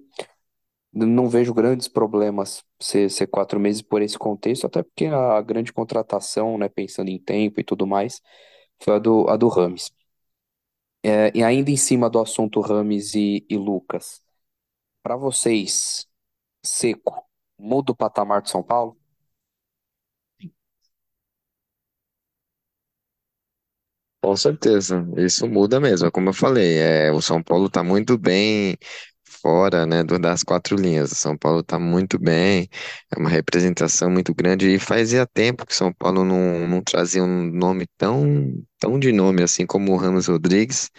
não 1.04 1.28
vejo 1.28 1.52
grandes 1.54 1.88
problemas 1.88 2.64
ser, 2.80 3.10
ser 3.10 3.26
quatro 3.26 3.60
meses 3.60 3.82
por 3.82 4.02
esse 4.02 4.18
contexto, 4.18 4.66
até 4.66 4.82
porque 4.82 5.06
a 5.06 5.40
grande 5.42 5.72
contratação, 5.72 6.56
né, 6.58 6.68
pensando 6.68 7.08
em 7.10 7.18
tempo 7.18 7.60
e 7.60 7.64
tudo 7.64 7.86
mais, 7.86 8.20
foi 8.82 8.96
a 8.96 8.98
do, 8.98 9.28
a 9.28 9.36
do 9.36 9.48
Rames. 9.48 9.92
É, 11.02 11.30
e 11.36 11.42
ainda 11.44 11.70
em 11.70 11.76
cima 11.76 12.10
do 12.10 12.18
assunto 12.20 12.60
Rames 12.60 13.14
e, 13.14 13.46
e 13.48 13.56
Lucas, 13.56 14.20
para 15.02 15.16
vocês, 15.16 16.06
seco, 16.64 17.24
muda 17.58 17.92
o 17.92 17.96
patamar 17.96 18.42
do 18.42 18.50
São 18.50 18.62
Paulo? 18.62 18.98
Com 24.22 24.36
certeza, 24.36 25.06
isso 25.16 25.46
muda 25.48 25.78
mesmo. 25.80 26.10
Como 26.10 26.28
eu 26.30 26.32
falei, 26.34 26.78
é, 26.78 27.12
o 27.12 27.20
São 27.22 27.42
Paulo 27.42 27.66
está 27.66 27.82
muito 27.84 28.18
bem 28.18 28.76
fora, 29.26 29.86
né, 29.86 30.02
do- 30.04 30.18
das 30.18 30.42
quatro 30.42 30.76
linhas. 30.76 31.12
O 31.12 31.14
São 31.14 31.36
Paulo 31.36 31.60
está 31.60 31.78
muito 31.78 32.18
bem, 32.18 32.68
é 33.14 33.18
uma 33.18 33.28
representação 33.30 34.10
muito 34.10 34.34
grande 34.34 34.68
e 34.74 34.78
fazia 34.78 35.26
tempo 35.26 35.66
que 35.66 35.74
São 35.74 35.92
Paulo 35.92 36.24
não, 36.24 36.66
não 36.68 36.82
trazia 36.82 37.22
um 37.24 37.50
nome 37.52 37.86
tão, 37.98 38.52
tão 38.78 38.98
de 38.98 39.12
nome 39.12 39.42
assim 39.42 39.66
como 39.66 39.92
o 39.92 39.96
Ramos 39.96 40.26
Rodrigues 40.28 40.90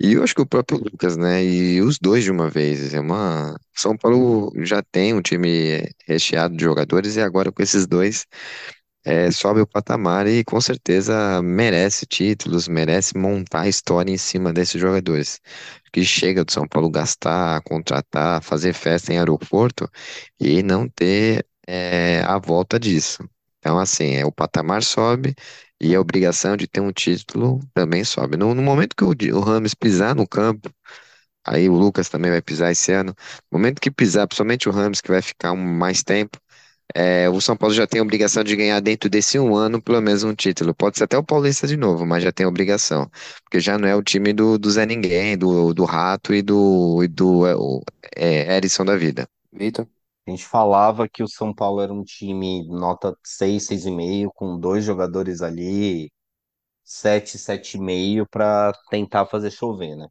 e 0.00 0.14
eu 0.14 0.22
acho 0.22 0.34
que 0.34 0.42
o 0.42 0.46
próprio 0.46 0.78
Lucas, 0.78 1.16
né, 1.16 1.44
e 1.44 1.80
os 1.82 1.98
dois 1.98 2.24
de 2.24 2.30
uma 2.30 2.48
vez. 2.50 2.94
É 2.94 3.00
uma 3.00 3.56
São 3.74 3.96
Paulo 3.96 4.52
já 4.64 4.82
tem 4.82 5.14
um 5.14 5.22
time 5.22 5.82
recheado 6.06 6.56
de 6.56 6.64
jogadores 6.64 7.16
e 7.16 7.20
agora 7.20 7.52
com 7.52 7.62
esses 7.62 7.86
dois 7.86 8.26
é, 9.04 9.30
sobe 9.30 9.60
o 9.60 9.66
patamar 9.66 10.26
e 10.28 10.44
com 10.44 10.60
certeza 10.60 11.42
merece 11.42 12.06
títulos, 12.06 12.68
merece 12.68 13.16
montar 13.18 13.68
história 13.68 14.10
em 14.12 14.16
cima 14.18 14.52
desses 14.52 14.80
jogadores. 14.80 15.40
Que 15.92 16.04
chega 16.04 16.44
do 16.44 16.52
São 16.52 16.66
Paulo 16.66 16.90
gastar, 16.90 17.62
contratar, 17.62 18.42
fazer 18.42 18.72
festa 18.74 19.12
em 19.12 19.18
aeroporto 19.18 19.88
e 20.40 20.62
não 20.62 20.88
ter 20.88 21.46
é, 21.66 22.22
a 22.26 22.38
volta 22.38 22.78
disso. 22.80 23.28
Então, 23.58 23.78
assim, 23.78 24.14
é, 24.16 24.24
o 24.26 24.32
patamar 24.32 24.82
sobe 24.82 25.34
e 25.80 25.94
a 25.94 26.00
obrigação 26.00 26.56
de 26.56 26.66
ter 26.66 26.80
um 26.80 26.92
título 26.92 27.60
também 27.74 28.04
sobe. 28.04 28.36
No, 28.36 28.54
no 28.54 28.62
momento 28.62 28.96
que 28.96 29.04
o, 29.04 29.10
o 29.10 29.76
pisar 29.78 30.14
no 30.14 30.26
campo, 30.26 30.70
aí 31.46 31.68
o 31.68 31.74
Lucas 31.74 32.08
também 32.08 32.30
vai 32.30 32.42
pisar 32.42 32.72
esse 32.72 32.92
ano, 32.92 33.14
no 33.50 33.58
momento 33.58 33.80
que 33.80 33.90
pisar, 33.90 34.26
principalmente 34.26 34.68
o 34.68 34.72
Rames, 34.72 35.00
que 35.00 35.10
vai 35.10 35.22
ficar 35.22 35.52
um, 35.52 35.56
mais 35.58 36.02
tempo. 36.02 36.38
É, 36.94 37.28
o 37.28 37.40
São 37.40 37.56
Paulo 37.56 37.74
já 37.74 37.86
tem 37.86 38.00
a 38.00 38.02
obrigação 38.02 38.44
de 38.44 38.54
ganhar 38.56 38.80
dentro 38.80 39.08
desse 39.08 39.38
um 39.38 39.54
ano 39.54 39.80
pelo 39.80 40.00
menos 40.00 40.22
um 40.24 40.34
título. 40.34 40.74
Pode 40.74 40.98
ser 40.98 41.04
até 41.04 41.16
o 41.18 41.24
Paulista 41.24 41.66
de 41.66 41.76
novo, 41.76 42.04
mas 42.06 42.22
já 42.22 42.32
tem 42.32 42.46
obrigação. 42.46 43.10
Porque 43.44 43.60
já 43.60 43.78
não 43.78 43.88
é 43.88 43.94
o 43.96 44.02
time 44.02 44.32
do, 44.32 44.58
do 44.58 44.70
Zé 44.70 44.86
Ninguém, 44.86 45.36
do, 45.36 45.72
do 45.74 45.84
Rato 45.84 46.34
e 46.34 46.42
do, 46.42 47.02
e 47.02 47.08
do 47.08 47.46
é, 48.16 48.56
é, 48.56 48.60
da 48.84 48.96
vida. 48.96 49.28
Vitor? 49.52 49.86
A 50.26 50.30
gente 50.30 50.44
falava 50.46 51.08
que 51.08 51.22
o 51.22 51.28
São 51.28 51.52
Paulo 51.54 51.80
era 51.80 51.92
um 51.92 52.04
time 52.04 52.64
nota 52.68 53.16
6, 53.24 53.66
6,5, 53.66 54.32
com 54.34 54.58
dois 54.58 54.84
jogadores 54.84 55.42
ali, 55.42 56.10
7, 56.84 57.38
7,5 57.38 58.26
para 58.30 58.72
tentar 58.90 59.26
fazer 59.26 59.50
chover, 59.50 59.96
né? 59.96 60.08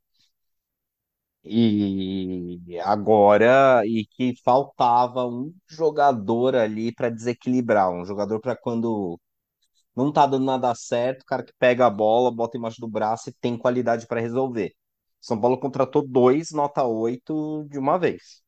E 1.43 2.79
agora, 2.83 3.81
e 3.85 4.05
que 4.05 4.35
faltava 4.43 5.25
um 5.25 5.51
jogador 5.67 6.55
ali 6.55 6.93
para 6.93 7.09
desequilibrar, 7.09 7.89
um 7.91 8.05
jogador 8.05 8.39
para 8.39 8.55
quando 8.55 9.19
não 9.95 10.11
tá 10.13 10.27
dando 10.27 10.45
nada 10.45 10.73
certo, 10.75 11.23
o 11.23 11.25
cara 11.25 11.43
que 11.43 11.53
pega 11.59 11.85
a 11.87 11.89
bola, 11.89 12.31
bota 12.31 12.57
embaixo 12.57 12.81
do 12.81 12.87
braço 12.87 13.29
e 13.29 13.33
tem 13.33 13.57
qualidade 13.57 14.07
para 14.07 14.21
resolver. 14.21 14.73
São 15.21 15.39
Paulo 15.41 15.59
contratou 15.59 16.07
dois 16.07 16.51
nota 16.51 16.83
8 16.85 17.65
de 17.69 17.79
uma 17.79 17.97
vez. 17.99 18.41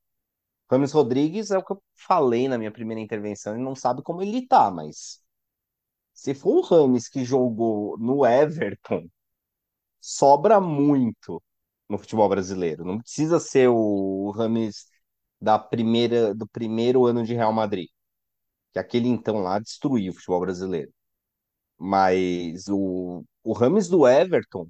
Rames 0.72 0.92
Rodrigues 0.94 1.52
é 1.52 1.58
o 1.58 1.64
que 1.66 1.74
eu 1.74 1.84
falei 1.96 2.48
na 2.48 2.58
minha 2.58 2.72
primeira 2.72 3.02
intervenção, 3.02 3.54
ele 3.56 3.64
não 3.64 3.76
sabe 3.76 4.02
como 4.04 4.22
ele 4.22 4.48
tá, 4.48 4.72
mas 4.72 5.22
se 6.14 6.34
for 6.36 6.58
o 6.60 6.62
Rames 6.62 7.08
que 7.10 7.26
jogou 7.26 7.98
no 8.00 8.26
Everton, 8.26 9.08
sobra 10.02 10.60
muito 10.62 11.42
no 11.94 12.00
futebol 12.00 12.28
brasileiro. 12.30 12.84
Não 12.86 13.00
precisa 13.00 13.40
ser 13.40 13.70
o 13.70 14.32
Rames 14.32 14.88
da 15.42 15.60
primeira, 15.60 16.34
do 16.36 16.48
primeiro 16.48 17.06
ano 17.06 17.24
de 17.24 17.34
Real 17.34 17.54
Madrid, 17.54 17.90
que 18.74 18.80
aquele 18.80 19.10
então 19.10 19.40
lá 19.40 19.60
destruiu 19.60 20.12
o 20.14 20.16
futebol 20.16 20.42
brasileiro. 20.42 20.92
Mas 21.78 22.68
o, 22.70 23.24
o 23.44 23.54
Rames 23.54 23.88
do 23.90 24.08
Everton 24.08 24.68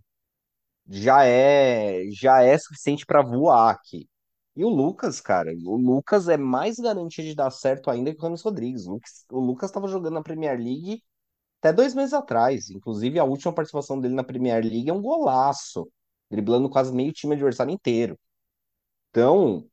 já 0.90 1.26
é 1.26 2.04
já 2.12 2.42
é 2.44 2.58
suficiente 2.58 3.06
para 3.06 3.22
voar 3.22 3.72
aqui. 3.72 4.08
E 4.56 4.64
o 4.66 4.70
Lucas, 4.70 5.20
cara, 5.22 5.52
o 5.66 5.78
Lucas 5.78 6.30
é 6.30 6.38
mais 6.38 6.78
garantia 6.80 7.24
de 7.24 7.36
dar 7.36 7.52
certo 7.52 7.90
ainda 7.90 8.14
que 8.14 8.20
o 8.20 8.24
Rames 8.24 8.42
Rodrigues. 8.42 8.86
O 8.88 9.40
Lucas 9.40 9.70
estava 9.70 9.88
jogando 9.88 10.16
na 10.16 10.24
Premier 10.24 10.58
League 10.58 11.04
até 11.60 11.74
dois 11.74 11.96
meses 11.96 12.14
atrás. 12.14 12.70
Inclusive, 12.70 13.20
a 13.20 13.24
última 13.26 13.54
participação 13.54 14.00
dele 14.00 14.14
na 14.16 14.24
Premier 14.24 14.64
League 14.64 14.90
é 14.90 14.94
um 14.94 15.02
golaço, 15.02 15.90
driblando 16.34 16.70
quase 16.70 16.92
meio 16.94 17.14
time 17.14 17.36
adversário 17.36 17.72
inteiro. 17.72 18.18
Então, 19.10 19.70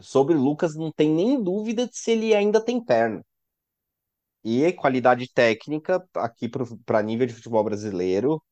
sobre 0.00 0.34
o 0.34 0.40
Lucas, 0.40 0.74
não 0.74 0.90
tem 0.92 1.08
nem 1.10 1.42
dúvida 1.42 1.86
de 1.86 1.96
se 1.96 2.10
ele 2.12 2.34
ainda 2.34 2.62
tem 2.64 2.82
perna. 2.84 3.24
E 4.42 4.72
qualidade 4.72 5.28
técnica, 5.32 6.02
aqui 6.14 6.48
para 6.84 7.02
nível 7.02 7.26
de 7.26 7.34
futebol 7.34 7.62
brasileiro, 7.64 8.42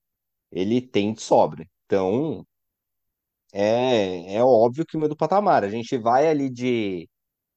ele 0.52 0.80
tem 0.82 1.12
de 1.14 1.22
sobra. 1.22 1.66
Então, 1.86 2.46
é, 3.52 4.34
é 4.36 4.44
óbvio 4.44 4.86
que 4.86 4.96
muda 4.96 5.14
o 5.14 5.16
patamar. 5.16 5.64
A 5.64 5.70
gente 5.70 5.96
vai 5.98 6.28
ali 6.28 6.50
de 6.50 7.08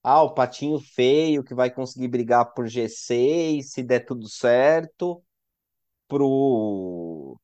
ah, 0.03 0.23
o 0.23 0.33
patinho 0.33 0.79
feio 0.79 1.43
que 1.43 1.53
vai 1.53 1.71
conseguir 1.71 2.07
brigar 2.07 2.53
por 2.53 2.67
G6 2.67 3.63
se 3.71 3.83
der 3.83 4.01
tudo 4.05 4.27
certo, 4.29 5.23
pro, 6.07 7.37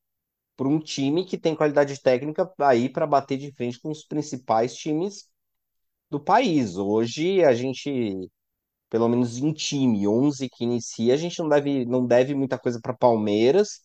pro 0.58 0.70
um 0.70 0.80
time 0.82 1.26
que 1.26 1.38
tem 1.39 1.55
qualidade 1.55 2.01
técnica 2.01 2.51
aí 2.60 2.89
para 2.89 3.08
bater 3.08 3.38
de 3.39 3.53
frente 3.53 3.80
com 3.82 3.91
os 3.91 4.05
principais 4.05 4.76
times 4.76 5.30
do 6.10 6.20
país. 6.20 6.78
Hoje 6.78 7.43
a 7.43 7.53
gente, 7.53 8.30
pelo 8.89 9.10
menos 9.10 9.38
em 9.38 9.53
time 9.53 10.08
11 10.08 10.49
que 10.49 10.64
inicia, 10.66 11.14
a 11.16 11.18
gente 11.18 11.39
não 11.39 11.49
deve, 11.49 11.86
não 11.86 12.05
deve 12.08 12.36
muita 12.36 12.60
coisa 12.60 12.80
para 12.82 12.93
Palmeiras 12.95 13.82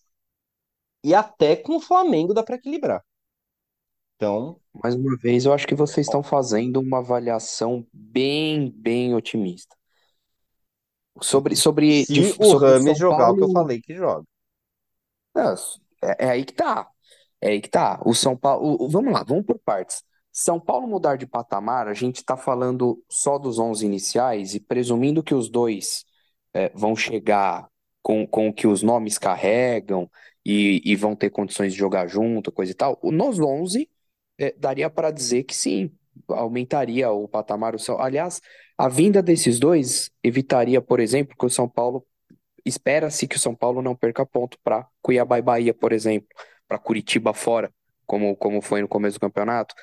e 1.04 1.14
até 1.14 1.54
com 1.56 1.76
o 1.76 1.80
Flamengo 1.80 2.34
dá 2.34 2.42
para 2.42 2.56
equilibrar. 2.56 3.02
Então, 4.16 4.60
Mais 4.84 4.94
uma 4.94 5.16
vez, 5.16 5.46
eu 5.46 5.52
acho 5.54 5.66
que 5.66 5.74
vocês 5.74 6.06
estão 6.06 6.22
fazendo 6.22 6.78
uma 6.78 6.98
avaliação 6.98 7.86
bem, 7.92 8.70
bem 8.70 9.14
otimista. 9.14 9.74
Sobre, 11.22 11.56
sobre, 11.56 12.06
de- 12.08 12.22
se 12.22 12.36
o 12.38 12.52
sobre 12.52 12.72
Rames 12.72 12.98
jogar 12.98 13.30
o 13.30 13.36
que 13.36 13.42
eu 13.44 13.50
Paulo. 13.50 13.56
falei 13.56 13.80
que 13.80 13.94
joga. 13.94 14.24
É, 15.36 15.54
é 16.18 16.30
aí 16.30 16.44
que 16.44 16.53
tá. 16.55 16.88
É 17.40 17.48
aí 17.50 17.61
que 17.61 17.68
tá. 17.68 18.00
O 18.05 18.14
São 18.14 18.36
Paulo. 18.36 18.76
o- 18.80 18.88
vamos 18.88 19.12
lá, 19.12 19.22
vamos 19.24 19.44
por 19.44 19.59
partes. 19.59 20.03
São 20.32 20.59
Paulo 20.61 20.86
mudar 20.88 21.16
de 21.16 21.26
patamar, 21.26 21.88
a 21.88 21.94
gente 21.94 22.24
tá 22.24 22.36
falando 22.36 23.03
só 23.09 23.38
dos 23.38 23.59
11 23.59 23.84
iniciais 23.84 24.55
e 24.55 24.61
presumindo 24.61 25.22
que 25.22 25.34
os 25.34 25.50
dois 25.50 26.05
é, 26.55 26.70
vão 26.74 26.96
chegar 26.96 27.68
com, 28.03 28.26
com 28.26 28.48
o 28.48 28.53
que 28.55 28.66
os 28.66 28.82
nomes 28.82 29.18
carregam 29.18 30.11
e, 30.44 30.80
e 30.84 30.96
vão 30.96 31.14
ter 31.14 31.30
condições 31.30 31.72
de 31.72 31.78
jogar 31.78 32.07
junto, 32.09 32.50
coisa 32.53 32.72
e 32.72 32.74
tal. 32.74 32.98
Nos 33.05 33.38
11, 33.40 33.88
é, 34.38 34.53
daria 34.59 34.88
para 34.90 35.11
dizer 35.11 35.44
que 35.44 35.55
sim, 35.55 35.90
aumentaria 36.28 37.11
o 37.11 37.28
patamar. 37.28 37.74
O 37.74 37.78
São... 37.78 38.00
Aliás, 38.00 38.40
a 38.76 38.88
vinda 38.88 39.22
desses 39.22 39.59
dois 39.59 40.11
evitaria, 40.22 40.80
por 40.80 40.98
exemplo, 41.00 41.36
que 41.38 41.46
o 41.46 41.50
São 41.50 41.68
Paulo 41.68 42.07
espera-se 42.64 43.26
que 43.26 43.36
o 43.36 43.38
São 43.38 43.54
Paulo 43.54 43.82
não 43.82 43.94
perca 43.94 44.24
ponto 44.24 44.58
para 44.62 44.86
Cuiabá 45.00 45.38
e 45.38 45.42
Bahia, 45.42 45.74
por 45.74 45.92
exemplo, 45.92 46.28
para 46.68 46.78
Curitiba 46.78 47.34
fora, 47.34 47.72
como, 48.06 48.36
como 48.36 48.60
foi 48.60 48.82
no 48.82 48.88
começo 48.88 49.16
do 49.16 49.20
campeonato. 49.20 49.74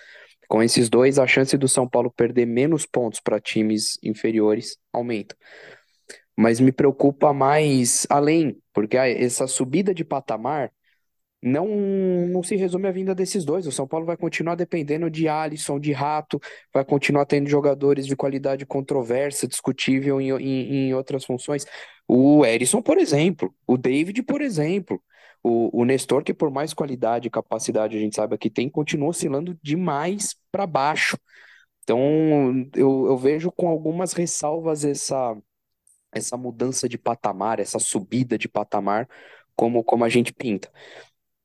Com 0.47 0.63
esses 0.63 0.89
dois, 0.89 1.19
a 1.19 1.27
chance 1.27 1.55
do 1.57 1.67
São 1.67 1.87
Paulo 1.87 2.11
perder 2.11 2.45
menos 2.45 2.85
pontos 2.85 3.19
para 3.19 3.39
times 3.39 3.99
inferiores 4.01 4.77
aumenta. 4.91 5.35
Mas 6.35 6.59
me 6.59 6.71
preocupa 6.71 7.33
mais 7.33 8.07
além, 8.09 8.57
porque 8.73 8.97
essa 8.97 9.45
subida 9.45 9.93
de 9.93 10.03
patamar 10.03 10.71
não, 11.41 11.67
não 12.27 12.43
se 12.43 12.55
resume 12.55 12.87
à 12.87 12.91
vinda 12.91 13.15
desses 13.15 13.45
dois. 13.45 13.65
O 13.65 13.71
São 13.71 13.87
Paulo 13.87 14.05
vai 14.05 14.17
continuar 14.17 14.55
dependendo 14.55 15.09
de 15.09 15.27
Alisson, 15.27 15.79
de 15.79 15.91
Rato, 15.91 16.39
vai 16.73 16.83
continuar 16.83 17.25
tendo 17.25 17.49
jogadores 17.49 18.05
de 18.05 18.15
qualidade 18.15 18.65
controversa, 18.65 19.47
discutível 19.47 20.19
em, 20.19 20.31
em, 20.31 20.87
em 20.89 20.93
outras 20.93 21.25
funções. 21.25 21.65
O 22.07 22.45
Erisson, 22.45 22.81
por 22.81 22.97
exemplo, 22.97 23.53
o 23.67 23.77
David, 23.77 24.23
por 24.23 24.41
exemplo, 24.41 25.01
o, 25.43 25.81
o 25.81 25.85
Nestor, 25.85 26.23
que 26.23 26.33
por 26.33 26.51
mais 26.51 26.73
qualidade 26.73 27.27
e 27.27 27.31
capacidade 27.31 27.95
a 27.95 27.99
gente 27.99 28.15
sabe 28.15 28.37
que 28.37 28.49
tem, 28.49 28.69
continua 28.69 29.09
oscilando 29.09 29.57
demais 29.61 30.35
para 30.51 30.67
baixo. 30.67 31.17
Então, 31.83 31.99
eu, 32.75 33.07
eu 33.07 33.17
vejo 33.17 33.51
com 33.51 33.67
algumas 33.67 34.13
ressalvas 34.13 34.83
essa, 34.85 35.35
essa 36.11 36.37
mudança 36.37 36.87
de 36.89 36.97
patamar, 36.97 37.59
essa 37.59 37.79
subida 37.79 38.37
de 38.37 38.47
patamar, 38.47 39.07
como, 39.55 39.83
como 39.83 40.03
a 40.05 40.09
gente 40.09 40.33
pinta. 40.33 40.71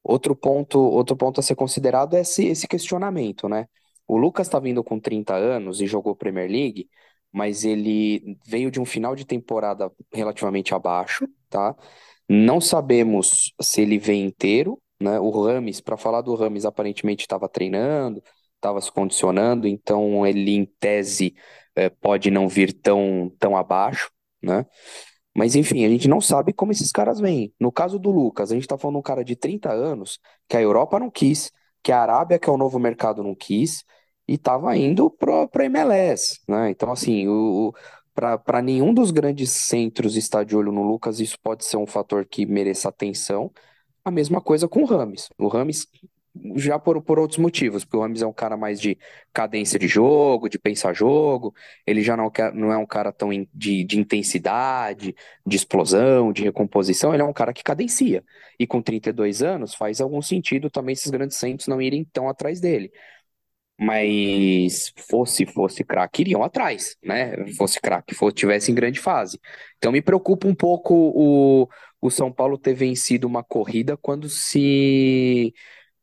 Outro 0.04 0.36
ponto, 0.36 0.78
outro 0.78 1.16
ponto 1.16 1.40
a 1.40 1.42
ser 1.42 1.54
considerado 1.56 2.14
é 2.14 2.20
esse, 2.20 2.46
esse 2.46 2.68
questionamento, 2.68 3.48
né? 3.48 3.66
O 4.06 4.18
Lucas 4.18 4.46
está 4.46 4.58
vindo 4.60 4.84
com 4.84 5.00
30 5.00 5.34
anos 5.34 5.80
e 5.80 5.86
jogou 5.86 6.14
Premier 6.14 6.50
League, 6.50 6.88
mas 7.32 7.64
ele 7.64 8.38
veio 8.46 8.70
de 8.70 8.78
um 8.80 8.84
final 8.84 9.16
de 9.16 9.24
temporada 9.24 9.90
relativamente 10.12 10.74
abaixo, 10.74 11.26
tá? 11.48 11.74
Não 12.28 12.60
sabemos 12.60 13.52
se 13.60 13.80
ele 13.82 13.98
vem 13.98 14.24
inteiro, 14.26 14.80
né? 15.00 15.18
O 15.20 15.30
Rames, 15.30 15.80
para 15.80 15.96
falar 15.96 16.20
do 16.20 16.34
Rames, 16.34 16.66
aparentemente 16.66 17.24
estava 17.24 17.48
treinando, 17.48 18.22
estava 18.56 18.80
se 18.80 18.92
condicionando, 18.92 19.66
então 19.66 20.26
ele, 20.26 20.52
em 20.52 20.66
tese, 20.78 21.34
é, 21.74 21.88
pode 21.88 22.30
não 22.30 22.48
vir 22.48 22.72
tão, 22.72 23.32
tão 23.38 23.56
abaixo, 23.56 24.10
né? 24.42 24.66
Mas 25.36 25.56
enfim, 25.56 25.84
a 25.84 25.88
gente 25.88 26.08
não 26.08 26.20
sabe 26.20 26.52
como 26.52 26.72
esses 26.72 26.92
caras 26.92 27.20
vêm. 27.20 27.52
No 27.58 27.72
caso 27.72 27.98
do 27.98 28.10
Lucas, 28.10 28.52
a 28.52 28.54
gente 28.54 28.66
tá 28.66 28.78
falando 28.78 28.96
de 28.96 28.98
um 29.00 29.02
cara 29.02 29.24
de 29.24 29.34
30 29.36 29.72
anos 29.72 30.18
que 30.48 30.56
a 30.56 30.62
Europa 30.62 30.98
não 31.00 31.10
quis, 31.10 31.50
que 31.82 31.90
a 31.92 32.00
Arábia, 32.00 32.38
que 32.38 32.48
é 32.48 32.52
o 32.52 32.56
novo 32.56 32.78
mercado, 32.78 33.22
não 33.22 33.34
quis, 33.34 33.84
e 34.26 34.38
tava 34.38 34.76
indo 34.76 35.10
pro, 35.10 35.48
pro 35.48 35.64
MLS, 35.64 36.40
né? 36.48 36.70
Então, 36.70 36.90
assim, 36.92 37.28
o, 37.28 37.74
para 38.14 38.62
nenhum 38.62 38.94
dos 38.94 39.10
grandes 39.10 39.50
centros 39.50 40.16
estar 40.16 40.44
de 40.44 40.56
olho 40.56 40.72
no 40.72 40.82
Lucas, 40.82 41.20
isso 41.20 41.38
pode 41.42 41.64
ser 41.64 41.76
um 41.76 41.86
fator 41.86 42.24
que 42.26 42.46
mereça 42.46 42.88
atenção. 42.88 43.50
A 44.04 44.10
mesma 44.10 44.40
coisa 44.40 44.68
com 44.68 44.82
o 44.82 44.86
Rames. 44.86 45.28
O 45.38 45.48
Rames 45.48 45.86
já 46.56 46.78
por, 46.78 47.00
por 47.02 47.18
outros 47.18 47.38
motivos, 47.38 47.84
porque 47.84 47.96
o 47.96 48.00
Rames 48.00 48.22
é 48.22 48.26
um 48.26 48.32
cara 48.32 48.56
mais 48.56 48.80
de 48.80 48.98
cadência 49.32 49.78
de 49.78 49.86
jogo, 49.86 50.48
de 50.48 50.58
pensar 50.58 50.92
jogo, 50.92 51.54
ele 51.86 52.02
já 52.02 52.16
não, 52.16 52.30
quer, 52.30 52.52
não 52.52 52.72
é 52.72 52.76
um 52.76 52.86
cara 52.86 53.12
tão 53.12 53.32
in, 53.32 53.48
de, 53.54 53.84
de 53.84 53.98
intensidade, 54.00 55.14
de 55.46 55.56
explosão, 55.56 56.32
de 56.32 56.42
recomposição, 56.42 57.14
ele 57.14 57.22
é 57.22 57.26
um 57.26 57.32
cara 57.32 57.52
que 57.52 57.62
cadencia. 57.62 58.24
E 58.58 58.66
com 58.66 58.82
32 58.82 59.42
anos 59.42 59.74
faz 59.74 60.00
algum 60.00 60.20
sentido 60.20 60.68
também 60.70 60.92
esses 60.94 61.10
grandes 61.10 61.36
centros 61.36 61.68
não 61.68 61.80
irem 61.80 62.04
tão 62.04 62.28
atrás 62.28 62.60
dele. 62.60 62.90
Mas 63.78 64.92
fosse, 65.10 65.44
fosse 65.46 65.82
craque, 65.82 66.22
iriam 66.22 66.44
atrás, 66.44 66.96
né? 67.02 67.44
Fosse 67.56 67.80
craque, 67.80 68.14
tivesse 68.32 68.70
em 68.70 68.74
grande 68.74 69.00
fase. 69.00 69.40
Então 69.78 69.90
me 69.90 70.00
preocupa 70.00 70.46
um 70.46 70.54
pouco 70.54 70.94
o, 70.94 71.68
o 72.00 72.10
São 72.10 72.30
Paulo 72.32 72.56
ter 72.56 72.74
vencido 72.74 73.26
uma 73.26 73.42
corrida 73.42 73.96
quando 73.96 74.28
se 74.28 75.52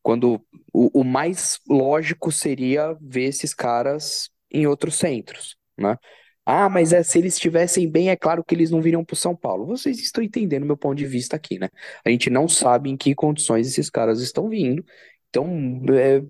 quando 0.01 0.41
o, 0.73 1.01
o 1.01 1.03
mais 1.03 1.59
lógico 1.69 2.31
seria 2.31 2.97
ver 3.01 3.25
esses 3.25 3.53
caras 3.53 4.29
em 4.51 4.67
outros 4.67 4.95
centros, 4.95 5.55
né? 5.77 5.97
Ah, 6.45 6.67
mas 6.67 6.91
é, 6.91 7.03
se 7.03 7.19
eles 7.19 7.35
estivessem 7.35 7.89
bem, 7.89 8.09
é 8.09 8.15
claro 8.15 8.43
que 8.43 8.55
eles 8.55 8.71
não 8.71 8.81
viriam 8.81 9.05
para 9.05 9.13
o 9.13 9.17
São 9.17 9.35
Paulo. 9.35 9.65
Vocês 9.65 9.99
estão 9.99 10.23
entendendo 10.23 10.65
meu 10.65 10.75
ponto 10.75 10.95
de 10.97 11.05
vista 11.05 11.35
aqui, 11.35 11.59
né? 11.59 11.69
A 12.03 12.09
gente 12.09 12.29
não 12.29 12.47
sabe 12.47 12.89
em 12.89 12.97
que 12.97 13.13
condições 13.13 13.67
esses 13.67 13.89
caras 13.89 14.21
estão 14.21 14.49
vindo. 14.49 14.83
Então, 15.29 15.47
é 15.93 16.23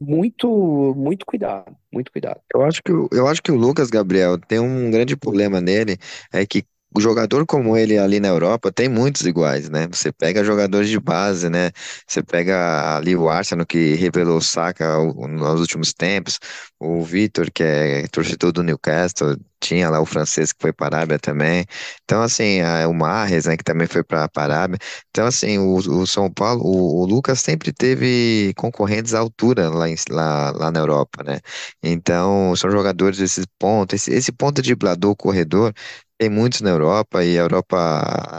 muito, 0.00 0.94
muito 0.96 1.26
cuidado, 1.26 1.76
muito 1.92 2.12
cuidado. 2.12 2.40
Eu 2.54 2.62
acho 2.62 2.82
que, 2.82 2.92
eu 2.92 3.26
acho 3.26 3.42
que 3.42 3.50
o 3.50 3.56
Lucas 3.56 3.90
Gabriel 3.90 4.38
tem 4.38 4.60
um 4.60 4.90
grande 4.90 5.16
problema 5.16 5.60
nele, 5.60 5.98
é 6.32 6.46
que 6.46 6.64
jogador 6.98 7.44
como 7.46 7.76
ele 7.76 7.98
ali 7.98 8.20
na 8.20 8.28
Europa 8.28 8.72
tem 8.72 8.88
muitos 8.88 9.22
iguais, 9.26 9.68
né? 9.68 9.86
Você 9.92 10.10
pega 10.12 10.42
jogadores 10.44 10.88
de 10.88 10.98
base, 10.98 11.50
né? 11.50 11.70
Você 12.06 12.22
pega 12.22 12.96
ali 12.96 13.14
o 13.14 13.28
Arsenal 13.28 13.66
que 13.66 13.94
revelou 13.96 14.38
o 14.38 14.42
Saka 14.42 14.96
nos 15.28 15.60
últimos 15.60 15.92
tempos, 15.92 16.38
o 16.78 17.02
Vitor 17.02 17.50
que 17.50 17.62
é 17.62 18.06
torcedor 18.08 18.52
do 18.52 18.62
Newcastle, 18.62 19.36
tinha 19.60 19.90
lá 19.90 20.00
o 20.00 20.06
francês 20.06 20.52
que 20.52 20.60
foi 20.62 20.72
para 20.72 20.96
a 20.96 20.98
Arábia 21.00 21.18
também. 21.18 21.66
Então 22.04 22.22
assim, 22.22 22.60
o 22.88 22.92
Mahrez, 22.94 23.46
né, 23.46 23.56
que 23.56 23.64
também 23.64 23.86
foi 23.86 24.02
para 24.04 24.24
a 24.34 24.42
Arábia. 24.42 24.78
Então 25.10 25.26
assim, 25.26 25.58
o, 25.58 25.74
o 25.76 26.06
São 26.06 26.30
Paulo, 26.32 26.62
o, 26.64 27.02
o 27.02 27.06
Lucas 27.06 27.40
sempre 27.40 27.72
teve 27.72 28.52
concorrentes 28.56 29.14
à 29.14 29.18
altura 29.20 29.68
lá, 29.70 29.88
em- 29.88 29.96
lá, 30.10 30.50
lá 30.52 30.70
na 30.70 30.80
Europa, 30.80 31.22
né? 31.24 31.40
Então, 31.82 32.54
são 32.56 32.70
jogadores 32.70 33.18
desses 33.18 33.46
pontos, 33.58 33.94
esse, 33.96 34.12
esse 34.12 34.32
ponto 34.32 34.62
driblador, 34.62 35.14
corredor, 35.16 35.72
tem 36.18 36.30
muitos 36.30 36.60
na 36.62 36.70
Europa 36.70 37.24
e 37.24 37.38
a 37.38 37.42
Europa, 37.42 37.76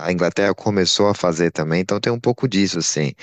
a 0.05 0.11
Inglaterra 0.11 0.53
começou 0.55 1.07
a 1.09 1.13
fazer 1.15 1.51
também, 1.51 1.81
então 1.81 1.99
tem 1.99 2.11
um 2.11 2.19
pouco 2.19 2.47
disso, 2.47 2.79
assim, 2.79 3.13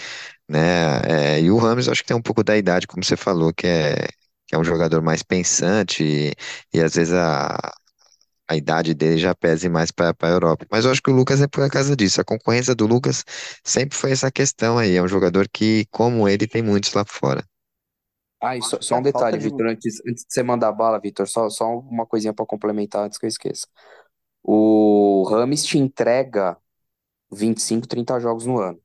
né? 0.48 1.38
É, 1.38 1.40
e 1.42 1.50
o 1.50 1.58
Rames, 1.58 1.86
eu 1.86 1.92
acho 1.92 2.02
que 2.02 2.08
tem 2.08 2.16
um 2.16 2.22
pouco 2.22 2.44
da 2.44 2.56
idade, 2.56 2.86
como 2.86 3.04
você 3.04 3.16
falou, 3.16 3.52
que 3.54 3.66
é, 3.66 4.08
que 4.46 4.54
é 4.54 4.58
um 4.58 4.64
jogador 4.64 5.02
mais 5.02 5.22
pensante 5.22 6.04
e, 6.04 6.34
e 6.74 6.80
às 6.82 6.94
vezes 6.94 7.14
a, 7.14 7.56
a 8.48 8.56
idade 8.56 8.94
dele 8.94 9.18
já 9.18 9.34
pese 9.34 9.68
mais 9.68 9.90
para 9.90 10.14
a 10.20 10.28
Europa. 10.28 10.66
Mas 10.70 10.84
eu 10.84 10.90
acho 10.90 11.02
que 11.02 11.10
o 11.10 11.14
Lucas 11.14 11.40
é 11.40 11.46
por 11.48 11.68
causa 11.70 11.96
disso. 11.96 12.20
A 12.20 12.24
concorrência 12.24 12.74
do 12.74 12.86
Lucas 12.86 13.24
sempre 13.64 13.96
foi 13.96 14.12
essa 14.12 14.30
questão 14.30 14.78
aí. 14.78 14.96
É 14.96 15.02
um 15.02 15.08
jogador 15.08 15.48
que, 15.48 15.86
como 15.90 16.28
ele, 16.28 16.46
tem 16.46 16.62
muitos 16.62 16.92
lá 16.92 17.04
fora. 17.06 17.44
Ah, 18.40 18.56
e 18.56 18.62
só, 18.62 18.78
só 18.80 18.96
a 18.96 18.98
um 18.98 19.02
detalhe, 19.02 19.38
de. 19.38 19.44
Vitor, 19.44 19.68
antes, 19.68 20.00
antes 20.06 20.24
de 20.24 20.32
você 20.32 20.42
mandar 20.42 20.70
bala, 20.72 21.00
Vitor, 21.00 21.26
só, 21.26 21.48
só 21.48 21.78
uma 21.78 22.04
coisinha 22.06 22.34
para 22.34 22.44
complementar 22.44 23.06
antes 23.06 23.18
que 23.18 23.24
eu 23.24 23.28
esqueça. 23.28 23.66
O 24.44 25.24
Rames 25.30 25.64
te 25.64 25.78
entrega 25.78 26.58
25, 27.32 27.88
30 27.88 28.20
jogos 28.20 28.46
no 28.46 28.60
ano, 28.60 28.80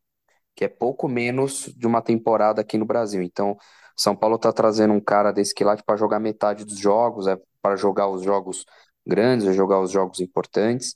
que 0.55 0.66
é 0.66 0.70
pouco 0.70 1.07
menos 1.10 1.66
de 1.78 1.88
uma 1.88 2.01
temporada 2.01 2.62
aqui 2.62 2.78
no 2.78 2.86
Brasil. 2.86 3.22
Então, 3.24 3.57
São 3.97 4.16
Paulo 4.16 4.38
tá 4.39 4.51
trazendo 4.53 4.93
um 4.93 5.01
cara 5.01 5.32
desse 5.32 5.53
que 5.55 5.64
lá 5.64 5.78
para 5.78 5.97
jogar 5.97 6.20
metade 6.20 6.66
dos 6.66 6.80
jogos, 6.80 7.28
é 7.28 7.38
para 7.62 7.76
jogar 7.78 8.10
os 8.10 8.24
jogos 8.24 8.66
grandes, 9.07 9.47
é 9.47 9.53
jogar 9.53 9.82
os 9.82 9.91
jogos 9.91 10.20
importantes. 10.22 10.95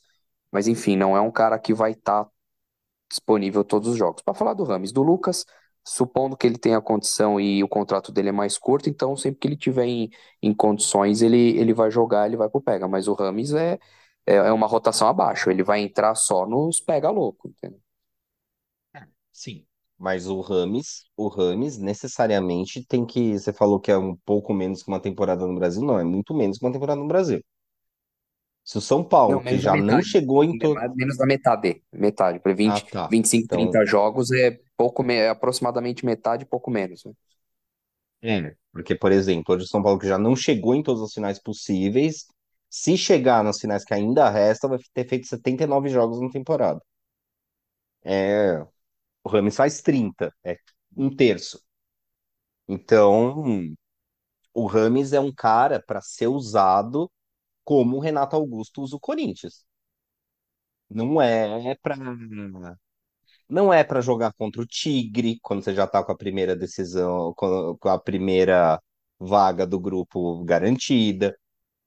Mas 0.52 0.68
enfim, 0.68 0.98
não 0.98 1.18
é 1.18 1.22
um 1.22 1.32
cara 1.32 1.60
que 1.60 1.74
vai 1.74 1.92
estar 1.94 2.28
disponível 3.10 3.64
todos 3.64 3.90
os 3.90 3.98
jogos. 3.98 4.22
Para 4.24 4.34
falar 4.34 4.54
do 4.54 4.64
Rames, 4.64 4.92
do 4.92 5.04
Lucas, 5.04 5.46
supondo 5.86 6.36
que 6.38 6.48
ele 6.48 6.58
tenha 6.58 6.82
condição 6.82 7.40
e 7.40 7.64
o 7.64 7.68
contrato 7.68 8.12
dele 8.12 8.30
é 8.30 8.32
mais 8.32 8.58
curto, 8.58 8.90
então 8.90 9.16
sempre 9.16 9.40
que 9.40 9.48
ele 9.48 9.58
tiver 9.58 9.86
em, 9.86 10.10
em 10.42 10.54
condições, 10.54 11.22
ele, 11.22 11.58
ele 11.58 11.74
vai 11.74 11.92
jogar, 11.92 12.26
ele 12.28 12.38
vai 12.38 12.50
pro 12.50 12.62
pega. 12.62 12.88
Mas 12.88 13.08
o 13.08 13.14
Rames 13.14 13.54
é, 13.54 13.80
é, 14.26 14.36
é 14.36 14.52
uma 14.52 14.68
rotação 14.68 15.08
abaixo, 15.08 15.50
ele 15.52 15.64
vai 15.64 15.82
entrar 15.82 16.16
só 16.16 16.46
nos 16.48 16.80
pega 16.80 17.10
louco, 17.10 17.50
entendeu? 17.50 17.80
Sim. 19.32 19.66
Mas 19.98 20.28
o 20.28 20.42
Rames, 20.42 21.06
o 21.16 21.28
Rames 21.28 21.78
necessariamente 21.78 22.86
tem 22.86 23.06
que. 23.06 23.38
Você 23.40 23.54
falou 23.54 23.80
que 23.80 23.92
é 23.92 23.98
um 23.98 24.16
pouco 24.26 24.54
menos 24.54 24.84
que 24.84 24.90
uma 24.90 25.00
temporada 25.02 25.46
no 25.48 25.56
Brasil. 25.56 25.82
Não, 25.84 26.00
é 26.00 26.04
muito 26.04 26.34
menos 26.34 26.58
que 26.58 26.66
uma 26.66 26.72
temporada 26.74 27.00
no 27.02 27.08
Brasil. 27.08 27.42
Se 28.66 28.78
o 28.78 28.82
São 28.82 29.02
Não, 29.26 29.42
Paulo, 29.42 29.42
que 29.42 29.58
menos 29.58 29.64
da 29.64 29.70
já 29.70 29.78
não 29.78 30.02
metade. 30.02 30.04
chegou 30.04 30.44
em 30.44 30.54
todo. 30.58 30.86
Menos 30.96 31.18
da 31.18 31.26
metade. 31.26 31.84
Metade. 31.94 32.40
Para 32.40 32.54
Ah, 32.64 32.80
20, 32.80 32.86
tá. 32.90 33.10
25, 33.10 33.48
Então, 33.48 33.82
30 33.82 33.86
jogos 33.86 34.32
é 34.32 34.60
pouco, 34.78 35.04
me- 35.04 35.16
é 35.16 35.30
aproximadamente 35.30 36.06
metade, 36.06 36.46
pouco 36.46 36.70
menos. 36.72 37.04
né? 37.06 37.14
é. 38.22 38.56
Porque, 38.72 38.96
por 38.96 39.12
exemplo, 39.12 39.54
hoje 39.54 39.66
o 39.66 39.68
São 39.68 39.84
Paulo 39.84 40.00
que 40.00 40.08
já 40.08 40.18
não 40.18 40.36
chegou 40.36 40.74
em 40.76 40.82
todas 40.84 41.04
as 41.04 41.14
finais 41.14 41.40
possíveis, 41.40 42.26
se 42.76 42.98
chegar 42.98 43.44
nas 43.44 43.60
finais 43.60 43.86
que 43.86 43.94
ainda 43.94 44.30
restam, 44.32 44.70
vai 44.72 44.80
ter 44.94 45.08
feito 45.08 45.28
79 45.28 45.90
jogos 45.90 46.20
na 46.20 46.30
temporada. 46.32 46.82
É, 48.04 48.60
o 49.24 49.30
Rames 49.30 49.56
faz 49.56 49.82
30, 49.82 50.34
é 50.44 50.58
um 50.98 51.16
terço. 51.16 51.62
Então, 52.68 53.74
o 54.54 54.66
Rames 54.68 55.14
é 55.14 55.20
um 55.20 55.34
cara 55.34 55.82
para 55.82 56.02
ser 56.02 56.28
usado 56.28 57.12
como 57.66 57.98
o 57.98 58.02
Renato 58.02 58.36
Augusto 58.36 58.82
usa 58.84 58.96
o 58.98 59.00
Corinthians. 59.02 59.66
Não 60.90 61.22
é 61.22 61.76
para 61.82 61.96
não 63.50 63.74
é 63.74 63.84
para 63.84 64.02
jogar 64.02 64.34
contra 64.34 64.62
o 64.62 64.66
Tigre, 64.66 65.40
quando 65.42 65.64
você 65.64 65.74
já 65.74 65.88
tá 65.88 66.04
com 66.04 66.12
a 66.12 66.18
primeira 66.18 66.56
decisão, 66.56 67.34
com 67.36 67.90
a 67.90 68.00
primeira 68.00 68.82
vaga 69.20 69.66
do 69.68 69.80
grupo 69.80 70.44
garantida. 70.44 71.36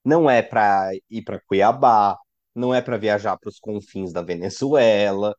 Não 0.07 0.29
é 0.29 0.41
para 0.41 0.91
ir 1.09 1.21
para 1.23 1.41
Cuiabá, 1.41 2.17
não 2.55 2.73
é 2.73 2.81
para 2.81 2.97
viajar 2.97 3.37
para 3.37 3.49
os 3.49 3.59
confins 3.59 4.13
da 4.13 4.21
Venezuela. 4.21 5.35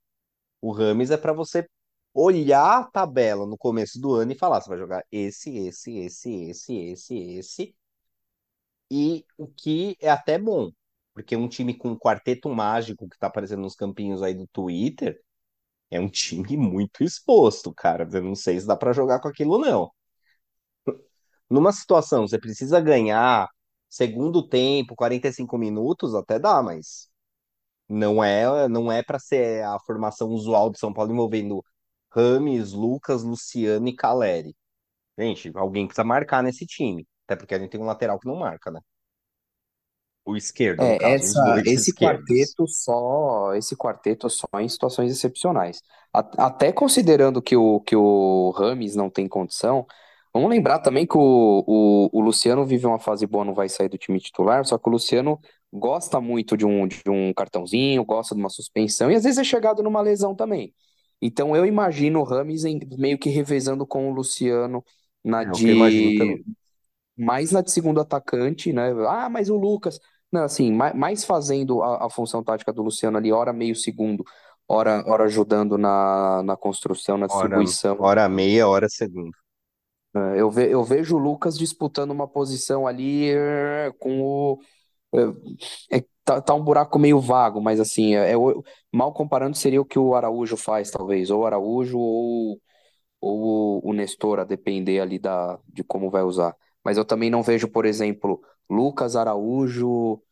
O 0.60 0.72
Rames 0.72 1.10
é 1.10 1.16
para 1.18 1.32
você 1.32 1.68
olhar 2.14 2.80
a 2.80 2.84
tabela 2.84 3.46
no 3.46 3.58
começo 3.58 4.00
do 4.00 4.14
ano 4.14 4.32
e 4.32 4.38
falar, 4.38 4.60
você 4.60 4.70
vai 4.70 4.78
jogar 4.78 5.04
esse, 5.12 5.56
esse, 5.58 5.98
esse, 5.98 6.30
esse, 6.50 6.76
esse, 6.90 7.18
esse, 7.38 7.76
e 8.90 9.24
o 9.36 9.46
que 9.46 9.96
é 10.00 10.10
até 10.10 10.38
bom, 10.38 10.70
porque 11.14 11.36
um 11.36 11.48
time 11.48 11.74
com 11.74 11.90
um 11.90 11.98
quarteto 11.98 12.48
mágico 12.48 13.08
que 13.08 13.18
tá 13.18 13.26
aparecendo 13.28 13.62
nos 13.62 13.74
campinhos 13.74 14.22
aí 14.22 14.34
do 14.34 14.46
Twitter 14.48 15.20
é 15.90 16.00
um 16.00 16.08
time 16.10 16.56
muito 16.58 17.04
exposto, 17.04 17.72
cara. 17.74 18.08
Eu 18.12 18.22
não 18.22 18.34
sei 18.34 18.60
se 18.60 18.66
dá 18.66 18.76
para 18.76 18.92
jogar 18.92 19.20
com 19.20 19.28
aquilo, 19.28 19.58
não. 19.58 19.92
Numa 21.50 21.72
situação, 21.72 22.26
você 22.26 22.38
precisa 22.38 22.80
ganhar 22.80 23.48
segundo 23.88 24.46
tempo, 24.48 24.94
45 24.96 25.58
minutos, 25.58 26.14
até 26.14 26.38
dá, 26.38 26.62
mas 26.62 27.08
não 27.88 28.22
é, 28.22 28.68
não 28.68 28.90
é 28.92 29.02
para 29.02 29.18
ser 29.18 29.64
a 29.64 29.78
formação 29.80 30.28
usual 30.30 30.70
do 30.70 30.78
São 30.78 30.92
Paulo 30.92 31.12
envolvendo 31.12 31.64
Rames, 32.12 32.72
Lucas, 32.72 33.22
Luciano 33.22 33.88
e 33.88 33.94
Caleri. 33.96 34.56
Gente, 35.18 35.52
alguém 35.56 35.86
precisa 35.86 36.04
marcar 36.04 36.42
nesse 36.42 36.66
time. 36.66 37.06
Até 37.26 37.36
porque 37.36 37.54
a 37.54 37.60
gente 37.60 37.70
tem 37.70 37.80
um 37.80 37.86
lateral 37.86 38.18
que 38.20 38.28
não 38.28 38.36
marca, 38.36 38.70
né? 38.70 38.80
O 40.24 40.36
esquerdo, 40.36 40.92
É, 40.96 40.96
caso, 40.96 41.16
essa, 41.16 41.60
esse 41.66 41.92
esquerdos. 41.92 41.92
quarteto 41.92 42.66
só, 42.68 43.52
esse 43.54 43.74
quarteto 43.76 44.30
só 44.30 44.46
em 44.60 44.68
situações 44.68 45.10
excepcionais. 45.10 45.82
A- 46.12 46.46
Até 46.46 46.72
considerando 46.72 47.42
que 47.42 47.56
o, 47.56 47.80
que 47.80 47.96
o 47.96 48.50
Rames 48.52 48.94
não 48.94 49.10
tem 49.10 49.26
condição, 49.28 49.84
vamos 50.38 50.50
lembrar 50.50 50.78
também 50.80 51.06
que 51.06 51.16
o, 51.16 51.64
o, 51.66 52.10
o 52.12 52.20
Luciano 52.20 52.64
vive 52.66 52.86
uma 52.86 52.98
fase 52.98 53.26
boa, 53.26 53.44
não 53.44 53.54
vai 53.54 53.68
sair 53.68 53.88
do 53.88 53.98
time 53.98 54.20
titular, 54.20 54.64
só 54.64 54.78
que 54.78 54.88
o 54.88 54.92
Luciano 54.92 55.38
gosta 55.72 56.20
muito 56.20 56.56
de 56.56 56.64
um, 56.66 56.86
de 56.88 57.02
um 57.08 57.32
cartãozinho, 57.34 58.04
gosta 58.04 58.34
de 58.34 58.40
uma 58.40 58.50
suspensão, 58.50 59.10
e 59.10 59.14
às 59.16 59.24
vezes 59.24 59.38
é 59.38 59.44
chegado 59.44 59.82
numa 59.82 60.00
lesão 60.00 60.34
também. 60.34 60.74
Então 61.20 61.54
eu 61.56 61.66
imagino 61.66 62.20
o 62.20 62.24
Rames 62.24 62.64
em- 62.64 62.80
meio 62.98 63.18
que 63.18 63.28
revezando 63.28 63.86
com 63.86 64.08
o 64.10 64.14
Luciano 64.14 64.84
na 65.24 65.44
É 65.44 65.44
de 65.44 66.38
mais 67.16 67.50
na 67.52 67.60
de 67.62 67.70
segundo 67.70 68.00
atacante, 68.00 68.72
né? 68.72 68.90
Ah, 69.08 69.28
mas 69.28 69.50
o 69.50 69.56
Lucas. 69.56 70.00
Não, 70.30 70.44
assim, 70.44 70.72
mais, 70.72 70.94
mais 70.94 71.24
fazendo 71.24 71.82
a, 71.82 72.06
a 72.06 72.10
função 72.10 72.42
tática 72.44 72.72
do 72.72 72.82
Luciano 72.82 73.16
ali, 73.18 73.32
hora 73.32 73.52
meio 73.52 73.74
segundo, 73.74 74.24
hora, 74.68 75.02
hora 75.06 75.24
ajudando 75.24 75.78
na, 75.78 76.42
na 76.42 76.56
construção, 76.56 77.16
na 77.18 77.26
Hora, 77.26 77.62
distribuição. 77.66 77.98
hora 77.98 78.28
meia, 78.28 78.66
hora 78.68 78.88
segundo. 78.88 79.30
É, 80.14 80.40
Eu, 80.40 80.50
ve, 80.50 80.70
eu 80.72 80.82
vejo 80.84 81.16
o 81.16 81.18
Lucas 81.18 81.56
disputando 81.58 82.10
uma 82.10 82.26
posição 82.28 82.86
ali 82.86 83.30
é, 83.30 83.92
com 83.98 84.20
o. 84.22 84.60
É, 85.90 85.98
é, 85.98 86.04
tá, 86.24 86.40
tá 86.40 86.54
um 86.54 86.62
buraco 86.64 86.98
meio 86.98 87.20
vago, 87.20 87.60
mas 87.62 87.80
assim, 87.80 88.14
é, 88.16 88.32
é 88.32 88.36
mal 88.92 89.12
comparando 89.12 89.56
seria 89.56 89.80
o 89.80 89.84
que 89.84 89.98
o 89.98 90.14
Araújo 90.14 90.56
faz, 90.56 90.90
talvez. 90.90 91.30
Ou 91.30 91.42
o 91.42 91.46
Araújo 91.46 91.98
ou, 91.98 92.60
ou 93.20 93.80
o 93.88 93.92
Nestor, 93.94 94.40
a 94.40 94.44
depender 94.44 95.00
ali 95.00 95.18
da, 95.18 95.58
de 95.68 95.84
como 95.84 96.10
vai 96.10 96.22
usar. 96.24 96.56
Mas 96.84 96.98
eu 96.98 97.04
também 97.04 97.30
não 97.30 97.42
vejo, 97.42 97.68
por 97.68 97.86
exemplo, 97.86 98.40
Lucas, 98.70 99.16
Araújo, 99.16 100.22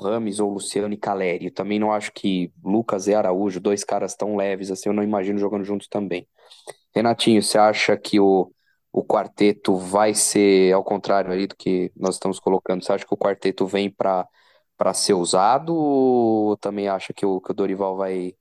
Rames 0.00 0.38
ou 0.40 0.50
Luciano 0.50 0.92
e 0.94 0.96
Caleri. 0.96 1.46
Eu 1.46 1.54
também 1.54 1.78
não 1.78 1.92
acho 1.92 2.12
que 2.12 2.52
Lucas 2.64 3.06
e 3.06 3.14
Araújo, 3.14 3.60
dois 3.60 3.84
caras 3.84 4.14
tão 4.14 4.36
leves 4.36 4.70
assim, 4.70 4.88
eu 4.88 4.92
não 4.94 5.02
imagino 5.02 5.38
jogando 5.38 5.64
juntos 5.64 5.88
também. 5.88 6.26
Renatinho, 6.94 7.42
você 7.42 7.58
acha 7.58 7.96
que 7.96 8.20
o, 8.20 8.52
o 8.92 9.04
quarteto 9.04 9.76
vai 9.76 10.14
ser 10.14 10.72
ao 10.72 10.84
contrário 10.84 11.32
ali 11.32 11.46
do 11.46 11.56
que 11.56 11.90
nós 11.96 12.16
estamos 12.16 12.38
colocando? 12.38 12.84
Você 12.84 12.92
acha 12.92 13.06
que 13.06 13.14
o 13.14 13.18
quarteto 13.18 13.66
vem 13.66 13.90
para 13.90 14.28
para 14.76 14.94
ser 14.94 15.14
usado 15.14 15.72
ou 15.76 16.56
também 16.56 16.88
acha 16.88 17.12
que 17.12 17.24
o, 17.24 17.40
que 17.40 17.52
o 17.52 17.54
Dorival 17.54 17.96
vai, 17.96 18.34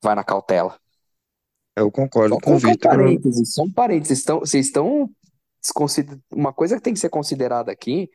vai 0.00 0.14
na 0.14 0.22
cautela? 0.22 0.78
Eu 1.74 1.90
concordo 1.90 2.36
Só 2.36 2.40
com 2.40 2.54
o 2.54 2.58
Vitor. 2.58 2.90
parênteses, 2.90 3.52
só 3.52 3.62
um 3.64 3.72
parênteses. 3.72 4.08
Vocês 4.08 4.18
estão, 4.20 4.38
vocês 4.40 4.66
estão. 4.66 5.10
Uma 6.30 6.52
coisa 6.52 6.76
que 6.76 6.82
tem 6.82 6.94
que 6.94 7.00
ser 7.00 7.08
considerada 7.08 7.72
aqui 7.72 8.08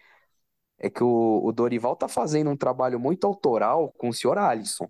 é 0.78 0.90
que 0.90 1.04
o, 1.04 1.42
o 1.44 1.52
Dorival 1.52 1.98
tá 1.98 2.08
fazendo 2.08 2.50
um 2.50 2.56
trabalho 2.56 2.98
muito 2.98 3.28
autoral 3.28 3.92
com 3.98 4.08
o 4.08 4.14
senhor 4.14 4.38
Alisson. 4.38 4.90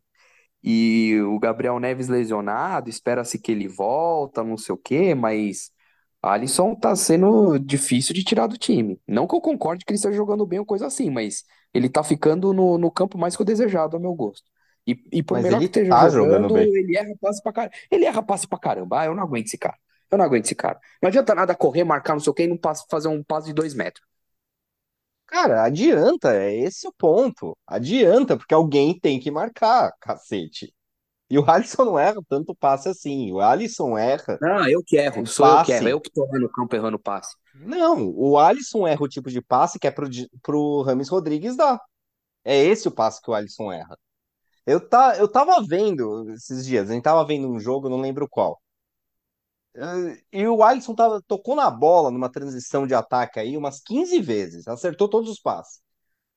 E 0.61 1.19
o 1.21 1.39
Gabriel 1.39 1.79
Neves 1.79 2.07
lesionado, 2.07 2.89
espera-se 2.89 3.39
que 3.39 3.51
ele 3.51 3.67
volta, 3.67 4.43
não 4.43 4.57
sei 4.57 4.75
o 4.75 4.77
quê, 4.77 5.15
mas 5.15 5.71
Alisson 6.21 6.75
tá 6.75 6.95
sendo 6.95 7.57
difícil 7.59 8.13
de 8.13 8.23
tirar 8.23 8.47
do 8.47 8.57
time. 8.57 9.01
Não 9.07 9.25
que 9.27 9.35
eu 9.35 9.41
concorde 9.41 9.85
que 9.85 9.91
ele 9.91 9.95
esteja 9.97 10.17
jogando 10.17 10.45
bem 10.45 10.59
ou 10.59 10.65
coisa 10.65 10.85
assim, 10.87 11.09
mas 11.09 11.43
ele 11.73 11.89
tá 11.89 12.03
ficando 12.03 12.53
no, 12.53 12.77
no 12.77 12.91
campo 12.91 13.17
mais 13.17 13.35
que 13.35 13.41
o 13.41 13.45
desejado, 13.45 13.95
ao 13.95 14.01
meu 14.01 14.13
gosto. 14.13 14.49
E, 14.85 15.01
e 15.11 15.23
por 15.23 15.37
Mas 15.37 15.49
melhor 15.49 15.61
que 15.61 15.65
ele 15.65 15.67
esteja 15.67 15.93
tá 15.93 16.09
jogando 16.11 16.49
jogando, 16.49 16.49
bem. 16.49 16.73
ele 16.75 16.97
erra 16.97 17.13
passe 17.21 17.41
pra 17.41 17.53
caramba. 17.53 17.75
Ele 17.91 18.05
erra 18.05 18.23
passe 18.23 18.47
pra 18.47 18.59
caramba. 18.59 19.01
Ah, 19.01 19.05
eu 19.05 19.15
não 19.15 19.23
aguento 19.23 19.45
esse 19.47 19.57
cara. 19.57 19.77
Eu 20.11 20.17
não 20.17 20.25
aguento 20.25 20.45
esse 20.45 20.55
cara. 20.55 20.79
Não 21.01 21.07
adianta 21.07 21.35
nada 21.35 21.55
correr, 21.55 21.83
marcar 21.83 22.13
não 22.13 22.19
sei 22.19 22.31
o 22.31 22.33
quê 22.33 22.43
e 22.43 22.47
não 22.47 22.57
passe- 22.57 22.85
fazer 22.89 23.07
um 23.07 23.23
passe 23.23 23.47
de 23.47 23.53
dois 23.53 23.73
metros. 23.73 24.03
Cara, 25.27 25.63
adianta, 25.63 26.33
é 26.35 26.53
esse 26.55 26.85
o 26.87 26.91
ponto. 26.93 27.57
Adianta, 27.67 28.35
porque 28.37 28.53
alguém 28.53 28.99
tem 28.99 29.19
que 29.19 29.29
marcar, 29.31 29.93
cacete. 30.01 30.73
E 31.29 31.37
o 31.37 31.49
Alisson 31.49 31.85
não 31.85 31.99
erra 31.99 32.19
tanto 32.27 32.55
passe 32.55 32.89
assim. 32.89 33.31
O 33.31 33.39
Alisson 33.39 33.97
erra 33.97 34.37
Não, 34.41 34.67
eu 34.67 34.81
que 34.83 34.97
erro. 34.97 35.25
Sou 35.27 35.45
eu 35.45 35.63
que 35.63 35.71
erro. 35.71 35.81
passe. 35.81 35.91
Eu 35.91 36.01
que 36.01 36.11
tô 36.11 36.25
errando 36.25 36.45
o 36.47 36.51
campo 36.51 36.75
errando 36.75 36.99
passe. 36.99 37.35
Não, 37.53 38.09
o 38.15 38.37
Alisson 38.37 38.87
erra 38.87 39.03
o 39.03 39.07
tipo 39.07 39.29
de 39.29 39.41
passe 39.41 39.77
que 39.77 39.87
é 39.87 39.91
pro, 39.91 40.09
pro 40.41 40.81
Rames 40.81 41.09
Rodrigues 41.09 41.55
dar. 41.55 41.79
É 42.43 42.57
esse 42.57 42.87
o 42.87 42.91
passe 42.91 43.21
que 43.21 43.29
o 43.29 43.33
Alisson 43.33 43.71
erra. 43.71 43.97
Eu, 44.65 44.79
tá, 44.87 45.17
eu 45.17 45.27
tava 45.27 45.63
vendo 45.65 46.29
esses 46.31 46.65
dias, 46.65 46.89
a 46.89 46.93
gente 46.93 47.03
tava 47.03 47.25
vendo 47.25 47.47
um 47.49 47.59
jogo, 47.59 47.89
não 47.89 47.99
lembro 47.99 48.27
qual. 48.29 48.59
E 50.31 50.47
o 50.47 50.63
Alisson 50.63 50.93
tava, 50.95 51.21
tocou 51.27 51.55
na 51.55 51.69
bola 51.69 52.11
numa 52.11 52.29
transição 52.29 52.85
de 52.85 52.93
ataque 52.93 53.39
aí 53.39 53.55
umas 53.55 53.79
15 53.81 54.19
vezes, 54.19 54.67
acertou 54.67 55.07
todos 55.07 55.29
os 55.29 55.39
passes. 55.39 55.79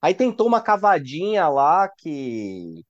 Aí 0.01 0.15
tentou 0.15 0.47
uma 0.47 0.61
cavadinha 0.61 1.49
lá 1.49 1.89
que 1.89 2.85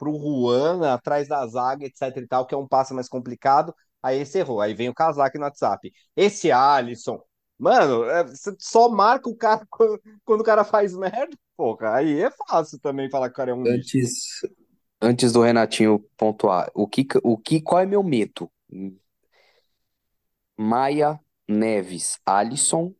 pro 0.00 0.18
Juan, 0.18 0.90
atrás 0.90 1.28
da 1.28 1.46
zaga, 1.46 1.84
etc 1.84 2.16
e 2.16 2.26
tal, 2.26 2.46
que 2.46 2.54
é 2.54 2.58
um 2.58 2.66
passe 2.66 2.94
mais 2.94 3.06
complicado. 3.06 3.74
Aí 4.02 4.18
esse 4.18 4.38
errou. 4.38 4.62
Aí 4.62 4.72
vem 4.72 4.88
o 4.88 4.94
casaque 4.94 5.36
no 5.36 5.44
WhatsApp. 5.44 5.92
Esse 6.16 6.50
Alisson, 6.50 7.22
mano, 7.58 8.04
é, 8.04 8.24
só 8.58 8.88
marca 8.88 9.28
o 9.28 9.36
cara 9.36 9.66
quando, 10.24 10.40
o 10.40 10.44
cara 10.44 10.64
faz 10.64 10.96
merda. 10.96 11.36
Aí 11.92 12.22
é 12.22 12.30
fácil 12.30 12.80
também 12.80 13.10
falar 13.10 13.28
que 13.28 13.34
o 13.34 13.36
cara 13.36 13.50
é 13.50 13.54
um. 13.54 13.60
Antes, 13.66 14.40
antes 15.02 15.32
do 15.32 15.42
Renatinho 15.42 16.02
pontuar, 16.16 16.70
o 16.74 16.88
que, 16.88 17.06
o 17.22 17.36
que, 17.36 17.60
qual 17.60 17.82
é 17.82 17.84
meu 17.84 18.02
medo? 18.02 18.50
Maia, 20.56 21.20
Neves, 21.46 22.18
Alisson, 22.24 22.94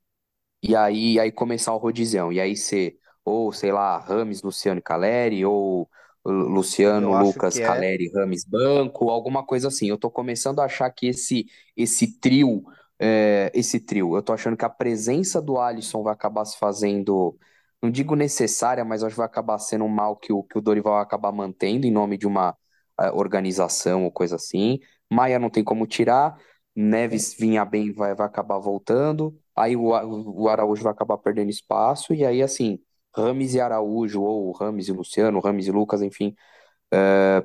e 0.62 0.76
aí, 0.76 1.18
aí 1.18 1.32
começar 1.32 1.74
o 1.74 1.78
rodizão. 1.78 2.30
E 2.30 2.38
aí 2.38 2.54
ser, 2.54 2.98
ou 3.24 3.50
sei 3.52 3.72
lá, 3.72 3.98
Rames, 3.98 4.42
Luciano 4.42 4.80
e 4.80 4.82
Caleri, 4.82 5.46
ou 5.46 5.88
Luciano, 6.24 7.14
Eu 7.14 7.22
Lucas, 7.24 7.58
é. 7.58 7.64
Caleri, 7.64 8.10
Rames, 8.14 8.44
Banco, 8.44 9.10
alguma 9.10 9.44
coisa 9.44 9.68
assim. 9.68 9.88
Eu 9.88 9.98
tô 9.98 10.10
começando 10.10 10.60
a 10.60 10.64
achar 10.64 10.90
que 10.90 11.06
esse, 11.06 11.46
esse 11.76 12.18
trio, 12.20 12.62
é, 12.98 13.50
esse 13.54 13.80
trio, 13.80 14.14
eu 14.16 14.22
tô 14.22 14.32
achando 14.32 14.56
que 14.56 14.64
a 14.64 14.70
presença 14.70 15.40
do 15.40 15.58
Alisson 15.58 16.02
vai 16.02 16.12
acabar 16.12 16.44
se 16.44 16.58
fazendo, 16.58 17.38
não 17.82 17.90
digo 17.90 18.14
necessária, 18.14 18.84
mas 18.84 19.02
acho 19.02 19.14
que 19.14 19.18
vai 19.18 19.26
acabar 19.26 19.58
sendo 19.58 19.84
um 19.84 19.88
mal 19.88 20.16
que 20.16 20.32
o, 20.32 20.42
que 20.42 20.58
o 20.58 20.60
Dorival 20.60 20.94
vai 20.94 21.02
acabar 21.02 21.32
mantendo 21.32 21.86
em 21.86 21.90
nome 21.90 22.18
de 22.18 22.26
uma 22.26 22.56
eh, 23.00 23.10
organização 23.12 24.04
ou 24.04 24.12
coisa 24.12 24.36
assim. 24.36 24.78
Maia 25.10 25.38
não 25.38 25.50
tem 25.50 25.64
como 25.64 25.86
tirar. 25.86 26.38
Neves 26.74 27.34
vinha 27.34 27.64
bem, 27.64 27.92
vai, 27.92 28.14
vai 28.14 28.26
acabar 28.26 28.58
voltando. 28.58 29.36
Aí 29.56 29.76
o, 29.76 29.88
o 29.88 30.48
Araújo 30.48 30.82
vai 30.82 30.92
acabar 30.92 31.18
perdendo 31.18 31.50
espaço. 31.50 32.14
E 32.14 32.24
aí, 32.24 32.42
assim, 32.42 32.78
Rames 33.20 33.54
e 33.54 33.60
Araújo, 33.60 34.22
ou 34.22 34.52
Rames 34.52 34.88
e 34.88 34.92
Luciano, 34.92 35.40
Rames 35.40 35.66
e 35.66 35.72
Lucas, 35.72 36.02
enfim, 36.02 36.34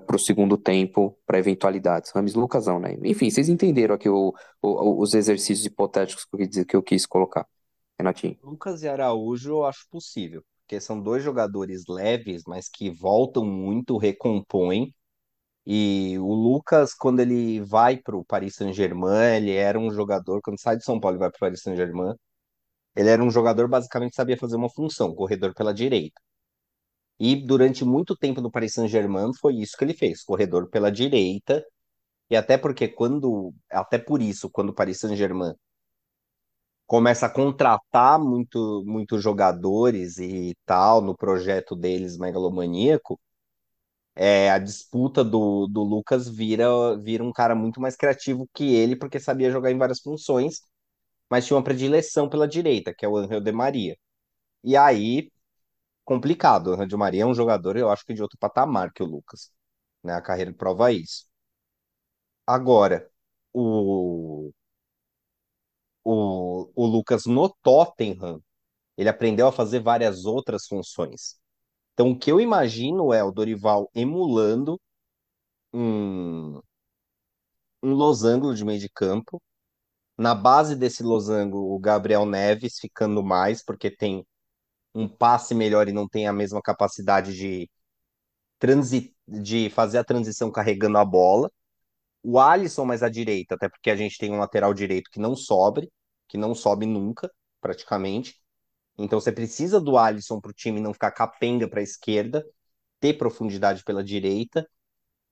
para 0.06 0.16
o 0.16 0.20
segundo 0.20 0.58
tempo, 0.58 1.18
para 1.26 1.40
eventualidades. 1.40 2.12
Rames 2.12 2.34
e 2.34 2.38
Lucas 2.38 2.68
não, 2.68 2.80
né? 2.80 2.98
Enfim, 3.04 3.30
vocês 3.30 3.50
entenderam 3.50 3.96
aqui 3.96 4.10
o, 4.10 4.34
o- 4.62 5.02
os 5.02 5.14
exercícios 5.14 5.66
hipotéticos 5.66 6.26
que 6.26 6.36
eu, 6.36 6.40
quis 6.50 6.66
que 6.66 6.76
eu 6.76 6.84
quis 6.84 7.06
colocar, 7.06 7.48
Renatinho. 8.00 8.38
Lucas 8.42 8.84
e 8.84 8.88
Araújo 8.88 9.50
eu 9.52 9.66
acho 9.66 9.88
possível, 9.90 10.44
porque 10.62 10.80
são 10.80 11.02
dois 11.02 11.24
jogadores 11.24 11.84
leves, 11.88 12.44
mas 12.48 12.70
que 12.70 12.90
voltam 12.90 13.46
muito, 13.46 13.98
recompõem. 13.98 14.94
E 15.66 16.18
o 16.20 16.34
Lucas, 16.34 16.94
quando 16.94 17.22
ele 17.22 17.62
vai 17.62 17.98
para 17.98 18.16
o 18.18 18.26
Paris 18.26 18.56
Saint-Germain, 18.56 19.38
ele 19.38 19.54
era 19.54 19.80
um 19.80 19.92
jogador, 19.92 20.42
quando 20.44 20.60
sai 20.62 20.78
de 20.78 20.86
São 20.86 21.00
Paulo 21.00 21.18
e 21.18 21.20
vai 21.20 21.30
para 21.32 21.38
o 21.38 21.42
Paris 21.42 21.62
Saint-Germain, 21.62 22.16
ele 22.96 23.10
era 23.10 23.24
um 23.24 23.30
jogador 23.32 23.68
basicamente 23.68 24.12
que 24.12 24.16
sabia 24.18 24.38
fazer 24.38 24.56
uma 24.56 24.70
função, 24.70 25.14
corredor 25.16 25.54
pela 25.54 25.74
direita. 25.74 26.22
E 27.20 27.36
durante 27.36 27.84
muito 27.86 28.16
tempo 28.16 28.42
no 28.42 28.52
Paris 28.52 28.74
Saint-Germain 28.74 29.32
foi 29.40 29.56
isso 29.56 29.78
que 29.78 29.84
ele 29.84 29.94
fez, 29.94 30.24
corredor 30.24 30.70
pela 30.70 30.92
direita. 30.92 31.64
E 32.30 32.36
até 32.38 32.58
porque 32.58 32.88
quando, 32.90 33.54
até 33.72 33.98
por 34.00 34.22
isso, 34.22 34.50
quando 34.50 34.70
o 34.70 34.76
Paris 34.76 35.00
Saint-Germain 35.00 35.54
começa 36.86 37.26
a 37.26 37.30
contratar 37.30 38.20
muito, 38.20 38.84
muitos 38.86 39.22
jogadores 39.24 40.18
e 40.18 40.56
tal 40.66 41.02
no 41.02 41.16
projeto 41.16 41.76
deles 41.76 42.18
megalomaníaco, 42.18 43.20
é, 44.16 44.50
a 44.52 44.60
disputa 44.60 45.24
do, 45.24 45.68
do 45.68 45.84
Lucas 45.84 46.28
vira, 46.30 46.98
vira 46.98 47.24
um 47.24 47.32
cara 47.34 47.56
muito 47.56 47.82
mais 47.82 47.96
criativo 47.96 48.48
que 48.54 48.74
ele, 48.76 48.96
porque 48.96 49.20
sabia 49.20 49.52
jogar 49.52 49.72
em 49.72 49.78
várias 49.78 50.00
funções, 50.02 50.62
mas 51.30 51.46
tinha 51.46 51.58
uma 51.58 51.64
predileção 51.64 52.30
pela 52.30 52.48
direita, 52.48 52.94
que 52.94 53.06
é 53.06 53.10
o 53.10 53.18
Angel 53.18 53.42
de 53.42 53.52
Maria. 53.52 53.98
E 54.64 54.78
aí, 54.78 55.32
complicado. 56.06 56.70
O 56.70 56.74
Angel 56.74 56.88
de 56.88 56.98
Maria 56.98 57.24
é 57.24 57.26
um 57.26 57.36
jogador, 57.36 57.78
eu 57.78 57.90
acho 57.92 58.06
que 58.06 58.14
de 58.14 58.22
outro 58.24 58.38
patamar 58.40 58.94
que 58.94 59.04
o 59.04 59.08
Lucas. 59.08 59.52
Né? 60.04 60.14
A 60.14 60.22
carreira 60.22 60.54
prova 60.54 60.92
isso. 60.92 61.26
Agora, 62.48 63.08
o, 63.54 64.52
o, 66.04 66.70
o 66.76 66.86
Lucas 66.86 67.26
no 67.26 67.50
Tottenham, 67.62 68.42
ele 68.98 69.10
aprendeu 69.10 69.48
a 69.48 69.52
fazer 69.52 69.82
várias 69.82 70.26
outras 70.26 70.68
funções. 70.68 71.38
Então, 71.94 72.12
o 72.12 72.20
que 72.20 72.32
eu 72.32 72.42
imagino 72.42 73.14
é 73.14 73.24
o 73.24 73.32
Dorival 73.32 73.90
emulando 73.96 74.80
um, 75.74 76.62
um 77.84 77.94
losango 77.94 78.54
de 78.54 78.66
meio 78.66 78.80
de 78.80 78.90
campo. 78.90 79.42
Na 80.18 80.34
base 80.34 80.76
desse 80.76 81.04
losango, 81.04 81.74
o 81.76 81.80
Gabriel 81.80 82.26
Neves 82.26 82.80
ficando 82.80 83.24
mais, 83.24 83.64
porque 83.64 83.92
tem 83.92 84.26
um 84.94 85.08
passe 85.08 85.56
melhor 85.56 85.90
e 85.90 85.94
não 85.94 86.08
tem 86.08 86.28
a 86.28 86.34
mesma 86.34 86.62
capacidade 86.62 87.36
de, 87.36 87.70
transi 88.60 89.16
de 89.28 89.70
fazer 89.70 89.98
a 90.00 90.04
transição 90.04 90.52
carregando 90.52 90.98
a 90.98 91.06
bola. 91.06 91.52
O 92.24 92.40
Alisson 92.40 92.86
mais 92.86 93.04
à 93.04 93.10
direita, 93.10 93.56
até 93.56 93.70
porque 93.70 93.92
a 93.92 93.96
gente 93.96 94.18
tem 94.18 94.32
um 94.32 94.40
lateral 94.40 94.74
direito 94.74 95.10
que 95.12 95.20
não 95.20 95.36
sobe, 95.36 95.92
que 96.28 96.38
não 96.38 96.56
sobe 96.56 96.86
nunca, 96.86 97.32
praticamente. 97.62 98.36
Então 98.98 99.20
você 99.20 99.32
precisa 99.32 99.80
do 99.82 99.98
Alisson 99.98 100.40
para 100.42 100.52
o 100.52 100.54
time 100.54 100.80
não 100.82 100.94
ficar 100.94 101.12
capenga 101.12 101.68
para 101.70 101.80
a 101.82 101.84
esquerda, 101.84 102.46
ter 103.00 103.16
profundidade 103.16 103.84
pela 103.84 104.04
direita. 104.04 104.68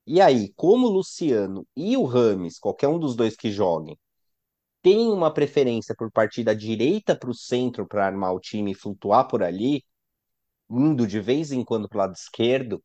E 0.07 0.21
aí, 0.21 0.53
como 0.55 0.87
o 0.87 0.91
Luciano 0.91 1.67
e 1.75 1.97
o 1.97 2.05
Rames, 2.05 2.59
qualquer 2.59 2.87
um 2.89 2.99
dos 2.99 3.15
dois 3.15 3.35
que 3.35 3.51
joguem, 3.51 3.97
tem 4.83 5.07
uma 5.07 5.33
preferência 5.33 5.95
por 5.97 6.11
partir 6.11 6.43
da 6.43 6.53
direita 6.53 7.15
para 7.15 7.29
o 7.31 7.33
centro 7.33 7.87
para 7.87 8.05
armar 8.05 8.33
o 8.33 8.39
time 8.39 8.71
e 8.71 8.75
flutuar 8.75 9.27
por 9.27 9.41
ali, 9.41 9.83
indo 10.69 11.07
de 11.07 11.21
vez 11.21 11.51
em 11.53 11.63
quando 11.63 11.87
para 11.87 11.97
o 11.97 11.99
lado 11.99 12.13
esquerdo, 12.13 12.83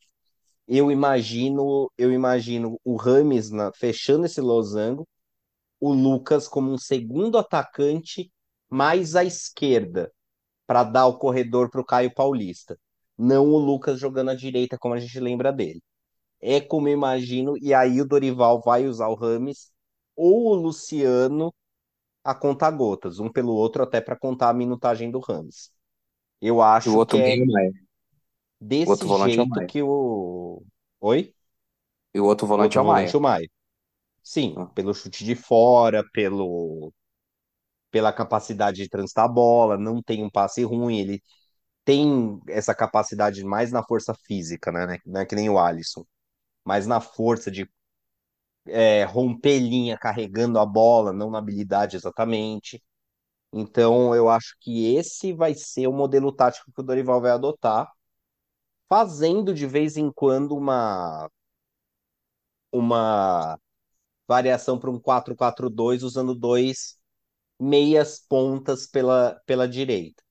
eu 0.68 0.90
imagino, 0.92 1.90
eu 1.98 2.12
imagino 2.12 2.80
o 2.84 2.96
Rames 2.96 3.50
na, 3.50 3.72
fechando 3.72 4.26
esse 4.26 4.40
losango, 4.40 5.08
o 5.80 5.92
Lucas 5.92 6.46
como 6.46 6.70
um 6.72 6.78
segundo 6.78 7.38
atacante 7.38 8.30
mais 8.70 9.16
à 9.16 9.24
esquerda, 9.24 10.12
para 10.66 10.84
dar 10.84 11.06
o 11.06 11.18
corredor 11.18 11.70
para 11.70 11.80
o 11.80 11.84
Caio 11.84 12.14
Paulista. 12.14 12.78
Não 13.16 13.46
o 13.48 13.58
Lucas 13.58 13.98
jogando 13.98 14.30
à 14.30 14.34
direita, 14.34 14.78
como 14.78 14.94
a 14.94 15.00
gente 15.00 15.18
lembra 15.18 15.52
dele. 15.52 15.82
É 16.40 16.60
como 16.60 16.88
eu 16.88 16.92
imagino, 16.92 17.56
e 17.58 17.74
aí 17.74 18.00
o 18.00 18.06
Dorival 18.06 18.60
vai 18.60 18.86
usar 18.86 19.08
o 19.08 19.14
Rames 19.16 19.72
ou 20.14 20.52
o 20.52 20.54
Luciano 20.54 21.52
a 22.30 22.34
contar 22.34 22.70
gotas, 22.72 23.18
um 23.20 23.30
pelo 23.32 23.52
outro, 23.54 23.82
até 23.82 24.00
para 24.00 24.16
contar 24.16 24.50
a 24.50 24.54
minutagem 24.54 25.10
do 25.10 25.20
Rames. 25.20 25.70
Eu 26.40 26.62
acho 26.62 26.88
E 26.88 26.88
o 26.90 26.94
outro 26.96 27.18
que 27.20 27.56
é. 27.58 27.70
O 28.84 28.90
desse 28.90 29.06
outro 29.08 29.08
é 29.38 29.42
o 29.42 29.46
jeito 29.46 29.46
Maia. 29.46 29.70
que 29.70 29.82
o. 29.82 30.62
Oi? 31.00 31.34
E 32.14 32.20
o 32.20 32.26
outro 32.26 32.46
O 32.54 32.60
volante 32.60 32.76
outro 32.76 32.78
é 32.78 32.80
o 32.80 32.84
Maia. 32.84 33.14
volante, 33.14 33.16
o 33.16 33.20
Maia. 33.22 33.48
Sim, 34.22 34.54
Ah. 34.54 34.70
pelo 34.74 34.94
chute 34.94 35.24
de 35.24 35.34
fora, 35.34 36.04
pelo 36.12 36.92
pela 37.90 38.12
capacidade 38.12 38.82
de 38.82 38.88
transitar 38.88 39.24
a 39.24 39.28
bola, 39.28 39.76
não 39.78 40.02
tem 40.02 40.22
um 40.24 40.30
passe 40.30 40.62
ruim, 40.64 40.98
ele 40.98 41.22
tem 41.84 42.40
essa 42.48 42.74
capacidade 42.74 43.44
mais 43.44 43.72
na 43.72 43.82
força 43.84 44.14
física, 44.14 44.72
né? 44.72 44.98
Não 45.06 45.20
é 45.22 45.26
que 45.26 45.34
nem 45.36 45.50
o 45.50 45.58
Alisson, 45.58 46.04
mas 46.64 46.86
na 46.86 47.00
força 47.00 47.50
de 47.50 47.68
é, 48.70 49.04
romper 49.04 49.58
linha 49.58 49.98
carregando 49.98 50.58
a 50.58 50.66
bola, 50.66 51.12
não 51.12 51.30
na 51.30 51.38
habilidade 51.38 51.96
exatamente. 51.96 52.82
Então, 53.52 54.14
eu 54.14 54.28
acho 54.28 54.56
que 54.60 54.94
esse 54.96 55.32
vai 55.32 55.54
ser 55.54 55.86
o 55.88 55.92
modelo 55.92 56.32
tático 56.32 56.72
que 56.72 56.80
o 56.80 56.84
Dorival 56.84 57.20
vai 57.20 57.30
adotar, 57.32 57.90
fazendo 58.88 59.54
de 59.54 59.66
vez 59.66 59.96
em 59.96 60.10
quando 60.12 60.54
uma, 60.56 61.28
uma 62.72 63.58
variação 64.28 64.78
para 64.78 64.90
um 64.90 65.00
4-4-2, 65.00 66.02
usando 66.04 66.34
dois 66.34 66.98
meias 67.60 68.20
pontas 68.20 68.86
pela, 68.86 69.40
pela 69.46 69.68
direita. 69.68 70.22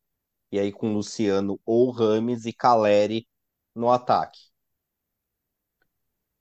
E 0.52 0.60
aí 0.60 0.72
com 0.74 0.94
Luciano 0.94 1.60
ou 1.66 1.92
Rames 1.92 2.46
e 2.46 2.54
Caleri 2.54 3.28
no 3.76 3.92
ataque. 3.92 4.47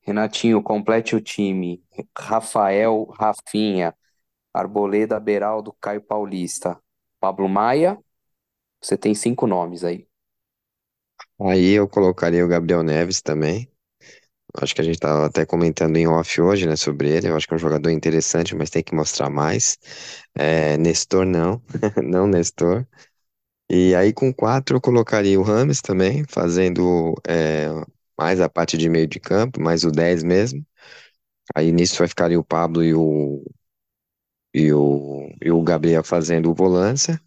Renatinho, 0.06 0.62
complete 0.62 1.16
o 1.16 1.20
time. 1.20 1.82
Rafael, 2.16 3.06
Rafinha, 3.18 3.94
Arboleda, 4.54 5.20
Beraldo, 5.20 5.74
Caio 5.80 6.02
Paulista, 6.02 6.80
Pablo 7.20 7.48
Maia. 7.48 7.98
Você 8.82 8.96
tem 8.98 9.14
cinco 9.14 9.46
nomes 9.46 9.84
aí. 9.84 10.08
Aí 11.40 11.72
eu 11.72 11.88
colocaria 11.88 12.44
o 12.44 12.48
Gabriel 12.48 12.82
Neves 12.82 13.20
também. 13.22 13.70
Acho 14.60 14.74
que 14.74 14.80
a 14.80 14.84
gente 14.84 14.96
estava 14.96 15.26
até 15.26 15.46
comentando 15.46 15.96
em 15.96 16.06
off 16.08 16.40
hoje, 16.40 16.66
né, 16.68 16.76
sobre 16.76 17.10
ele. 17.10 17.28
Eu 17.28 17.36
acho 17.36 17.46
que 17.46 17.54
é 17.54 17.56
um 17.56 17.58
jogador 17.58 17.90
interessante, 17.90 18.54
mas 18.56 18.70
tem 18.70 18.82
que 18.82 18.94
mostrar 18.94 19.30
mais. 19.30 19.78
É, 20.34 20.76
Nestor 20.78 21.26
não, 21.26 21.62
não 22.02 22.26
Nestor. 22.26 22.86
E 23.70 23.94
aí 23.96 24.12
com 24.12 24.32
quatro 24.34 24.76
eu 24.78 24.80
colocaria 24.80 25.40
o 25.40 25.44
Rames 25.44 25.80
também, 25.82 26.24
fazendo 26.28 27.14
é, 27.28 27.68
mais 28.18 28.40
a 28.40 28.48
parte 28.48 28.78
de 28.78 28.88
meio 28.88 29.06
de 29.06 29.20
campo, 29.20 29.60
mais 29.60 29.84
o 29.84 29.90
10 29.90 30.22
mesmo. 30.24 30.64
Aí 31.54 31.72
nisso 31.72 31.98
vai 31.98 32.08
ficar 32.08 32.30
o 32.32 32.44
Pablo 32.44 32.84
e 32.84 32.94
o, 32.94 33.44
e 34.54 34.72
o, 34.72 35.30
e 35.42 35.50
o 35.52 35.62
Gabriel 35.62 36.02
fazendo 36.04 36.50
o 36.50 36.54
volância. 36.54 37.20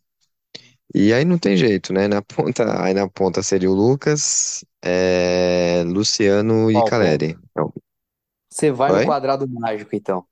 E 0.94 1.14
aí 1.14 1.24
não 1.26 1.38
tem 1.38 1.56
jeito, 1.56 1.94
né? 1.94 2.08
Na 2.08 2.22
ponta, 2.22 2.84
aí 2.84 2.94
na 2.94 3.08
ponta 3.10 3.44
seria 3.44 3.70
o 3.70 3.74
Lucas, 3.74 4.64
é, 4.84 5.84
Luciano 5.86 6.72
e 6.72 6.82
Qual 6.82 6.84
Caleri. 6.84 7.38
Então, 7.52 7.72
Você 8.50 8.72
vai 8.72 8.92
no 8.92 9.02
Oi? 9.02 9.04
quadrado 9.04 9.48
mágico, 9.48 9.96
então. 9.96 10.28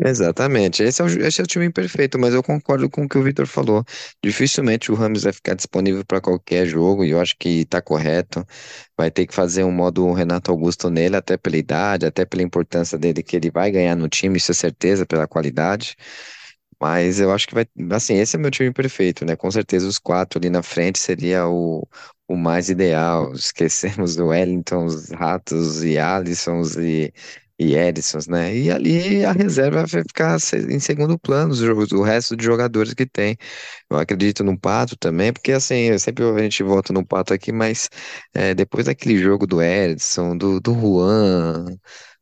Exatamente. 0.00 0.82
Esse 0.84 1.02
é 1.02 1.04
o, 1.04 1.08
esse 1.08 1.40
é 1.40 1.44
o 1.44 1.46
time 1.46 1.70
perfeito, 1.72 2.18
mas 2.20 2.32
eu 2.32 2.40
concordo 2.42 2.88
com 2.88 3.02
o 3.04 3.08
que 3.08 3.18
o 3.18 3.22
Vitor 3.22 3.46
falou. 3.48 3.84
Dificilmente 4.24 4.92
o 4.92 4.94
Ramos 4.94 5.24
vai 5.24 5.32
ficar 5.32 5.54
disponível 5.54 6.04
para 6.04 6.20
qualquer 6.20 6.66
jogo, 6.66 7.04
e 7.04 7.10
eu 7.10 7.20
acho 7.20 7.34
que 7.36 7.64
tá 7.66 7.82
correto. 7.82 8.46
Vai 8.96 9.10
ter 9.10 9.26
que 9.26 9.34
fazer 9.34 9.64
um 9.64 9.72
modo 9.72 10.12
Renato 10.12 10.52
Augusto 10.52 10.88
nele, 10.88 11.16
até 11.16 11.36
pela 11.36 11.56
idade, 11.56 12.06
até 12.06 12.24
pela 12.24 12.42
importância 12.44 12.96
dele, 12.96 13.22
que 13.24 13.34
ele 13.36 13.50
vai 13.50 13.70
ganhar 13.72 13.96
no 13.96 14.08
time, 14.08 14.36
isso 14.38 14.52
é 14.52 14.54
certeza, 14.54 15.04
pela 15.04 15.26
qualidade. 15.26 15.96
Mas 16.80 17.18
eu 17.20 17.32
acho 17.32 17.48
que 17.48 17.54
vai. 17.54 17.66
Assim, 17.92 18.14
esse 18.16 18.36
é 18.36 18.38
meu 18.38 18.50
time 18.50 18.72
perfeito, 18.72 19.24
né? 19.24 19.34
Com 19.36 19.50
certeza 19.50 19.86
os 19.88 19.98
quatro 19.98 20.38
ali 20.38 20.48
na 20.50 20.62
frente 20.62 20.98
seria 20.98 21.46
o, 21.48 21.86
o 22.28 22.36
mais 22.36 22.68
ideal. 22.70 23.32
Esquecemos 23.34 24.16
o 24.16 24.26
Wellington, 24.28 24.84
os 24.86 25.10
Ratos 25.10 25.82
e 25.84 25.98
Alissons 25.98 26.76
e, 26.76 27.12
e 27.58 27.74
Edisons, 27.74 28.26
né? 28.28 28.56
E 28.56 28.70
ali 28.70 29.24
a 29.24 29.32
reserva 29.32 29.84
vai 29.86 30.02
ficar 30.02 30.36
em 30.70 30.78
segundo 30.80 31.18
plano, 31.18 31.52
os 31.52 31.60
o 31.92 32.02
resto 32.02 32.36
de 32.36 32.44
jogadores 32.44 32.94
que 32.94 33.06
tem. 33.06 33.36
Eu 33.90 33.98
acredito 33.98 34.44
no 34.44 34.58
Pato 34.58 34.96
também, 34.96 35.32
porque 35.32 35.52
assim, 35.52 35.96
sempre 35.98 36.24
a 36.24 36.38
gente 36.42 36.62
volta 36.62 36.92
no 36.92 37.04
Pato 37.06 37.34
aqui, 37.34 37.52
mas 37.52 37.88
é, 38.34 38.54
depois 38.54 38.86
daquele 38.86 39.18
jogo 39.18 39.46
do 39.46 39.62
Edson, 39.62 40.36
do, 40.36 40.60
do 40.60 40.72
Juan 40.74 41.66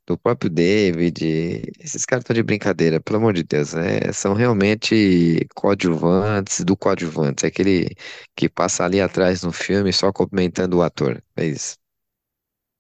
do 0.06 0.16
próprio 0.16 0.48
David, 0.50 1.62
esses 1.80 2.04
caras 2.04 2.22
estão 2.22 2.34
de 2.34 2.42
brincadeira, 2.42 3.00
pelo 3.00 3.18
amor 3.18 3.32
de 3.34 3.42
Deus, 3.42 3.74
é, 3.74 4.12
são 4.12 4.34
realmente 4.34 5.46
coadjuvantes 5.54 6.64
do 6.64 6.76
coadjuvante, 6.76 7.44
é 7.44 7.48
aquele 7.48 7.88
que 8.36 8.48
passa 8.48 8.84
ali 8.84 9.00
atrás 9.00 9.42
no 9.42 9.52
filme 9.52 9.92
só 9.92 10.12
complementando 10.12 10.78
o 10.78 10.82
ator, 10.82 11.22
é 11.36 11.46
isso. 11.46 11.76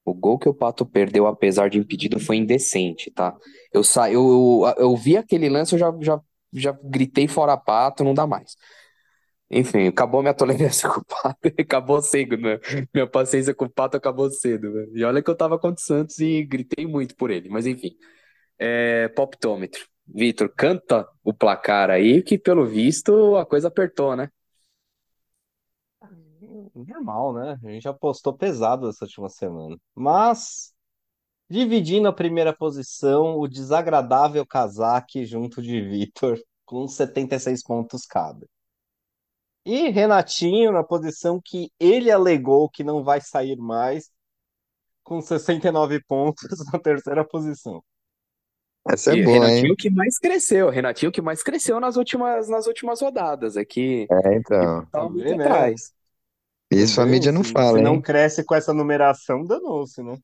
O 0.06 0.14
gol 0.14 0.38
que 0.38 0.48
o 0.48 0.54
Pato 0.54 0.86
perdeu, 0.86 1.26
apesar 1.26 1.68
de 1.68 1.78
impedido, 1.78 2.20
foi 2.20 2.36
indecente, 2.36 3.10
tá? 3.10 3.36
Eu, 3.72 3.82
sa... 3.82 4.10
eu, 4.10 4.62
eu, 4.64 4.74
eu 4.78 4.96
vi 4.96 5.16
aquele 5.16 5.48
lance, 5.48 5.74
eu 5.74 5.78
já, 5.80 5.92
já, 6.00 6.20
já 6.52 6.78
gritei 6.84 7.26
fora 7.26 7.56
Pato, 7.56 8.04
não 8.04 8.14
dá 8.14 8.24
mais. 8.24 8.56
Enfim, 9.50 9.88
acabou 9.88 10.22
minha 10.22 10.34
tolerância 10.34 10.88
com 10.88 11.00
o 11.00 11.04
Pato, 11.04 11.38
acabou 11.58 12.00
cedo, 12.02 12.36
né? 12.36 12.58
Minha 12.94 13.08
paciência 13.08 13.52
com 13.52 13.64
o 13.64 13.70
Pato 13.70 13.96
acabou 13.96 14.30
cedo, 14.30 14.70
né? 14.72 14.86
E 14.94 15.04
olha 15.04 15.20
que 15.22 15.28
eu 15.30 15.36
tava 15.36 15.58
contra 15.58 15.82
o 15.82 15.84
Santos 15.84 16.18
e 16.20 16.44
gritei 16.44 16.86
muito 16.86 17.16
por 17.16 17.30
ele, 17.30 17.48
mas 17.48 17.66
enfim. 17.66 17.90
É, 18.58 19.08
Poptômetro. 19.08 19.86
Vitor, 20.06 20.48
canta 20.56 21.06
o 21.24 21.34
placar 21.34 21.90
aí, 21.90 22.22
que 22.22 22.38
pelo 22.38 22.64
visto 22.64 23.36
a 23.36 23.44
coisa 23.44 23.68
apertou, 23.68 24.14
né? 24.16 24.30
Normal, 26.76 27.32
né? 27.34 27.58
A 27.64 27.70
gente 27.70 27.88
apostou 27.88 28.36
pesado 28.36 28.88
essa 28.88 29.04
última 29.04 29.28
semana. 29.28 29.76
Mas, 29.94 30.74
dividindo 31.50 32.08
a 32.08 32.12
primeira 32.14 32.54
posição, 32.56 33.38
o 33.38 33.48
desagradável 33.48 34.46
casaque 34.46 35.26
junto 35.26 35.62
de 35.62 35.80
Vitor, 35.82 36.38
com 36.66 36.88
76 36.88 37.62
pontos 37.64 38.06
cada. 38.06 38.46
E 39.66 39.88
Renatinho 39.90 40.72
na 40.72 40.82
posição 40.84 41.40
que 41.44 41.70
ele 41.78 42.10
alegou 42.10 42.70
que 42.70 42.84
não 42.84 43.02
vai 43.04 43.20
sair 43.20 43.56
mais, 43.56 44.10
com 45.04 45.20
69 45.20 46.02
pontos 46.04 46.48
na 46.72 46.78
terceira 46.80 47.24
posição. 47.26 47.82
Essa 48.88 49.12
é 49.12 49.16
E 49.16 49.22
boa, 49.22 49.48
hein? 49.50 49.62
Renatinho 49.62 49.76
que 49.76 49.88
mais 49.90 50.18
cresceu, 50.18 50.68
Renatinho 50.70 51.12
que 51.12 51.22
mais 51.22 51.42
cresceu 51.42 51.78
nas 51.80 51.96
últimas, 51.96 52.48
nas 52.48 52.66
últimas 52.66 53.00
rodadas, 53.00 53.56
é 53.56 53.64
que 53.64 54.10
É, 54.10 54.34
então, 54.36 54.86
estava 54.86 55.10
muito 55.10 55.34
né? 55.36 55.46
atrás. 55.46 55.94
Isso 56.70 57.00
a 57.00 57.06
mídia 57.06 57.32
não 57.32 57.42
se, 57.42 57.54
fala, 57.54 57.78
se 57.78 57.80
não 57.80 57.98
hein? 57.98 58.00
cresce 58.00 58.44
com 58.44 58.54
essa 58.54 58.72
numeração, 58.74 59.44
danou-se, 59.44 60.02
né? 60.02 60.16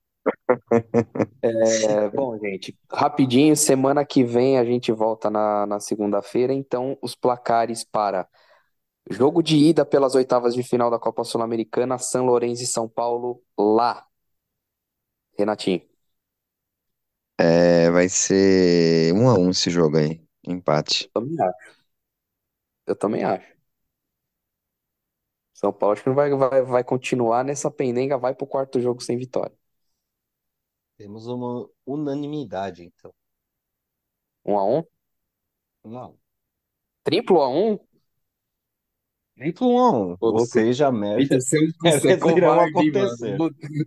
É, 1.44 2.08
bom, 2.10 2.38
gente, 2.38 2.76
rapidinho, 2.92 3.56
semana 3.56 4.04
que 4.04 4.22
vem 4.22 4.58
a 4.58 4.64
gente 4.64 4.92
volta 4.92 5.28
na, 5.28 5.66
na 5.66 5.80
segunda-feira, 5.80 6.52
então 6.54 6.96
os 7.02 7.16
placares 7.16 7.82
para 7.82 8.28
jogo 9.10 9.42
de 9.42 9.56
ida 9.56 9.84
pelas 9.86 10.14
oitavas 10.14 10.54
de 10.54 10.62
final 10.62 10.90
da 10.90 10.98
Copa 10.98 11.24
Sul-Americana, 11.24 11.98
São 11.98 12.26
Lourenço 12.26 12.62
e 12.64 12.66
São 12.66 12.88
Paulo, 12.88 13.42
lá. 13.58 14.06
Renatinho, 15.38 15.82
É, 17.38 17.90
vai 17.90 18.08
ser 18.08 19.12
um 19.14 19.28
a 19.28 19.34
um 19.38 19.50
esse 19.50 19.70
jogo 19.70 19.98
aí, 19.98 20.20
empate. 20.46 21.10
eu 21.14 21.22
também 21.22 21.40
acho. 21.40 21.72
Eu 22.86 22.94
também 22.96 23.24
acho. 23.24 23.61
São 25.54 25.72
Paulo 25.72 25.92
acho 25.94 26.02
que 26.02 26.08
não 26.08 26.16
vai, 26.16 26.30
vai, 26.34 26.62
vai 26.62 26.84
continuar 26.84 27.44
nessa 27.44 27.70
pendenga, 27.70 28.18
vai 28.18 28.34
pro 28.34 28.46
quarto 28.46 28.80
jogo 28.80 29.02
sem 29.02 29.16
vitória. 29.16 29.56
Temos 30.96 31.26
uma 31.26 31.68
unanimidade, 31.84 32.82
então. 32.82 33.12
Um 34.44 34.56
a 34.58 34.64
um? 34.64 34.84
Não. 35.84 36.18
Triplo 37.04 37.40
a 37.42 37.48
um? 37.48 37.78
Triplo 39.36 39.68
um 39.68 39.78
a 39.78 39.90
um. 39.92 40.16
Ô, 40.20 40.30
louco. 40.30 40.48
Vocês 40.52 40.76
já 40.76 40.90
me- 40.90 41.16
Vitor, 41.16 41.38
você, 41.40 41.58
você 41.80 42.08
é 42.08 42.14
Eles 42.14 42.24
irão 42.26 42.54
covarde, 42.54 42.90
mano. 42.92 43.38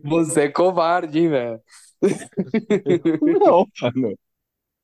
Você 0.03 0.41
é 0.43 0.49
covarde, 0.49 1.19
hein, 1.19 1.29
velho. 1.29 1.61
Não, 3.21 3.67
mano. 3.93 4.17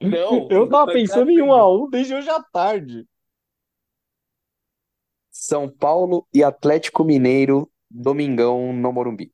Não, 0.02 0.48
Eu 0.50 0.68
tava 0.70 0.92
pensando 0.92 1.32
em 1.32 1.42
um 1.42 1.54
a 1.54 1.70
um 1.72 1.90
desde 1.90 2.16
hoje 2.16 2.30
à 2.30 2.42
tarde. 2.44 3.08
São 5.42 5.68
Paulo 5.68 6.28
e 6.32 6.44
Atlético 6.44 7.04
Mineiro, 7.04 7.68
domingão 7.90 8.72
no 8.72 8.94
Morumbi. 8.94 9.34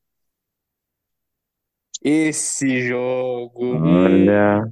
Esse 2.01 2.88
jogo. 2.88 3.64
Olha, 3.80 4.66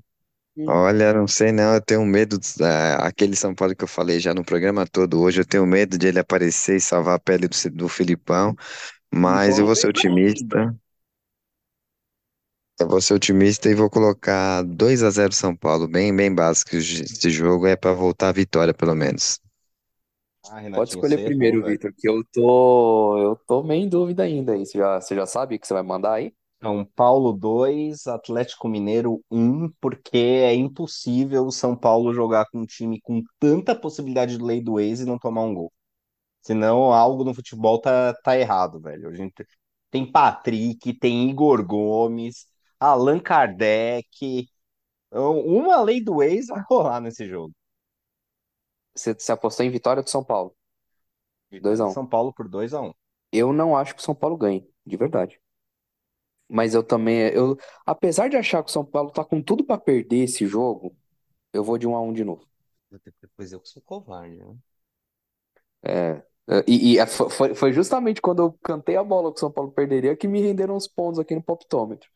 olha, 0.67 1.13
não 1.13 1.27
sei 1.27 1.51
não, 1.51 1.75
eu 1.75 1.81
tenho 1.81 2.05
medo 2.05 2.39
daquele 2.57 3.35
São 3.35 3.55
Paulo 3.55 3.75
que 3.75 3.83
eu 3.83 3.87
falei 3.87 4.19
já 4.19 4.33
no 4.33 4.45
programa 4.45 4.87
todo 4.87 5.21
hoje, 5.21 5.41
eu 5.41 5.45
tenho 5.45 5.65
medo 5.65 5.97
de 5.97 6.07
ele 6.07 6.19
aparecer 6.19 6.77
e 6.77 6.81
salvar 6.81 7.15
a 7.15 7.19
pele 7.19 7.47
do, 7.47 7.55
do 7.71 7.89
Filipão, 7.89 8.55
mas 9.13 9.59
eu 9.59 9.65
vou 9.65 9.75
ser 9.75 9.89
otimista, 9.89 10.75
eu 12.79 12.87
vou 12.87 13.01
ser 13.01 13.13
otimista 13.15 13.69
e 13.69 13.75
vou 13.75 13.89
colocar 13.89 14.61
2 14.63 15.03
a 15.03 15.09
zero 15.09 15.33
São 15.33 15.55
Paulo, 15.55 15.87
bem, 15.89 16.15
bem 16.15 16.33
básico 16.33 16.75
esse 16.77 17.29
jogo, 17.29 17.67
é 17.67 17.75
para 17.75 17.93
voltar 17.93 18.29
a 18.29 18.31
vitória 18.31 18.73
pelo 18.73 18.95
menos. 18.95 19.39
Ah, 20.51 20.61
Pode 20.75 20.91
escolher 20.91 21.15
errou, 21.15 21.27
primeiro, 21.27 21.61
velho. 21.61 21.73
Vitor, 21.73 21.93
que 21.97 22.07
eu 22.07 22.23
tô, 22.33 23.17
eu 23.17 23.35
tô 23.47 23.63
meio 23.63 23.83
em 23.83 23.89
dúvida 23.89 24.23
ainda 24.23 24.53
aí. 24.53 24.65
Você 24.65 24.77
já, 24.77 25.01
você 25.01 25.15
já 25.15 25.25
sabe 25.25 25.55
o 25.55 25.59
que 25.59 25.67
você 25.67 25.73
vai 25.73 25.83
mandar 25.83 26.13
aí? 26.13 26.33
São 26.61 26.85
Paulo 26.95 27.31
2, 27.33 28.07
Atlético 28.07 28.67
Mineiro 28.67 29.21
um, 29.29 29.69
porque 29.79 30.17
é 30.17 30.53
impossível 30.53 31.45
o 31.45 31.51
São 31.51 31.75
Paulo 31.75 32.13
jogar 32.13 32.45
com 32.49 32.59
um 32.59 32.65
time 32.65 32.99
com 33.01 33.21
tanta 33.39 33.75
possibilidade 33.75 34.37
de 34.37 34.43
lei 34.43 34.61
do 34.61 34.79
ex 34.79 35.01
e 35.01 35.05
não 35.05 35.19
tomar 35.19 35.41
um 35.43 35.53
gol. 35.53 35.71
Senão 36.41 36.93
algo 36.93 37.23
no 37.23 37.33
futebol 37.33 37.79
tá, 37.81 38.13
tá 38.23 38.37
errado, 38.37 38.79
velho. 38.79 39.09
A 39.09 39.13
gente 39.13 39.45
tem 39.91 40.09
Patrick, 40.11 40.93
tem 40.99 41.29
Igor 41.29 41.65
Gomes, 41.65 42.47
Allan 42.79 43.19
Kardec. 43.19 44.47
Então, 45.07 45.39
Uma 45.41 45.81
lei 45.81 46.03
do 46.03 46.21
ex 46.23 46.47
vai 46.47 46.61
rolar 46.69 47.01
nesse 47.01 47.27
jogo. 47.27 47.53
Você, 48.95 49.15
apostou 49.31 49.65
em 49.65 49.69
vitória 49.71 50.03
do 50.03 50.09
São 50.09 50.23
Paulo. 50.23 50.55
Vitória 51.49 51.81
do 51.81 51.87
2x1. 51.87 51.93
São 51.93 52.05
Paulo 52.07 52.33
por 52.33 52.47
2 52.49 52.73
a 52.73 52.81
1. 52.81 52.93
Eu 53.31 53.53
não 53.53 53.77
acho 53.77 53.93
que 53.95 54.01
o 54.01 54.03
São 54.03 54.15
Paulo 54.15 54.37
ganhe, 54.37 54.67
de 54.85 54.97
verdade. 54.97 55.39
Mas 56.49 56.73
eu 56.75 56.83
também, 56.83 57.19
eu, 57.33 57.57
apesar 57.85 58.29
de 58.29 58.37
achar 58.37 58.63
que 58.63 58.69
o 58.69 58.73
São 58.73 58.85
Paulo 58.85 59.11
tá 59.11 59.23
com 59.25 59.41
tudo 59.41 59.63
pra 59.65 59.77
perder 59.77 60.23
esse 60.25 60.45
jogo, 60.47 60.95
eu 61.53 61.63
vou 61.63 61.77
de 61.77 61.87
1 61.87 61.95
a 61.95 62.01
1 62.01 62.13
de 62.13 62.23
novo. 62.25 62.47
Depois 63.21 63.51
eu 63.51 63.61
que 63.61 63.69
sou 63.69 63.81
covarde, 63.81 64.37
né? 64.37 64.57
É, 65.83 66.23
é, 66.49 66.63
e, 66.67 66.93
e 66.93 66.99
é, 66.99 67.05
fo- 67.05 67.29
foi, 67.29 67.53
foi 67.55 67.71
justamente 67.73 68.21
quando 68.21 68.41
eu 68.41 68.53
cantei 68.63 68.95
a 68.97 69.03
bola 69.03 69.31
que 69.31 69.37
o 69.37 69.39
São 69.39 69.51
Paulo 69.51 69.71
perderia 69.71 70.15
que 70.15 70.27
me 70.27 70.41
renderam 70.41 70.75
os 70.75 70.87
pontos 70.87 71.19
aqui 71.19 71.35
no 71.35 71.43
Poptômetro. 71.43 72.09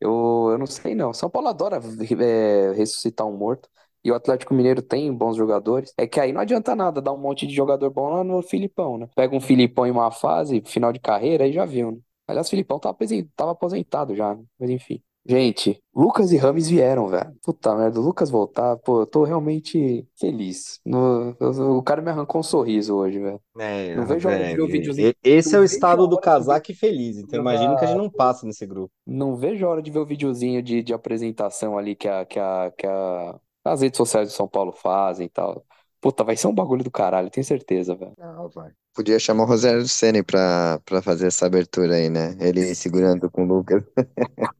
Eu, 0.00 0.48
eu 0.52 0.58
não 0.58 0.66
sei 0.66 0.94
não. 0.94 1.12
São 1.12 1.30
Paulo 1.30 1.48
adora 1.48 1.80
é, 2.22 2.72
ressuscitar 2.72 3.26
um 3.26 3.36
morto. 3.36 3.68
E 4.06 4.10
o 4.12 4.14
Atlético 4.14 4.54
Mineiro 4.54 4.82
tem 4.82 5.12
bons 5.12 5.36
jogadores. 5.36 5.92
É 5.96 6.06
que 6.06 6.20
aí 6.20 6.32
não 6.32 6.40
adianta 6.40 6.74
nada 6.76 7.00
dar 7.02 7.12
um 7.12 7.18
monte 7.18 7.46
de 7.46 7.54
jogador 7.54 7.90
bom 7.90 8.08
lá 8.10 8.22
no 8.24 8.40
Filipão, 8.42 8.96
né? 8.98 9.08
Pega 9.16 9.34
um 9.34 9.40
Filipão 9.40 9.86
em 9.86 9.90
uma 9.90 10.10
fase, 10.10 10.62
final 10.64 10.92
de 10.92 11.00
carreira, 11.00 11.44
aí 11.44 11.52
já 11.52 11.64
viu, 11.64 11.92
né? 11.92 11.98
Aliás, 12.28 12.46
o 12.46 12.50
Filipão 12.50 12.78
tava 12.78 12.92
apresen- 12.94 13.28
tava 13.36 13.52
aposentado 13.52 14.14
já, 14.14 14.34
né? 14.34 14.42
Mas 14.58 14.70
enfim. 14.70 15.02
Gente, 15.28 15.82
Lucas 15.94 16.30
e 16.30 16.36
Rames 16.36 16.68
vieram, 16.68 17.08
velho. 17.08 17.32
Puta 17.42 17.74
merda, 17.74 17.98
o 17.98 18.02
Lucas 18.02 18.30
voltar, 18.30 18.76
pô, 18.76 19.00
eu 19.00 19.06
tô 19.06 19.24
realmente 19.24 20.06
feliz. 20.16 20.78
No- 20.86 21.34
eu- 21.40 21.76
o 21.78 21.82
cara 21.82 22.00
me 22.00 22.10
arrancou 22.10 22.40
um 22.40 22.44
sorriso 22.44 22.94
hoje, 22.94 23.18
velho. 23.18 23.40
É, 23.58 23.96
Não 23.96 24.06
vejo 24.06 24.28
a 24.28 24.32
hora 24.32 24.44
de 24.46 24.54
ver 24.54 24.62
o 24.62 24.68
videozinho. 24.68 25.08
é, 25.08 25.10
e- 25.10 25.16
esse 25.30 25.56
é 25.56 25.58
o 25.58 25.64
estado 25.64 26.06
do 26.06 26.14
hora 26.14 26.60
de 26.60 26.74
feliz. 26.74 27.16
Então 27.18 27.40
imagino 27.40 27.76
que 27.76 27.84
a 27.84 27.88
gente 27.88 27.96
não 27.98 28.08
passa 28.10 28.46
nesse 28.46 28.64
grupo. 28.66 28.92
Não 29.04 29.34
vejo 29.34 29.66
a 29.66 29.70
hora 29.70 29.82
de 29.82 29.90
ver 29.90 29.98
o 29.98 30.06
videozinho 30.06 30.62
de, 30.62 30.80
de 30.80 30.94
apresentação 30.94 31.76
ali 31.76 31.96
que, 31.96 32.06
a, 32.06 32.24
que, 32.24 32.38
a, 32.38 32.72
que 32.76 32.86
a, 32.86 33.40
as 33.72 33.80
redes 33.82 33.96
sociais 33.96 34.28
do 34.28 34.34
São 34.34 34.48
Paulo 34.48 34.72
fazem 34.72 35.26
e 35.26 35.30
tal. 35.30 35.64
Puta, 36.00 36.22
vai 36.22 36.36
ser 36.36 36.46
um 36.46 36.54
bagulho 36.54 36.84
do 36.84 36.90
caralho, 36.90 37.30
tenho 37.30 37.44
certeza, 37.44 37.94
velho. 37.94 38.12
Não, 38.18 38.48
vai. 38.48 38.70
Podia 38.94 39.18
chamar 39.18 39.44
o 39.44 39.46
Rogério 39.46 39.86
Ceni 39.88 40.22
pra, 40.22 40.80
pra 40.84 41.02
fazer 41.02 41.26
essa 41.26 41.46
abertura 41.46 41.96
aí, 41.96 42.08
né? 42.08 42.36
Ele 42.40 42.72
segurando 42.74 43.30
com 43.30 43.44
o 43.44 43.46
Lucas. 43.46 43.82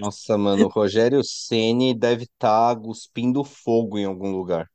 Nossa, 0.00 0.36
mano, 0.36 0.66
o 0.66 0.68
Rogério 0.68 1.22
Ceni 1.22 1.94
deve 1.94 2.24
estar 2.24 2.76
cuspindo 2.80 3.44
fogo 3.44 3.98
em 3.98 4.04
algum 4.04 4.30
lugar. 4.30 4.68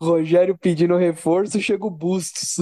Rogério 0.00 0.56
pedindo 0.56 0.96
reforço, 0.96 1.60
chega 1.60 1.86
o 1.86 1.90
Bustos. 1.90 2.56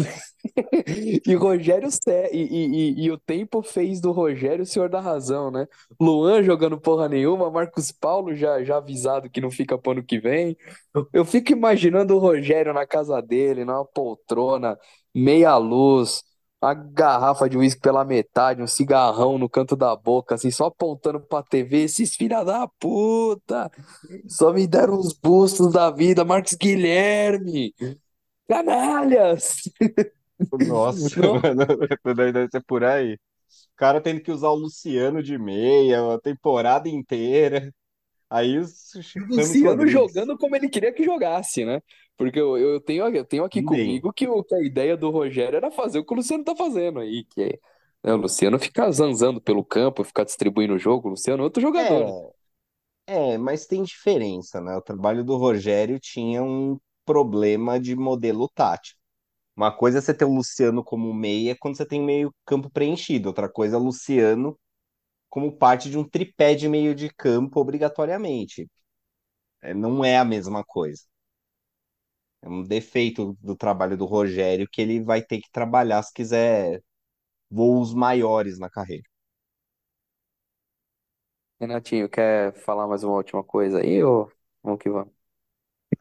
E 1.27 1.35
Rogério 1.35 1.89
e, 2.33 2.39
e, 2.39 3.05
e, 3.05 3.11
o 3.11 3.19
tempo 3.19 3.63
fez 3.63 4.01
do 4.01 4.13
Rogério 4.13 4.63
o 4.63 4.67
senhor 4.67 4.89
da 4.89 5.01
razão, 5.01 5.51
né? 5.51 5.67
Luan 6.01 6.43
jogando 6.43 6.81
porra 6.81 7.09
nenhuma, 7.09 7.51
Marcos 7.51 7.93
Paulo 7.93 8.35
já, 8.35 8.63
já 8.65 8.77
avisado 8.79 9.31
que 9.31 9.41
não 9.41 9.51
fica 9.51 9.79
pro 9.79 9.93
ano 9.93 10.03
que 10.05 10.19
vem. 10.19 10.57
Eu, 10.95 11.09
eu 11.13 11.25
fico 11.25 11.53
imaginando 11.53 12.15
o 12.17 12.19
Rogério 12.19 12.73
na 12.73 12.87
casa 12.87 13.21
dele, 13.21 13.65
numa 13.65 13.85
poltrona, 13.85 14.79
meia 15.15 15.57
luz, 15.57 16.23
uma 16.63 16.75
garrafa 16.75 17.49
de 17.49 17.57
uísque 17.57 17.81
pela 17.81 18.05
metade, 18.05 18.63
um 18.63 18.67
cigarrão 18.67 19.39
no 19.39 19.49
canto 19.49 19.77
da 19.77 19.95
boca, 19.97 20.35
assim, 20.35 20.51
só 20.51 20.67
apontando 20.67 21.21
pra 21.21 21.43
TV, 21.43 21.85
esses 21.85 22.15
filha 22.15 22.45
da 22.45 22.69
puta, 22.79 23.71
só 24.29 24.53
me 24.53 24.67
deram 24.67 24.99
os 24.99 25.13
bustos 25.13 25.73
da 25.73 25.91
vida, 25.91 26.25
Marcos 26.25 26.55
Guilherme, 26.55 27.75
canalhas! 28.49 29.63
Nossa, 30.53 31.17
mano, 31.43 31.67
deve 32.33 32.49
ser 32.51 32.63
por 32.65 32.85
aí. 32.85 33.15
O 33.15 33.77
cara 33.77 34.01
tendo 34.01 34.23
que 34.23 34.31
usar 34.33 34.51
o 34.51 34.55
Luciano 34.57 35.23
de 35.23 35.39
meia 35.39 36.15
a 36.15 36.21
temporada 36.21 36.89
inteira. 36.89 37.73
Aí 38.31 38.59
os 38.59 38.95
o 39.17 39.25
Luciano 39.35 39.87
jogando 39.89 40.37
como 40.39 40.57
ele 40.57 40.69
queria 40.69 40.93
que 40.93 41.05
jogasse, 41.05 41.65
né? 41.65 41.83
Porque 42.17 42.39
eu, 42.41 42.59
eu 42.59 42.81
tenho, 42.81 43.07
eu 43.17 43.25
tenho 43.25 43.45
aqui 43.45 43.63
comigo 43.63 44.13
que, 44.13 44.29
o- 44.29 44.45
que 44.45 44.55
a 44.55 44.63
ideia 44.65 44.97
do 44.97 45.11
Rogério 45.11 45.57
era 45.57 45.71
fazer 45.71 45.99
o 46.01 46.05
que 46.05 46.13
o 46.15 46.17
Luciano 46.17 46.45
tá 46.45 46.57
fazendo 46.57 47.01
aí, 47.01 47.25
que 47.27 47.43
é, 47.43 47.49
né, 48.05 48.15
o 48.15 48.17
Luciano 48.19 48.59
ficar 48.59 48.91
zanzando 48.93 49.41
pelo 49.41 49.65
campo, 49.65 50.05
ficar 50.05 50.25
distribuindo 50.25 50.75
o 50.75 50.79
jogo, 50.79 51.09
o 51.09 51.11
Luciano 51.13 51.43
é 51.43 51.45
outro 51.45 51.63
jogador? 51.63 52.15
É, 53.09 53.35
é, 53.35 53.39
mas 53.39 53.67
tem 53.67 53.85
diferença, 53.85 54.61
né? 54.63 54.77
O 54.77 54.83
trabalho 54.83 55.25
do 55.25 55.37
Rogério 55.39 56.01
tinha 56.01 56.45
um 56.45 56.79
problema 57.07 57.81
de 57.81 57.97
modelo 57.97 58.49
tático. 58.51 59.00
Uma 59.61 59.71
coisa 59.71 59.99
é 59.99 60.01
você 60.01 60.15
ter 60.15 60.25
o 60.25 60.33
Luciano 60.35 60.83
como 60.83 61.13
meia 61.13 61.55
quando 61.55 61.77
você 61.77 61.85
tem 61.85 62.01
meio 62.03 62.35
campo 62.47 62.71
preenchido. 62.71 63.29
Outra 63.29 63.47
coisa 63.47 63.77
é 63.77 63.79
o 63.79 63.83
Luciano 63.83 64.59
como 65.29 65.53
parte 65.57 65.91
de 65.91 65.99
um 65.99 66.05
tripé 66.09 66.55
de 66.55 66.69
meio 66.69 66.95
de 66.95 67.11
campo 67.11 67.61
obrigatoriamente. 67.61 68.71
É, 69.63 69.75
não 69.75 70.05
é 70.05 70.19
a 70.19 70.25
mesma 70.25 70.65
coisa. 70.65 71.03
É 72.41 72.49
um 72.49 72.63
defeito 72.63 73.37
do 73.43 73.55
trabalho 73.55 73.99
do 73.99 74.07
Rogério 74.07 74.67
que 74.67 74.81
ele 74.81 75.03
vai 75.03 75.21
ter 75.21 75.43
que 75.43 75.51
trabalhar 75.53 76.03
se 76.03 76.13
quiser 76.15 76.83
voos 77.51 77.95
maiores 77.95 78.59
na 78.59 78.71
carreira. 78.71 79.05
Renatinho, 81.61 82.09
quer 82.09 82.55
falar 82.55 82.89
mais 82.89 83.05
uma 83.05 83.17
última 83.17 83.45
coisa 83.45 83.81
aí, 83.81 84.03
ou 84.03 84.33
vamos 84.63 84.81
que 84.81 84.89
vamos? 84.89 85.13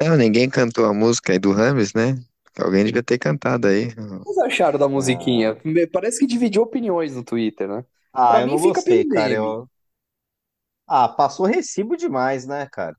Não, 0.01 0.16
ninguém 0.16 0.49
cantou 0.49 0.86
a 0.86 0.93
música 0.93 1.34
aí 1.34 1.39
do 1.39 1.51
Rames, 1.51 1.93
né? 1.93 2.16
Alguém 2.62 2.86
devia 2.86 3.03
ter 3.03 3.18
cantado 3.18 3.68
aí. 3.68 3.88
O 3.88 4.34
que 4.34 4.34
vocês 4.34 4.38
acharam 4.39 4.80
da 4.80 4.88
Ah, 4.97 5.45
musiquinha? 5.47 5.57
Me- 5.64 5.88
Parece 5.88 6.20
que 6.20 6.28
dividiu 6.28 6.62
opiniões 6.64 7.16
no 7.16 7.24
Twitter, 7.24 7.68
né? 7.68 7.86
ah, 8.14 8.39
Pra 8.39 8.41
eu 8.41 8.47
mim 8.47 8.57
não 8.57 8.57
fica 8.57 8.82
gostei, 8.82 9.05
cara. 9.05 9.34
Eu... 9.36 9.70
Ah, 10.88 11.07
passou 11.07 11.45
recibo 11.45 11.95
demais, 11.95 12.45
né, 12.45 12.68
cara? 12.70 12.95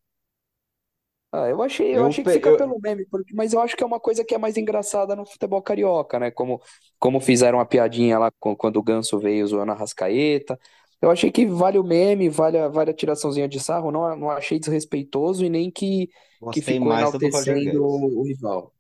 Ah, 1.33 1.47
eu 1.49 1.63
achei, 1.63 1.97
eu 1.97 2.03
Eu, 2.03 2.07
achei 2.07 2.25
que 2.25 2.31
fica 2.31 2.51
eu... 2.51 2.57
pelo 2.57 2.81
meme, 2.81 3.07
porque, 3.07 3.33
mas 3.35 3.53
eu 3.53 3.61
acho 3.61 3.77
que 3.77 3.85
é 3.85 3.87
uma 3.87 4.01
coisa 4.01 4.25
que 4.25 4.35
é 4.35 4.39
mais 4.39 4.57
engraçada 4.57 5.15
no 5.15 5.25
futebol 5.25 5.63
carioca, 5.63 6.19
né? 6.19 6.31
Como, 6.33 6.61
como 6.99 7.21
fizeram 7.21 7.61
a 7.61 7.65
piadinha 7.67 8.19
lá 8.19 8.33
com- 8.41 8.57
quando 8.57 8.79
o 8.79 8.83
Ganso 8.83 9.17
veio 9.21 9.47
zoando 9.47 9.71
a 9.71 9.75
Rascaeta. 9.77 10.59
Eu 11.01 11.09
achei 11.11 11.31
que 11.31 11.47
vale 11.47 11.79
o 11.79 11.85
meme, 11.85 12.29
vale 12.29 12.59
a, 12.59 12.67
vale 12.69 12.91
a 12.91 12.95
tiraçãozinha 12.95 13.49
de 13.49 13.61
sarro, 13.61 13.93
não, 13.93 14.17
não 14.17 14.31
achei 14.31 14.59
desrespeitoso 14.59 15.45
e 15.45 15.49
nem 15.49 15.71
que, 15.71 16.11
que 16.51 16.61
ficou 16.61 16.89
mais 16.89 17.13
enaltecendo 17.13 17.81
o 17.85 18.25
rival. 18.25 18.75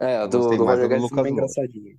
É, 0.00 0.16
a 0.18 0.26
Eu 0.26 0.30
do, 0.32 0.40
gostei 0.40 0.58
do 0.58 0.64
mais 0.64 0.78
Roger 0.78 0.88
do 0.88 0.88
Guedes 0.88 1.06
Lucas 1.06 1.12
também 1.12 1.30
é 1.30 1.32
Moura. 1.32 1.54
engraçadinha. 1.54 1.96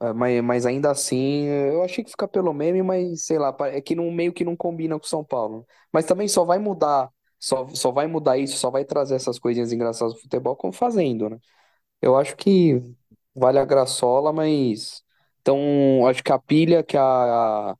É, 0.00 0.12
Mas, 0.12 0.42
mas 0.42 0.66
ainda 0.66 0.90
assim, 0.90 1.44
eu 1.46 1.82
achei 1.82 2.04
que 2.04 2.10
fica 2.10 2.28
pelo 2.28 2.52
meme, 2.52 2.82
mas 2.82 3.24
sei 3.24 3.38
lá, 3.38 3.54
é 3.72 3.80
que 3.80 3.94
não, 3.94 4.10
meio 4.10 4.32
que 4.32 4.44
não 4.44 4.56
combina 4.56 4.98
com 4.98 5.04
o 5.04 5.08
São 5.08 5.24
Paulo. 5.24 5.66
Mas 5.92 6.04
também 6.06 6.28
só 6.28 6.44
vai 6.44 6.58
mudar, 6.58 7.10
só, 7.38 7.66
só 7.68 7.90
vai 7.92 8.06
mudar 8.06 8.38
isso, 8.38 8.56
só 8.56 8.70
vai 8.70 8.84
trazer 8.84 9.14
essas 9.16 9.38
coisinhas 9.38 9.72
engraçadas 9.72 10.14
do 10.14 10.20
futebol 10.20 10.56
como 10.56 10.72
fazendo, 10.72 11.28
né? 11.30 11.38
Eu 12.02 12.16
acho 12.16 12.36
que 12.36 12.82
vale 13.34 13.58
a 13.58 13.64
graçola, 13.66 14.32
mas. 14.32 15.02
Então, 15.42 16.06
acho 16.08 16.22
que 16.24 16.32
a 16.32 16.38
pilha 16.38 16.82
que 16.84 16.96
a, 16.98 17.76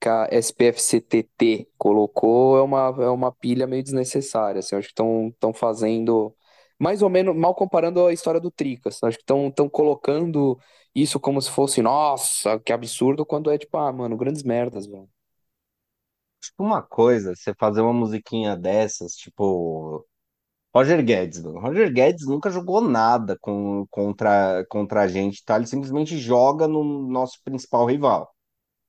que 0.00 0.08
a 0.08 0.28
SPFCTT 0.32 1.68
colocou 1.78 2.58
é 2.58 2.62
uma, 2.62 2.88
é 3.04 3.08
uma 3.10 3.32
pilha 3.32 3.66
meio 3.66 3.82
desnecessária. 3.82 4.60
Assim, 4.60 4.76
acho 4.76 4.88
que 4.88 4.92
estão 4.92 5.28
estão 5.28 5.52
fazendo. 5.54 6.34
Mais 6.82 7.00
ou 7.02 7.08
menos, 7.08 7.36
mal 7.36 7.54
comparando 7.54 8.06
a 8.06 8.12
história 8.12 8.40
do 8.40 8.50
Tricas. 8.50 9.02
Acho 9.04 9.16
que 9.16 9.22
estão 9.22 9.48
estão 9.48 9.68
colocando 9.68 10.58
isso 10.94 11.20
como 11.20 11.40
se 11.40 11.50
fosse, 11.50 11.80
nossa, 11.82 12.58
que 12.60 12.72
absurdo, 12.72 13.24
quando 13.24 13.50
é 13.50 13.58
tipo, 13.58 13.76
ah, 13.78 13.92
mano, 13.92 14.16
grandes 14.16 14.42
merdas, 14.42 14.86
velho. 14.86 15.08
Tipo, 16.40 16.64
uma 16.64 16.82
coisa, 16.82 17.34
você 17.34 17.54
fazer 17.54 17.80
uma 17.82 17.92
musiquinha 17.92 18.56
dessas, 18.56 19.14
tipo. 19.14 20.06
Roger 20.74 21.04
Guedes, 21.04 21.42
mano. 21.42 21.60
Roger 21.60 21.92
Guedes 21.92 22.26
nunca 22.26 22.50
jogou 22.50 22.80
nada 22.82 23.38
com, 23.40 23.86
contra, 23.90 24.64
contra 24.68 25.02
a 25.02 25.08
gente, 25.08 25.44
tá? 25.44 25.56
Ele 25.56 25.66
simplesmente 25.66 26.18
joga 26.18 26.68
no 26.68 26.84
nosso 27.08 27.40
principal 27.44 27.86
rival. 27.86 28.34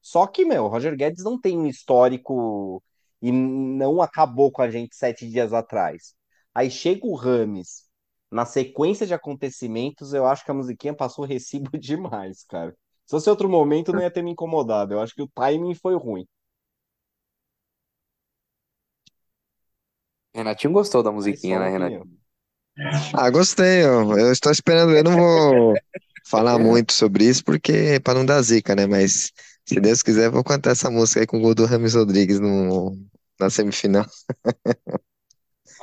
Só 0.01 0.27
que, 0.27 0.45
meu, 0.45 0.65
o 0.65 0.67
Roger 0.69 0.95
Guedes 0.97 1.23
não 1.23 1.39
tem 1.39 1.57
um 1.57 1.67
histórico 1.67 2.83
e 3.21 3.31
não 3.31 4.01
acabou 4.01 4.51
com 4.51 4.61
a 4.61 4.69
gente 4.69 4.95
sete 4.95 5.29
dias 5.29 5.53
atrás. 5.53 6.15
Aí 6.55 6.69
chega 6.71 7.05
o 7.05 7.15
Rames, 7.15 7.83
na 8.31 8.45
sequência 8.45 9.05
de 9.07 9.13
acontecimentos, 9.13 10.13
eu 10.13 10.25
acho 10.25 10.43
que 10.45 10.51
a 10.51 10.53
musiquinha 10.53 10.95
passou 10.95 11.25
recibo 11.25 11.71
demais, 11.79 12.43
cara. 12.45 12.71
Se 13.05 13.11
fosse 13.11 13.29
outro 13.29 13.49
momento, 13.49 13.93
não 13.93 14.01
ia 14.01 14.11
ter 14.11 14.21
me 14.23 14.31
incomodado. 14.31 14.93
Eu 14.93 15.01
acho 15.01 15.13
que 15.13 15.21
o 15.21 15.27
timing 15.35 15.75
foi 15.75 15.95
ruim. 15.95 16.25
Renatinho 20.35 20.73
gostou 20.73 21.01
da 21.03 21.11
musiquinha, 21.11 21.59
né. 21.59 21.69
Renatinho? 21.69 22.07
Ah, 23.13 23.29
gostei, 23.29 23.83
eu, 23.85 24.17
eu 24.17 24.31
estou 24.31 24.51
esperando, 24.51 24.95
eu 24.95 25.03
não 25.03 25.15
vou 25.15 25.75
falar 26.29 26.57
muito 26.59 26.93
sobre 26.93 27.25
isso 27.25 27.43
porque 27.43 27.99
para 28.03 28.13
não 28.19 28.25
dar 28.25 28.41
zica, 28.41 28.75
né? 28.75 28.85
Mas 28.87 29.31
se 29.65 29.79
Deus 29.79 30.01
quiser, 30.01 30.25
eu 30.25 30.31
vou 30.31 30.43
cantar 30.43 30.71
essa 30.71 30.89
música 30.91 31.21
aí 31.21 31.27
com 31.27 31.37
o 31.37 31.41
gol 31.41 31.55
do 31.55 31.65
Rames 31.65 31.93
Rodrigues 31.95 32.39
no, 32.39 32.97
na 33.39 33.49
semifinal. 33.49 34.05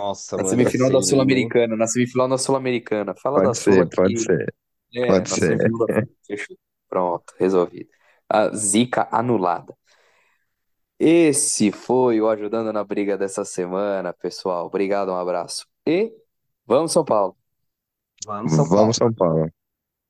Nossa, 0.00 0.36
Na 0.36 0.42
mano, 0.44 0.48
semifinal 0.50 0.88
da 0.90 0.94
lindo. 0.94 1.06
Sul-Americana, 1.06 1.76
na 1.76 1.86
semifinal 1.86 2.28
da 2.28 2.38
Sul-Americana. 2.38 3.14
Fala 3.14 3.40
da 3.42 3.44
Pode 3.46 3.58
ser, 3.58 3.72
Sula 3.72 3.88
pode 3.94 4.14
que. 4.14 4.20
ser, 4.20 4.54
É, 4.94 5.06
pode 5.06 5.30
ser. 5.30 5.58
da. 5.58 6.06
Fechou. 6.26 6.56
Pronto, 6.88 7.34
resolvido. 7.38 7.88
A 8.28 8.48
zica 8.54 9.08
anulada. 9.12 9.76
Esse 10.98 11.72
foi 11.72 12.20
o 12.20 12.28
Ajudando 12.28 12.72
na 12.72 12.84
Briga 12.84 13.16
dessa 13.16 13.44
semana, 13.44 14.12
pessoal. 14.12 14.66
Obrigado, 14.66 15.10
um 15.10 15.16
abraço. 15.16 15.66
E 15.86 16.12
vamos, 16.66 16.92
São 16.92 17.04
Paulo. 17.04 17.36
Vamos, 18.26 18.52
São 18.52 18.66
Vamos, 18.68 18.68
Paulo. 18.68 18.94
São 18.96 19.12
Paulo. 19.14 19.50